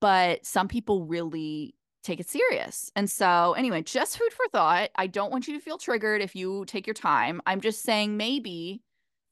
But 0.00 0.46
some 0.46 0.68
people 0.68 1.04
really 1.06 1.74
take 2.04 2.20
it 2.20 2.28
serious. 2.28 2.90
And 2.96 3.10
so, 3.10 3.54
anyway, 3.54 3.82
just 3.82 4.18
food 4.18 4.32
for 4.32 4.46
thought. 4.52 4.90
I 4.96 5.06
don't 5.08 5.32
want 5.32 5.48
you 5.48 5.54
to 5.54 5.60
feel 5.64 5.78
triggered 5.78 6.22
if 6.22 6.36
you 6.36 6.64
take 6.66 6.86
your 6.86 6.94
time. 6.94 7.40
I'm 7.46 7.60
just 7.60 7.82
saying 7.82 8.16
maybe 8.16 8.82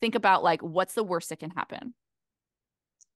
think 0.00 0.14
about 0.14 0.42
like 0.44 0.62
what's 0.62 0.94
the 0.94 1.04
worst 1.04 1.30
that 1.30 1.40
can 1.40 1.50
happen. 1.50 1.94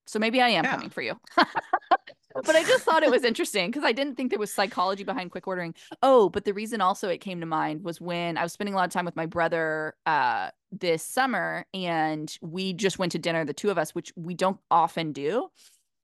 So 0.07 0.19
maybe 0.19 0.41
I 0.41 0.49
am 0.51 0.65
Yeah. 0.65 0.71
coming 0.71 0.91
for 0.91 1.03
you. 1.03 1.19
but 1.37 2.57
I 2.57 2.65
just 2.65 2.85
thought 2.85 3.03
it 3.03 3.11
was 3.11 3.25
interesting 3.25 3.71
because 3.71 3.85
I 3.85 3.93
didn't 3.93 4.17
think 4.17 4.31
there 4.31 4.39
was 4.39 4.53
psychology 4.53 5.05
behind 5.05 5.31
quick 5.31 5.47
ordering. 5.47 5.75
Oh, 6.03 6.29
but 6.29 6.45
the 6.45 6.55
reason 6.55 6.81
also 6.81 7.09
it 7.09 7.19
came 7.19 7.41
to 7.41 7.47
mind 7.47 7.85
was 7.85 8.01
when 8.01 8.37
I 8.37 8.43
was 8.43 8.53
spending 8.53 8.75
a 8.75 8.77
lot 8.77 8.87
of 8.87 8.93
time 8.93 9.05
with 9.05 9.17
my 9.17 9.27
brother 9.27 9.95
uh 10.07 10.51
this 10.73 11.03
summer 11.03 11.67
and 11.75 12.37
we 12.41 12.73
just 12.73 12.99
went 12.99 13.13
to 13.13 13.19
dinner, 13.19 13.45
the 13.45 13.53
two 13.53 13.71
of 13.71 13.79
us, 13.79 13.95
which 13.95 14.13
we 14.17 14.35
don't 14.35 14.61
often 14.71 15.13
do. 15.13 15.49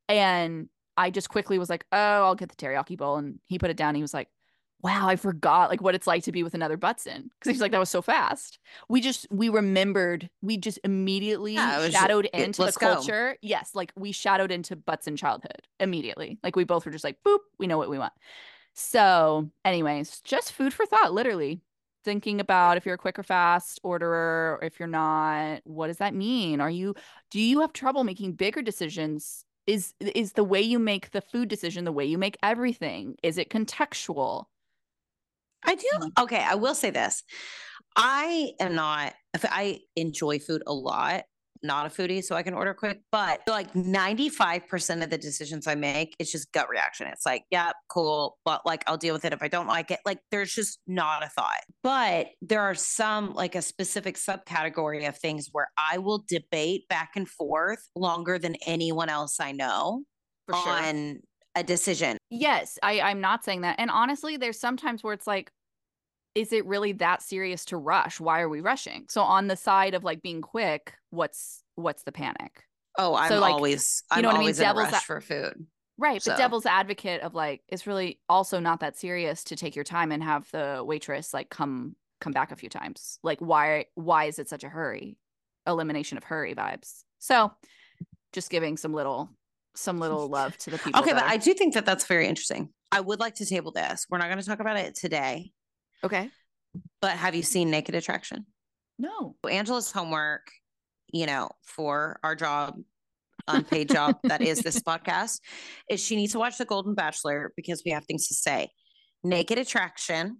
And 0.08 0.68
I 0.96 1.10
just 1.10 1.28
quickly 1.28 1.58
was 1.58 1.70
like, 1.70 1.84
oh, 1.92 2.24
I'll 2.24 2.34
get 2.34 2.48
the 2.48 2.56
teriyaki 2.56 2.96
bowl. 2.96 3.16
And 3.16 3.38
he 3.46 3.58
put 3.58 3.70
it 3.70 3.76
down. 3.76 3.94
he 3.94 4.02
was 4.02 4.14
like, 4.14 4.28
wow, 4.82 5.08
I 5.08 5.16
forgot 5.16 5.70
like 5.70 5.80
what 5.80 5.94
it's 5.94 6.06
like 6.06 6.24
to 6.24 6.32
be 6.32 6.42
with 6.42 6.54
another 6.54 6.76
Butson. 6.76 7.30
Because 7.40 7.52
he's 7.52 7.60
like, 7.60 7.72
that 7.72 7.78
was 7.80 7.90
so 7.90 8.02
fast. 8.02 8.58
We 8.88 9.00
just, 9.00 9.26
we 9.30 9.48
remembered, 9.48 10.30
we 10.42 10.58
just 10.58 10.78
immediately 10.84 11.54
Yeah, 11.54 11.88
shadowed 11.88 12.26
into 12.26 12.58
the 12.58 12.64
let's 12.66 12.76
go. 12.76 12.94
culture. 12.94 13.36
Yes. 13.42 13.70
Like 13.74 13.92
we 13.96 14.12
shadowed 14.12 14.52
into 14.52 14.76
Butson 14.76 15.16
childhood 15.16 15.66
immediately. 15.80 16.38
Like 16.42 16.56
we 16.56 16.64
both 16.64 16.84
were 16.84 16.92
just 16.92 17.04
like, 17.04 17.16
boop, 17.26 17.38
we 17.58 17.66
know 17.66 17.78
what 17.78 17.90
we 17.90 17.98
want. 17.98 18.12
So, 18.74 19.50
anyways, 19.64 20.20
just 20.20 20.52
food 20.52 20.74
for 20.74 20.84
thought, 20.86 21.12
literally. 21.14 21.62
Thinking 22.04 22.38
about 22.40 22.76
if 22.76 22.86
you're 22.86 22.94
a 22.94 22.98
quick 22.98 23.18
or 23.18 23.24
fast 23.24 23.80
orderer, 23.82 24.58
or 24.60 24.64
if 24.64 24.78
you're 24.78 24.86
not, 24.86 25.62
what 25.64 25.88
does 25.88 25.96
that 25.96 26.14
mean? 26.14 26.60
Are 26.60 26.70
you 26.70 26.94
do 27.30 27.40
you 27.40 27.62
have 27.62 27.72
trouble 27.72 28.04
making 28.04 28.34
bigger 28.34 28.62
decisions? 28.62 29.45
Is 29.66 29.94
is 30.00 30.32
the 30.32 30.44
way 30.44 30.62
you 30.62 30.78
make 30.78 31.10
the 31.10 31.20
food 31.20 31.48
decision 31.48 31.84
the 31.84 31.92
way 31.92 32.04
you 32.04 32.18
make 32.18 32.38
everything? 32.42 33.16
Is 33.22 33.36
it 33.38 33.50
contextual? 33.50 34.44
I 35.64 35.74
do. 35.74 36.12
Okay, 36.20 36.40
I 36.40 36.54
will 36.54 36.74
say 36.74 36.90
this. 36.90 37.24
I 37.96 38.52
am 38.60 38.74
not, 38.74 39.14
I 39.42 39.80
enjoy 39.96 40.38
food 40.38 40.62
a 40.66 40.72
lot, 40.72 41.24
not 41.62 41.86
a 41.86 41.88
foodie, 41.88 42.22
so 42.22 42.36
I 42.36 42.42
can 42.42 42.54
order 42.54 42.74
quick, 42.74 43.00
but 43.12 43.40
like 43.46 43.72
95% 43.74 45.02
of 45.02 45.10
the 45.10 45.18
decisions 45.18 45.66
I 45.66 45.74
make, 45.74 46.14
it's 46.18 46.32
just 46.32 46.52
gut 46.52 46.68
reaction. 46.68 47.06
It's 47.08 47.26
like, 47.26 47.44
yeah, 47.50 47.72
cool, 47.88 48.38
but 48.44 48.64
like 48.66 48.84
I'll 48.86 48.96
deal 48.96 49.14
with 49.14 49.24
it 49.24 49.32
if 49.32 49.42
I 49.42 49.48
don't 49.48 49.66
like 49.66 49.90
it. 49.90 50.00
Like 50.04 50.18
there's 50.30 50.52
just 50.52 50.78
not 50.86 51.24
a 51.24 51.28
thought. 51.28 51.60
But 51.82 52.28
there 52.42 52.62
are 52.62 52.74
some, 52.74 53.34
like 53.34 53.54
a 53.54 53.62
specific 53.62 54.16
subcategory 54.16 55.08
of 55.08 55.16
things 55.18 55.48
where 55.52 55.68
I 55.76 55.98
will 55.98 56.24
debate 56.28 56.88
back 56.88 57.12
and 57.16 57.28
forth 57.28 57.80
longer 57.94 58.38
than 58.38 58.56
anyone 58.66 59.08
else 59.08 59.40
I 59.40 59.52
know 59.52 60.02
For 60.46 60.54
sure. 60.54 60.72
on 60.72 61.20
a 61.54 61.62
decision. 61.62 62.18
Yes, 62.30 62.78
I, 62.82 63.00
I'm 63.00 63.20
not 63.20 63.44
saying 63.44 63.62
that. 63.62 63.76
And 63.78 63.90
honestly, 63.90 64.36
there's 64.36 64.60
sometimes 64.60 65.02
where 65.02 65.14
it's 65.14 65.26
like, 65.26 65.50
is 66.36 66.52
it 66.52 66.66
really 66.66 66.92
that 66.92 67.22
serious 67.22 67.64
to 67.66 67.76
rush? 67.78 68.20
Why 68.20 68.40
are 68.40 68.48
we 68.48 68.60
rushing? 68.60 69.06
So 69.08 69.22
on 69.22 69.48
the 69.48 69.56
side 69.56 69.94
of 69.94 70.04
like 70.04 70.22
being 70.22 70.42
quick, 70.42 70.92
what's 71.10 71.62
what's 71.74 72.02
the 72.04 72.12
panic? 72.12 72.62
Oh, 72.98 73.14
I'm 73.14 73.28
So, 73.30 73.40
like, 73.40 73.54
always, 73.54 74.04
you 74.12 74.16
I'm 74.18 74.22
know 74.22 74.28
what 74.28 74.34
I 74.36 74.38
mean? 74.38 74.42
always 74.44 74.58
in 74.60 74.64
a 74.64 74.68
Devil's 74.68 74.92
rush 74.92 75.02
a- 75.02 75.04
for 75.06 75.20
food. 75.20 75.66
Right. 75.98 76.22
But 76.24 76.36
devil's 76.36 76.66
advocate 76.66 77.22
of 77.22 77.34
like 77.34 77.62
it's 77.68 77.86
really 77.86 78.20
also 78.28 78.60
not 78.60 78.80
that 78.80 78.98
serious 78.98 79.44
to 79.44 79.56
take 79.56 79.74
your 79.74 79.84
time 79.84 80.12
and 80.12 80.22
have 80.22 80.46
the 80.52 80.82
waitress 80.86 81.32
like 81.32 81.48
come 81.48 81.96
come 82.20 82.32
back 82.34 82.52
a 82.52 82.56
few 82.56 82.68
times. 82.68 83.18
Like 83.22 83.40
why 83.40 83.86
why 83.94 84.24
is 84.26 84.38
it 84.38 84.48
such 84.48 84.62
a 84.62 84.68
hurry? 84.68 85.16
elimination 85.66 86.16
of 86.16 86.22
hurry 86.22 86.54
vibes. 86.54 87.02
So 87.18 87.50
just 88.32 88.50
giving 88.50 88.76
some 88.76 88.92
little 88.94 89.30
some 89.74 89.98
little 89.98 90.28
love 90.28 90.56
to 90.58 90.70
the 90.70 90.78
people. 90.78 91.00
Okay, 91.00 91.12
that 91.12 91.22
but 91.24 91.28
I 91.30 91.38
do 91.38 91.54
think 91.54 91.74
that 91.74 91.84
that's 91.84 92.06
very 92.06 92.28
interesting. 92.28 92.68
I 92.92 93.00
would 93.00 93.18
like 93.18 93.34
to 93.36 93.46
table 93.46 93.72
this. 93.72 94.06
We're 94.08 94.18
not 94.18 94.28
going 94.28 94.38
to 94.38 94.46
talk 94.46 94.60
about 94.60 94.76
it 94.76 94.94
today, 94.94 95.50
okay. 96.04 96.30
but 97.00 97.12
have 97.12 97.34
you 97.34 97.42
seen 97.42 97.70
Naked 97.70 97.94
Attraction? 97.94 98.46
No. 98.98 99.36
Angela's 99.48 99.92
homework, 99.92 100.42
you 101.12 101.26
know, 101.26 101.50
for 101.64 102.18
our 102.22 102.34
job, 102.34 102.76
unpaid 103.48 103.90
job 103.90 104.16
that 104.24 104.42
is 104.42 104.60
this 104.60 104.80
podcast, 104.80 105.40
is 105.90 106.02
she 106.02 106.16
needs 106.16 106.32
to 106.32 106.38
watch 106.38 106.58
The 106.58 106.64
Golden 106.64 106.94
Bachelor 106.94 107.52
because 107.56 107.82
we 107.84 107.90
have 107.92 108.04
things 108.06 108.28
to 108.28 108.34
say. 108.34 108.70
Naked 109.24 109.58
Attraction 109.58 110.38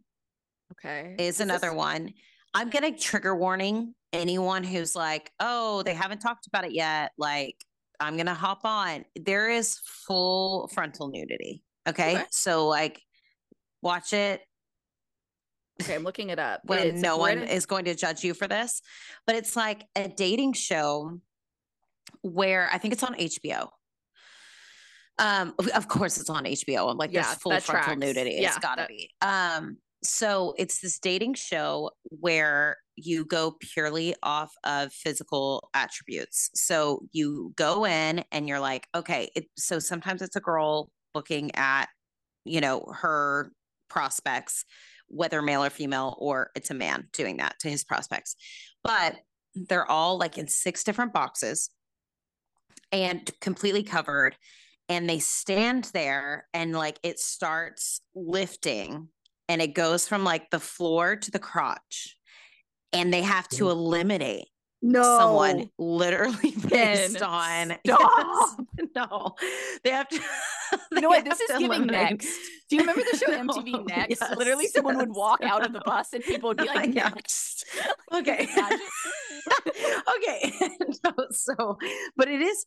Okay. 0.73 1.15
is 1.19 1.39
this- 1.39 1.41
another 1.41 1.73
one. 1.73 2.13
I'm 2.55 2.71
going 2.71 2.91
to 2.95 2.99
trigger 2.99 3.37
warning 3.37 3.95
anyone 4.15 4.65
who's 4.65 4.97
like, 4.97 5.31
oh, 5.41 5.83
they 5.83 5.93
haven't 5.93 6.21
talked 6.21 6.47
about 6.47 6.65
it 6.65 6.73
yet. 6.73 7.13
Like, 7.19 7.55
I'm 8.01 8.15
going 8.17 8.27
to 8.27 8.35
hop 8.35 8.61
on. 8.65 9.05
There 9.15 9.51
is 9.51 9.79
full 10.07 10.69
frontal 10.69 11.09
nudity. 11.11 11.63
Okay? 11.87 12.15
Okay. 12.15 12.25
So, 12.31 12.67
like, 12.67 13.03
watch 13.83 14.15
it 14.15 14.41
Okay, 15.83 15.95
I'm 15.95 16.05
looking 16.05 16.31
it 16.31 16.39
up. 16.39 16.61
when 16.65 17.01
no 17.01 17.17
one 17.19 17.39
is 17.43 17.67
going 17.67 17.85
to 17.85 17.95
judge 17.95 18.25
you 18.25 18.33
for 18.35 18.49
this. 18.49 18.81
But 19.27 19.37
it's 19.37 19.57
like 19.57 19.85
a 19.95 20.09
dating 20.09 20.55
show 20.55 21.21
where 22.23 22.69
I 22.73 22.79
think 22.79 22.95
it's 22.95 23.03
on 23.03 23.15
HBO. 23.15 23.69
Um, 25.19 25.55
of- 25.59 25.69
of 25.69 25.89
course 25.89 26.19
it's 26.19 26.29
on 26.31 26.45
HBO. 26.45 26.91
I'm 26.91 26.97
like, 26.99 27.13
Yeah, 27.13 27.23
there's 27.23 27.37
full 27.39 27.53
frontal 27.61 27.85
tracks. 27.87 27.99
nudity. 28.01 28.37
Yeah, 28.41 28.49
it's 28.49 28.59
gotta 28.59 28.83
that- 28.83 28.89
be. 28.89 29.11
Um, 29.23 29.79
so 30.05 30.55
it's 30.59 30.81
this 30.81 30.99
dating 30.99 31.35
show 31.35 31.91
where 32.05 32.77
you 32.97 33.25
go 33.25 33.57
purely 33.61 34.15
off 34.23 34.53
of 34.65 34.93
physical 34.93 35.69
attributes. 35.75 36.51
So 36.55 37.03
you 37.13 37.53
go 37.57 37.85
in 37.87 38.25
and 38.31 38.47
you're 38.49 38.61
like, 38.61 38.87
okay, 38.95 39.31
it, 39.35 39.47
so 39.57 39.79
sometimes 39.79 40.23
it's 40.23 40.37
a 40.37 40.41
girl 40.41 40.91
looking 41.15 41.55
at, 41.55 41.87
you 42.45 42.61
know, 42.61 42.85
her 42.95 43.53
prospects, 43.89 44.65
whether 45.09 45.43
male 45.43 45.65
or 45.65 45.71
female, 45.71 46.17
or 46.19 46.51
it's 46.55 46.71
a 46.71 46.75
man 46.75 47.09
doing 47.13 47.39
that 47.39 47.59
to 47.61 47.71
his 47.71 47.85
prospects. 47.85 48.37
But 48.83 49.17
they're 49.55 49.91
all 49.91 50.19
like 50.19 50.39
in 50.39 50.49
six 50.49 50.85
different 50.85 51.13
boxes 51.13 51.71
and 52.93 53.31
completely 53.41 53.83
covered. 53.83 54.37
And 54.89 55.09
they 55.09 55.19
stand 55.19 55.91
there 55.93 56.47
and 56.55 56.73
like 56.73 56.99
it 57.03 57.19
starts 57.19 58.01
lifting 58.15 59.09
and 59.49 59.63
it 59.63 59.75
goes 59.75 60.07
from 60.07 60.25
like 60.25 60.51
the 60.51 60.61
floor 60.61 61.17
to 61.17 61.31
the 61.31 61.39
crotch. 61.39 62.17
And 62.93 63.13
they 63.13 63.23
have 63.23 63.49
to 63.51 63.71
eliminate 63.71 64.47
no 64.83 65.19
someone 65.19 65.71
literally 65.79 66.55
based 66.69 67.19
Ben, 67.19 67.23
on 67.23 67.77
stop. 67.87 68.61
Yes. 68.97 69.09
no 69.11 69.35
they 69.85 69.91
have 69.91 70.09
to 70.09 70.21
You 70.93 71.01
know 71.01 71.09
what? 71.11 71.25
This 71.25 71.39
is 71.41 71.49
giving 71.53 71.67
eliminate- 71.83 72.11
next. 72.11 72.29
Do 72.69 72.75
you 72.77 72.81
remember 72.81 73.03
the 73.13 73.17
show 73.19 73.31
No, 73.43 73.53
MTV 73.55 73.87
Next? 73.87 74.21
yes, 74.21 74.37
Literally, 74.37 74.67
someone 74.67 74.97
would 74.99 75.11
walk 75.15 75.41
out 75.45 75.65
of 75.65 75.73
the 75.73 75.81
bus 75.85 76.13
and 76.13 76.25
people 76.25 76.49
would 76.49 76.57
be 76.59 76.65
like, 76.67 76.93
Yeah. 76.93 77.09
next. 77.15 77.65
okay 78.13 78.49
okay 80.17 80.53
no, 81.05 81.13
so 81.31 81.79
but 82.17 82.29
it 82.29 82.41
is 82.41 82.67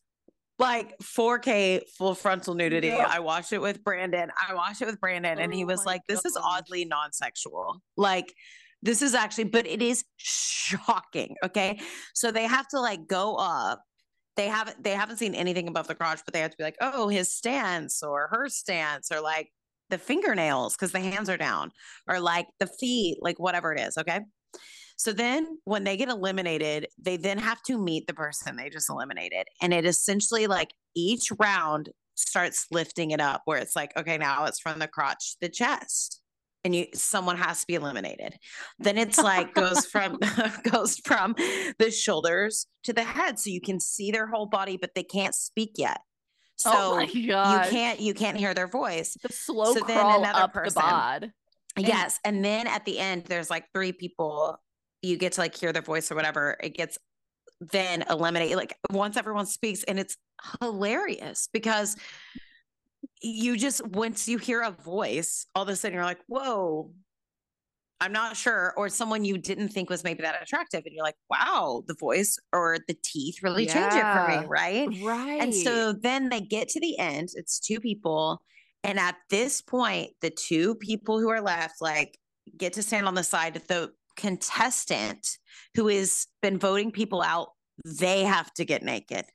like 0.59 0.97
4k 0.99 1.81
full 1.97 2.15
frontal 2.15 2.53
nudity 2.55 2.87
Yeah. 2.87 3.07
i 3.09 3.19
watched 3.19 3.53
it 3.53 3.59
with 3.61 3.83
brandon 3.83 4.29
i 4.49 4.53
watched 4.53 4.81
it 4.81 4.85
with 4.85 4.99
brandon 4.99 5.39
and 5.39 5.53
he 5.53 5.63
Oh 5.63 5.67
was 5.67 5.85
like 5.85 6.01
this 6.07 6.25
is 6.25 6.37
oddly 6.41 6.85
non-sexual 6.85 7.81
like 7.97 8.33
this 8.81 9.01
is 9.01 9.13
actually 9.13 9.45
but 9.45 9.65
it 9.67 9.81
is 9.81 10.03
shocking 10.17 11.35
okay 11.43 11.79
so 12.13 12.31
they 12.31 12.45
have 12.45 12.67
to 12.69 12.79
like 12.79 13.07
go 13.07 13.35
up 13.35 13.81
they 14.39 14.47
haven't 14.47 14.81
they 14.81 14.91
haven't 14.91 15.17
seen 15.17 15.35
anything 15.35 15.67
above 15.67 15.87
the 15.87 15.95
crotch 15.95 16.21
but 16.23 16.33
they 16.33 16.39
have 16.39 16.51
to 16.51 16.57
be 16.57 16.63
like 16.63 16.77
oh 16.79 17.09
his 17.09 17.35
stance 17.35 18.01
or 18.01 18.29
her 18.31 18.47
stance 18.47 19.11
or 19.11 19.19
like 19.19 19.49
the 19.89 19.97
fingernails 19.97 20.75
because 20.75 20.91
the 20.91 20.99
hands 20.99 21.29
are 21.29 21.37
down 21.37 21.71
or 22.07 22.19
like 22.19 22.47
the 22.59 22.67
feet 22.67 23.17
like 23.21 23.37
whatever 23.37 23.73
it 23.73 23.79
is 23.79 23.97
okay 23.97 24.21
so 24.99 25.13
then 25.13 25.59
when 25.63 25.85
they 25.85 25.95
get 25.95 26.09
eliminated, 26.09 26.87
they 27.01 27.15
then 27.15 27.37
have 27.37 27.63
to 27.63 27.77
meet 27.77 28.05
the 28.05 28.13
person 28.13 28.57
they 28.57 28.69
just 28.69 28.89
eliminated. 28.89 29.47
And 29.61 29.73
it 29.73 29.85
essentially 29.85 30.45
like 30.45 30.73
each 30.93 31.31
round 31.39 31.87
starts 32.15 32.65
lifting 32.69 33.11
it 33.11 33.21
up 33.21 33.43
where 33.45 33.59
it's 33.59 33.77
like, 33.77 33.95
okay, 33.95 34.17
now 34.17 34.43
it's 34.43 34.59
from 34.59 34.77
the 34.77 34.89
crotch 34.89 35.31
to 35.31 35.37
the 35.39 35.49
chest. 35.49 36.18
And 36.65 36.75
you 36.75 36.87
someone 36.93 37.37
has 37.37 37.61
to 37.61 37.67
be 37.67 37.75
eliminated. 37.75 38.35
Then 38.79 38.97
it's 39.03 39.17
like 39.17 39.53
goes 39.53 39.85
from 39.85 40.19
goes 40.71 40.97
from 40.97 41.35
the 41.77 41.91
shoulders 41.91 42.67
to 42.83 42.93
the 42.93 43.03
head. 43.03 43.39
So 43.39 43.49
you 43.49 43.61
can 43.61 43.79
see 43.79 44.11
their 44.11 44.27
whole 44.27 44.45
body, 44.45 44.77
but 44.77 44.91
they 44.95 45.03
can't 45.03 45.35
speak 45.35 45.73
yet. 45.77 46.01
Oh 46.65 46.71
so 46.71 46.99
oh 46.99 46.99
you 46.99 47.69
can't 47.69 47.99
you 47.99 48.13
can't 48.13 48.37
hear 48.37 48.53
their 48.53 48.67
voice. 48.67 49.15
the 49.23 49.31
slow 49.31 49.73
so 49.73 49.79
then 49.85 49.99
crawl 49.99 50.19
another 50.19 50.43
up 50.43 50.53
person- 50.53 50.75
the 50.75 50.81
bod. 50.81 51.31
Yes. 51.77 52.19
And 52.25 52.43
then 52.43 52.67
at 52.67 52.85
the 52.85 52.99
end, 52.99 53.25
there's 53.25 53.49
like 53.49 53.65
three 53.73 53.91
people. 53.91 54.57
You 55.01 55.17
get 55.17 55.33
to 55.33 55.41
like 55.41 55.55
hear 55.55 55.71
their 55.71 55.81
voice 55.81 56.11
or 56.11 56.15
whatever. 56.15 56.57
It 56.61 56.75
gets 56.75 56.97
then 57.61 58.03
eliminated. 58.09 58.57
Like 58.57 58.75
once 58.91 59.17
everyone 59.17 59.45
speaks, 59.45 59.83
and 59.83 59.99
it's 59.99 60.17
hilarious 60.61 61.47
because 61.51 61.95
you 63.21 63.57
just 63.57 63.85
once 63.87 64.27
you 64.27 64.37
hear 64.37 64.61
a 64.61 64.71
voice, 64.71 65.45
all 65.55 65.63
of 65.63 65.69
a 65.69 65.75
sudden 65.75 65.95
you're 65.95 66.03
like, 66.03 66.21
whoa. 66.27 66.91
I'm 68.01 68.13
not 68.13 68.37
sure, 68.37 68.73
or 68.77 68.87
someone 68.87 69.25
you 69.25 69.37
didn't 69.37 69.69
think 69.69 69.89
was 69.89 70.05
maybe 70.05 70.21
that 70.21 70.41
attractive, 70.41 70.83
and 70.85 70.95
you're 70.95 71.03
like, 71.03 71.17
"Wow, 71.29 71.83
the 71.85 71.95
voice 71.99 72.39
or 72.53 72.77
the 72.87 72.93
teeth 72.93 73.43
really 73.43 73.65
change 73.65 73.93
it 73.93 74.01
for 74.01 74.25
me, 74.29 74.45
right?" 74.47 74.87
Right. 75.03 75.41
And 75.41 75.53
so 75.53 75.91
then 75.91 76.29
they 76.29 76.39
get 76.39 76.69
to 76.69 76.79
the 76.79 76.97
end, 76.97 77.29
it's 77.35 77.59
two 77.59 77.81
people. 77.81 78.41
And 78.85 78.99
at 78.99 79.17
this 79.29 79.61
point, 79.61 80.11
the 80.21 80.29
two 80.29 80.75
people 80.75 81.19
who 81.19 81.29
are 81.29 81.41
left 81.41 81.81
like 81.81 82.17
get 82.57 82.71
to 82.73 82.83
stand 82.83 83.05
on 83.05 83.15
the 83.15 83.23
side 83.23 83.57
of 83.57 83.67
the 83.67 83.91
contestant 84.15 85.37
who 85.75 85.87
has 85.87 86.27
been 86.41 86.57
voting 86.57 86.91
people 86.91 87.21
out. 87.21 87.49
They 87.85 88.23
have 88.23 88.53
to 88.53 88.65
get 88.65 88.83
naked 88.83 89.25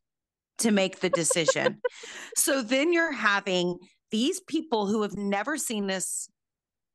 to 0.59 0.71
make 0.71 1.01
the 1.01 1.11
decision. 1.11 1.81
so 2.37 2.63
then 2.63 2.93
you're 2.93 3.13
having 3.13 3.79
these 4.11 4.41
people 4.41 4.87
who 4.87 5.03
have 5.03 5.17
never 5.17 5.57
seen 5.57 5.87
this. 5.87 6.29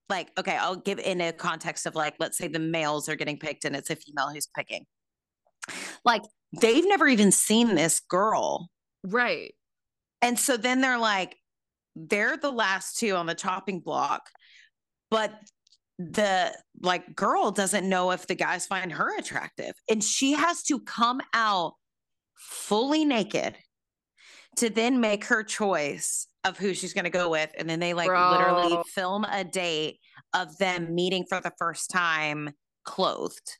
Like, 0.10 0.32
okay, 0.40 0.58
I'll 0.58 0.76
give 0.76 1.00
in 1.00 1.22
a 1.22 1.32
context 1.32 1.86
of 1.86 1.94
like, 1.94 2.16
let's 2.20 2.38
say 2.38 2.48
the 2.48 2.60
males 2.60 3.08
are 3.10 3.16
getting 3.16 3.38
picked 3.38 3.66
and 3.66 3.76
it's 3.76 3.90
a 3.90 3.96
female 3.96 4.30
who's 4.34 4.48
picking. 4.48 4.86
Like, 6.04 6.24
they've 6.60 6.88
never 6.88 7.08
even 7.08 7.32
seen 7.32 7.76
this 7.76 8.00
girl 8.00 8.70
right. 9.04 9.54
and 10.22 10.40
so 10.40 10.58
then 10.58 10.82
they're 10.82 10.98
like, 10.98 11.36
they're 11.96 12.38
the 12.38 12.52
last 12.52 12.98
two 12.98 13.16
on 13.16 13.26
the 13.26 13.36
chopping 13.36 13.82
block, 13.82 14.30
but 15.12 15.32
the 16.00 16.52
like 16.82 17.14
girl 17.14 17.52
doesn't 17.52 17.88
know 17.88 18.12
if 18.12 18.26
the 18.26 18.36
guys 18.36 18.66
find 18.66 18.92
her 18.94 19.18
attractive. 19.18 19.74
And 19.90 20.04
she 20.04 20.32
has 20.32 20.64
to 20.64 20.80
come 20.80 21.20
out 21.34 21.74
fully 22.40 23.06
naked 23.06 23.56
to 24.58 24.70
then 24.70 25.00
make 25.00 25.26
her 25.26 25.44
choice 25.44 26.28
of 26.44 26.58
who 26.58 26.74
she's 26.74 26.94
going 26.94 27.06
to 27.06 27.10
go 27.10 27.30
with. 27.30 27.52
And 27.58 27.70
then 27.70 27.80
they 27.80 27.94
like 27.94 28.10
literally 28.10 28.82
film 28.94 29.26
a 29.26 29.44
date 29.44 30.00
of 30.34 30.58
them 30.58 30.96
meeting 30.96 31.26
for 31.28 31.40
the 31.42 31.52
first 31.58 31.90
time 31.90 32.52
clothed. 32.86 33.58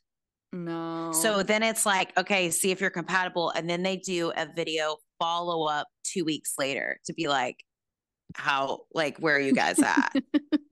No. 0.52 1.12
So 1.12 1.42
then 1.42 1.62
it's 1.62 1.86
like, 1.86 2.16
okay, 2.18 2.50
see 2.50 2.70
if 2.70 2.80
you're 2.80 2.90
compatible. 2.90 3.50
And 3.50 3.68
then 3.68 3.82
they 3.82 3.96
do 3.96 4.32
a 4.36 4.48
video 4.54 4.96
follow 5.18 5.66
up 5.66 5.86
two 6.02 6.24
weeks 6.24 6.54
later 6.58 6.98
to 7.04 7.12
be 7.12 7.28
like, 7.28 7.62
how, 8.34 8.80
like, 8.92 9.18
where 9.18 9.36
are 9.36 9.40
you 9.40 9.52
guys 9.52 9.78
at? 9.80 10.14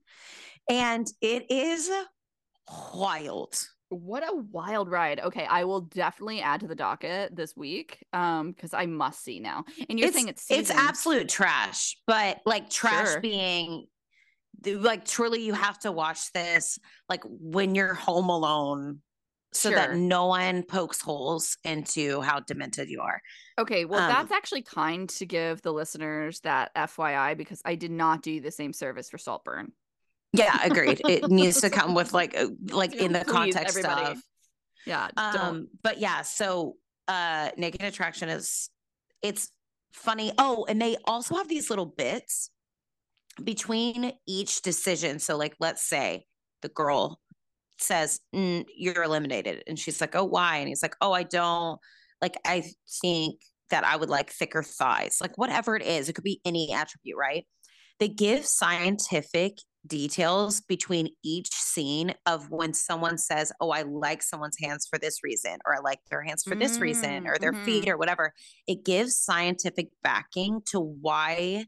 and 0.70 1.06
it 1.20 1.50
is 1.50 1.90
wild. 2.94 3.54
What 3.90 4.22
a 4.22 4.36
wild 4.50 4.90
ride. 4.90 5.20
Okay, 5.20 5.46
I 5.46 5.64
will 5.64 5.82
definitely 5.82 6.40
add 6.40 6.60
to 6.60 6.66
the 6.66 6.74
docket 6.74 7.34
this 7.34 7.56
week 7.56 8.04
um 8.12 8.52
because 8.52 8.74
I 8.74 8.86
must 8.86 9.22
see 9.22 9.40
now. 9.40 9.64
And 9.88 9.98
you're 9.98 10.08
it's, 10.08 10.16
saying 10.16 10.28
it's 10.28 10.50
it's 10.50 10.70
absolute 10.70 11.28
trash, 11.28 11.96
but 12.06 12.40
like 12.44 12.68
trash 12.70 13.12
Sure. 13.12 13.20
being 13.20 13.86
like 14.66 15.04
truly 15.04 15.42
you 15.44 15.54
have 15.54 15.78
to 15.80 15.92
watch 15.92 16.32
this 16.32 16.78
like 17.08 17.22
when 17.24 17.74
you're 17.74 17.94
home 17.94 18.28
alone 18.28 19.00
so 19.52 19.70
that 19.70 19.94
no 19.96 20.26
one 20.26 20.62
pokes 20.62 21.00
holes 21.00 21.56
into 21.64 22.20
how 22.20 22.40
demented 22.40 22.88
you 22.90 23.00
are. 23.00 23.20
Okay, 23.58 23.84
well, 23.86 24.00
Um, 24.00 24.08
that's 24.08 24.30
actually 24.30 24.62
kind 24.62 25.08
to 25.10 25.26
give 25.26 25.62
the 25.62 25.72
listeners 25.72 26.40
that 26.40 26.70
FYI 26.74 27.36
because 27.36 27.62
I 27.64 27.74
did 27.74 27.90
not 27.90 28.22
do 28.22 28.40
the 28.40 28.50
same 28.50 28.72
service 28.72 29.08
for 29.08 29.16
Saltburn. 29.16 29.72
Yeah, 30.32 30.58
agreed. 30.62 31.00
It 31.08 31.28
needs 31.28 31.60
to 31.62 31.70
come 31.70 31.94
with 31.94 32.12
like 32.12 32.34
a- 32.34 32.50
like 32.70 32.94
in 32.94 33.12
the 33.12 33.20
Please, 33.20 33.32
context 33.54 33.76
everybody. 33.78 34.12
of 34.12 34.22
Yeah, 34.86 35.08
don't. 35.16 35.36
um 35.36 35.68
but 35.82 35.98
yeah, 35.98 36.22
so 36.22 36.74
uh 37.06 37.50
naked 37.56 37.82
attraction 37.82 38.28
is 38.28 38.70
it's 39.22 39.50
funny. 39.92 40.32
Oh, 40.38 40.66
and 40.68 40.80
they 40.80 40.96
also 41.04 41.36
have 41.36 41.48
these 41.48 41.70
little 41.70 41.86
bits 41.86 42.50
between 43.42 44.12
each 44.26 44.62
decision. 44.62 45.18
So 45.18 45.36
like 45.36 45.54
let's 45.60 45.82
say 45.88 46.24
the 46.62 46.68
girl 46.68 47.20
says, 47.78 48.20
mm, 48.34 48.64
You're 48.76 49.02
eliminated. 49.04 49.62
And 49.66 49.78
she's 49.78 50.00
like, 50.00 50.14
Oh, 50.14 50.24
why? 50.24 50.56
And 50.58 50.68
he's 50.68 50.82
like, 50.82 50.96
Oh, 51.00 51.12
I 51.12 51.22
don't 51.22 51.78
like, 52.20 52.36
I 52.44 52.64
think 53.02 53.40
that 53.70 53.84
I 53.84 53.94
would 53.96 54.08
like 54.08 54.30
thicker 54.30 54.62
thighs, 54.62 55.18
like 55.20 55.38
whatever 55.38 55.76
it 55.76 55.82
is. 55.82 56.08
It 56.08 56.14
could 56.14 56.24
be 56.24 56.40
any 56.44 56.72
attribute, 56.72 57.16
right? 57.16 57.46
They 58.00 58.08
give 58.08 58.44
scientific 58.44 59.58
details 59.86 60.60
between 60.60 61.08
each 61.24 61.50
scene 61.50 62.14
of 62.26 62.50
when 62.50 62.74
someone 62.74 63.18
says, 63.18 63.52
Oh, 63.60 63.70
I 63.70 63.82
like 63.82 64.22
someone's 64.22 64.58
hands 64.60 64.86
for 64.88 64.98
this 64.98 65.22
reason, 65.22 65.58
or 65.64 65.76
I 65.76 65.80
like 65.80 66.00
their 66.10 66.22
hands 66.22 66.44
for 66.44 66.56
this 66.56 66.80
reason, 66.80 67.26
or 67.26 67.38
their 67.38 67.52
Mm, 67.52 67.58
feet, 67.64 67.88
or 67.88 67.96
whatever. 67.96 68.32
It 68.66 68.84
gives 68.84 69.16
scientific 69.18 69.88
backing 70.02 70.62
to 70.66 70.80
why 70.80 71.66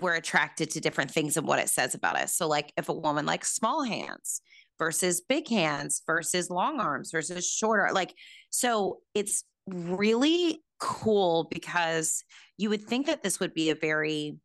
we're 0.00 0.14
attracted 0.14 0.70
to 0.70 0.80
different 0.80 1.10
things 1.10 1.36
and 1.36 1.46
what 1.46 1.58
it 1.58 1.68
says 1.68 1.94
about 1.94 2.16
us. 2.16 2.36
So, 2.36 2.48
like 2.48 2.72
if 2.76 2.88
a 2.88 2.92
woman 2.92 3.24
likes 3.26 3.54
small 3.54 3.84
hands 3.84 4.40
versus 4.78 5.20
big 5.20 5.48
hands 5.48 6.02
versus 6.06 6.50
long 6.50 6.80
arms 6.80 7.10
versus 7.12 7.48
shorter, 7.48 7.92
like, 7.92 8.14
so 8.50 9.00
it's 9.14 9.44
really 9.66 10.62
cool 10.80 11.48
because 11.50 12.22
you 12.58 12.68
would 12.68 12.82
think 12.82 13.06
that 13.06 13.22
this 13.22 13.40
would 13.40 13.54
be 13.54 13.70
a 13.70 13.74
very 13.74 14.38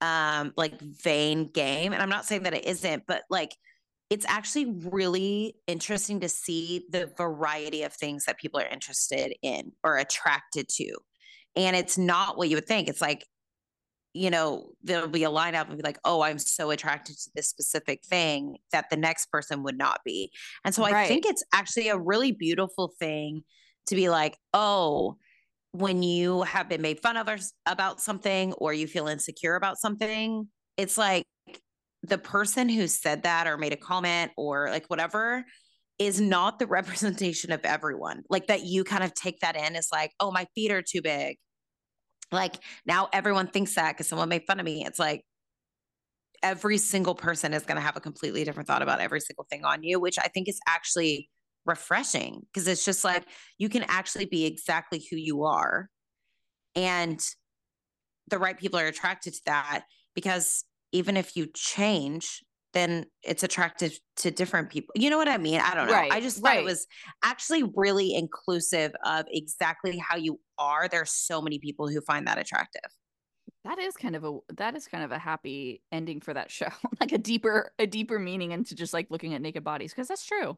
um 0.00 0.52
like 0.56 0.80
vain 0.80 1.50
game 1.52 1.92
and 1.92 2.02
i'm 2.02 2.08
not 2.08 2.24
saying 2.24 2.42
that 2.42 2.54
it 2.54 2.66
isn't 2.66 3.02
but 3.06 3.22
like 3.30 3.56
it's 4.10 4.26
actually 4.28 4.66
really 4.90 5.56
interesting 5.66 6.20
to 6.20 6.28
see 6.28 6.86
the 6.90 7.10
variety 7.16 7.82
of 7.82 7.92
things 7.92 8.24
that 8.26 8.38
people 8.38 8.60
are 8.60 8.66
interested 8.66 9.34
in 9.42 9.72
or 9.82 9.96
attracted 9.96 10.68
to. 10.68 10.96
And 11.56 11.74
it's 11.74 11.98
not 11.98 12.38
what 12.38 12.48
you 12.48 12.56
would 12.56 12.66
think. 12.66 12.88
It's 12.88 13.00
like 13.00 13.26
you 14.12 14.30
know 14.30 14.70
there'll 14.82 15.08
be 15.08 15.24
a 15.24 15.30
lineup 15.30 15.68
and 15.68 15.76
be 15.76 15.82
like 15.82 15.98
oh 16.06 16.22
i'm 16.22 16.38
so 16.38 16.70
attracted 16.70 17.14
to 17.18 17.30
this 17.34 17.50
specific 17.50 18.00
thing 18.02 18.56
that 18.72 18.88
the 18.88 18.96
next 18.96 19.26
person 19.26 19.62
would 19.62 19.76
not 19.76 20.00
be. 20.06 20.30
And 20.64 20.74
so 20.74 20.84
i 20.84 21.06
think 21.06 21.26
it's 21.26 21.44
actually 21.52 21.88
a 21.88 21.98
really 21.98 22.32
beautiful 22.32 22.94
thing 22.98 23.42
to 23.88 23.94
be 23.94 24.08
like 24.08 24.38
oh 24.54 25.18
when 25.76 26.02
you 26.02 26.42
have 26.42 26.68
been 26.68 26.82
made 26.82 27.00
fun 27.00 27.16
of 27.16 27.28
or, 27.28 27.38
about 27.66 28.00
something 28.00 28.52
or 28.54 28.72
you 28.72 28.86
feel 28.86 29.08
insecure 29.08 29.56
about 29.56 29.78
something, 29.78 30.48
it's 30.76 30.96
like 30.96 31.24
the 32.02 32.18
person 32.18 32.68
who 32.68 32.86
said 32.86 33.24
that 33.24 33.46
or 33.46 33.58
made 33.58 33.72
a 33.72 33.76
comment 33.76 34.32
or 34.36 34.68
like 34.70 34.86
whatever 34.86 35.44
is 35.98 36.20
not 36.20 36.58
the 36.58 36.66
representation 36.78 37.52
of 37.52 37.60
everyone. 37.64 38.22
Like 38.30 38.46
that 38.46 38.64
you 38.64 38.84
kind 38.84 39.04
of 39.04 39.14
take 39.14 39.40
that 39.40 39.56
in 39.56 39.76
as 39.76 39.88
like, 39.92 40.12
oh, 40.20 40.30
my 40.30 40.46
feet 40.54 40.70
are 40.70 40.82
too 40.82 41.02
big. 41.02 41.36
Like 42.32 42.56
now 42.86 43.08
everyone 43.12 43.48
thinks 43.48 43.74
that 43.74 43.92
because 43.92 44.08
someone 44.08 44.28
made 44.28 44.44
fun 44.46 44.58
of 44.58 44.64
me. 44.64 44.84
It's 44.84 44.98
like 44.98 45.22
every 46.42 46.78
single 46.78 47.14
person 47.14 47.54
is 47.54 47.64
going 47.64 47.76
to 47.76 47.82
have 47.82 47.96
a 47.96 48.00
completely 48.00 48.44
different 48.44 48.66
thought 48.66 48.82
about 48.82 49.00
every 49.00 49.20
single 49.20 49.46
thing 49.50 49.64
on 49.64 49.82
you, 49.82 50.00
which 50.00 50.18
I 50.18 50.28
think 50.28 50.48
is 50.48 50.58
actually 50.66 51.28
refreshing 51.66 52.42
because 52.46 52.68
it's 52.68 52.84
just 52.84 53.04
like 53.04 53.24
you 53.58 53.68
can 53.68 53.84
actually 53.88 54.26
be 54.26 54.46
exactly 54.46 55.04
who 55.10 55.16
you 55.16 55.44
are. 55.44 55.88
And 56.74 57.20
the 58.28 58.38
right 58.38 58.58
people 58.58 58.78
are 58.78 58.86
attracted 58.86 59.34
to 59.34 59.40
that 59.46 59.84
because 60.14 60.64
even 60.92 61.16
if 61.16 61.36
you 61.36 61.46
change, 61.54 62.42
then 62.72 63.06
it's 63.22 63.42
attractive 63.42 63.98
to 64.16 64.30
different 64.30 64.68
people. 64.70 64.92
You 64.96 65.08
know 65.08 65.16
what 65.16 65.28
I 65.28 65.38
mean? 65.38 65.60
I 65.60 65.74
don't 65.74 65.86
know. 65.86 65.94
Right, 65.94 66.12
I 66.12 66.20
just 66.20 66.38
thought 66.38 66.50
right. 66.50 66.60
it 66.60 66.64
was 66.64 66.86
actually 67.24 67.64
really 67.74 68.14
inclusive 68.14 68.92
of 69.04 69.24
exactly 69.30 69.96
how 69.96 70.16
you 70.16 70.40
are. 70.58 70.88
There's 70.88 71.12
so 71.12 71.40
many 71.40 71.58
people 71.58 71.88
who 71.88 72.00
find 72.02 72.26
that 72.26 72.38
attractive. 72.38 72.90
That 73.64 73.78
is 73.78 73.96
kind 73.96 74.14
of 74.14 74.24
a 74.24 74.38
that 74.56 74.76
is 74.76 74.86
kind 74.86 75.02
of 75.02 75.10
a 75.10 75.18
happy 75.18 75.82
ending 75.90 76.20
for 76.20 76.34
that 76.34 76.50
show. 76.50 76.68
like 77.00 77.12
a 77.12 77.18
deeper 77.18 77.72
a 77.78 77.86
deeper 77.86 78.18
meaning 78.18 78.52
into 78.52 78.74
just 78.74 78.92
like 78.92 79.06
looking 79.10 79.34
at 79.34 79.40
naked 79.40 79.64
bodies 79.64 79.92
because 79.92 80.08
that's 80.08 80.26
true. 80.26 80.56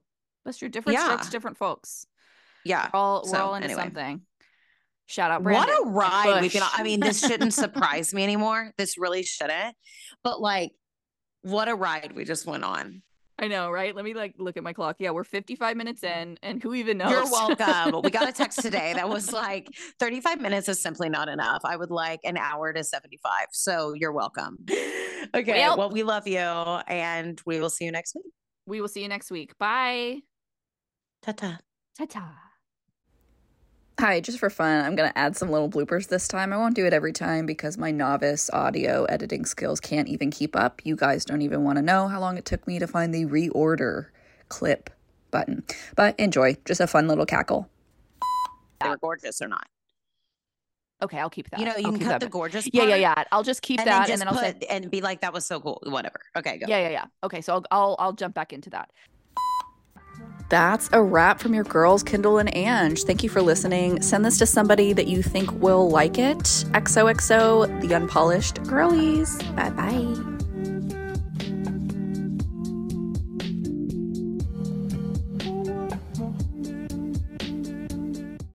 That's 0.49 0.57
true. 0.57 0.70
Different 0.70 0.99
strokes, 0.99 1.28
different 1.28 1.59
folks. 1.59 2.07
Yeah. 2.64 2.88
We're 2.90 2.99
all 2.99 3.22
we're 3.26 3.30
So, 3.32 3.38
all 3.44 3.55
into 3.55 3.66
anyway. 3.68 3.82
something. 3.82 4.22
Shout 5.05 5.30
out 5.30 5.42
What 5.42 5.68
a 5.68 5.88
ride 5.90 6.40
we've 6.40 6.51
been 6.53 6.62
on. 6.62 6.70
I 6.72 6.82
mean, 6.82 7.01
this 7.01 7.20
shouldn't 7.20 7.53
surprise 7.53 8.14
me 8.14 8.22
anymore. 8.24 8.72
This 8.78 8.96
really 8.96 9.22
shouldn't. 9.24 9.76
But 10.24 10.40
like, 10.40 10.72
what 11.42 11.68
a 11.68 11.74
ride 11.74 12.12
we 12.16 12.24
just 12.24 12.46
went 12.46 12.64
on. 12.64 13.03
I 13.38 13.46
know, 13.49 13.70
right? 13.70 13.94
Let 13.94 14.07
me 14.07 14.14
like 14.14 14.36
look 14.38 14.57
at 14.57 14.62
my 14.62 14.72
clock. 14.72 14.96
Yeah, 14.99 15.11
we're 15.11 15.22
55 15.22 15.76
minutes 15.76 16.03
in, 16.03 16.38
and 16.42 16.62
who 16.62 16.72
even 16.74 16.96
knows? 16.96 17.11
You're 17.11 17.30
welcome. 17.30 18.01
we 18.03 18.11
got 18.11 18.26
a 18.26 18.32
text 18.32 18.62
today 18.62 18.94
that 18.94 19.07
was 19.09 19.30
like 19.32 19.68
35 20.01 20.40
minutes 20.40 20.68
is 20.70 20.82
simply 20.82 21.11
not 21.11 21.28
enough. 21.28 21.61
I 21.64 21.76
would 21.76 21.90
like 21.90 22.20
an 22.24 22.38
hour 22.38 22.72
to 22.72 22.82
75. 22.82 23.49
So 23.53 23.92
you're 23.92 24.12
welcome. 24.12 24.57
Okay. 25.34 25.59
Well- 25.61 25.76
well 25.76 25.90
we 25.90 26.05
love 26.05 26.26
you 26.26 26.38
and 26.38 27.38
we 27.44 27.61
will 27.61 27.68
see 27.68 27.84
you 27.84 27.92
next 27.92 28.14
week. 28.14 28.32
we 28.66 28.80
will 28.80 28.88
see 28.88 29.03
you 29.03 29.09
next 29.09 29.30
week. 29.30 29.53
Bye. 29.59 30.20
Ta 31.23 31.33
ta. 31.33 31.59
Ta 31.97 32.05
ta. 32.07 32.35
Hi, 34.01 34.21
just 34.21 34.39
for 34.39 34.49
fun, 34.49 34.85
I'm 34.85 34.95
going 34.95 35.11
to 35.11 35.19
add 35.19 35.37
some 35.37 35.51
little 35.51 35.69
bloopers 35.69 36.07
this 36.09 36.29
time. 36.29 36.53
I 36.53 36.57
won't 36.57 36.77
do 36.77 36.87
it 36.87 36.93
every 36.93 37.12
time 37.12 37.47
because 37.47 37.77
my 37.77 37.91
novice 37.91 38.49
audio 38.53 39.05
editing 39.07 39.45
skills 39.45 39.81
can't 39.81 40.07
even 40.07 40.31
keep 40.31 40.55
up. 40.55 40.81
You 40.85 40.95
guys 40.95 41.25
don't 41.25 41.43
even 41.43 41.64
want 41.64 41.77
to 41.79 41.83
know 41.83 42.07
how 42.07 42.21
long 42.21 42.39
it 42.39 42.45
took 42.45 42.64
me 42.69 42.79
to 42.79 42.87
find 42.87 43.12
the 43.12 43.27
reorder 43.27 44.07
clip 44.49 44.91
button. 45.33 45.64
But 45.97 46.19
enjoy, 46.21 46.57
just 46.64 46.81
a 46.81 46.87
fun 46.87 47.09
little 47.09 47.27
cackle. 47.27 47.69
They 48.81 48.89
were 48.89 48.99
gorgeous 48.99 49.43
or 49.43 49.49
not. 49.49 49.66
Okay, 51.03 51.19
I'll 51.19 51.31
keep 51.31 51.51
that. 51.51 51.59
You 51.59 51.66
know, 51.66 51.77
you 51.77 51.87
I'll 51.87 51.93
can 51.93 52.01
cut 52.01 52.09
that. 52.09 52.21
the 52.21 52.29
gorgeous 52.29 52.69
Yeah, 52.73 52.83
yeah, 52.85 52.89
part 52.91 53.01
yeah. 53.01 53.25
I'll 53.33 53.43
just 53.43 53.62
keep 53.62 53.81
And 53.81 53.89
that, 53.89 53.93
then 53.93 54.01
and 54.03 54.09
just 54.09 54.19
then 54.21 54.29
I'll 54.29 54.35
say, 54.35 54.53
put 54.53 54.71
and 54.71 54.91
be 54.91 55.01
like, 55.01 55.21
that 55.23 55.33
was 55.33 55.45
so 55.45 55.59
cool. 55.61 55.83
Whatever. 55.87 56.21
Okay, 56.37 56.59
go. 56.59 56.66
yeah, 56.69 56.79
yeah, 56.83 56.91
yeah. 56.91 57.05
Okay, 57.25 57.41
so 57.41 57.55
I'll, 57.55 57.64
I'll 57.73 57.97
I'll 57.99 58.12
jump 58.12 58.35
back 58.37 58.53
into 58.53 58.71
that. 58.71 58.91
That's 60.49 60.88
a 60.92 61.03
wrap 61.03 61.40
from 61.40 61.55
your 61.55 61.64
girls, 61.64 62.03
Kendall 62.03 62.38
and 62.38 62.55
Ange. 62.55 63.05
Thank 63.05 63.22
you 63.22 63.28
for 63.28 63.42
listening. 63.42 64.01
Send 64.03 64.24
this 64.24 64.38
to 64.38 64.46
somebody 64.46 64.92
that 64.92 65.07
you 65.07 65.22
think 65.22 65.53
will 65.53 65.90
like 65.90 66.18
it. 66.18 66.38
XOXO, 66.38 67.80
the 67.82 67.94
unpolished 67.94 68.62
girlies. 68.64 69.42
Bye 69.55 69.70
bye. 69.70 70.38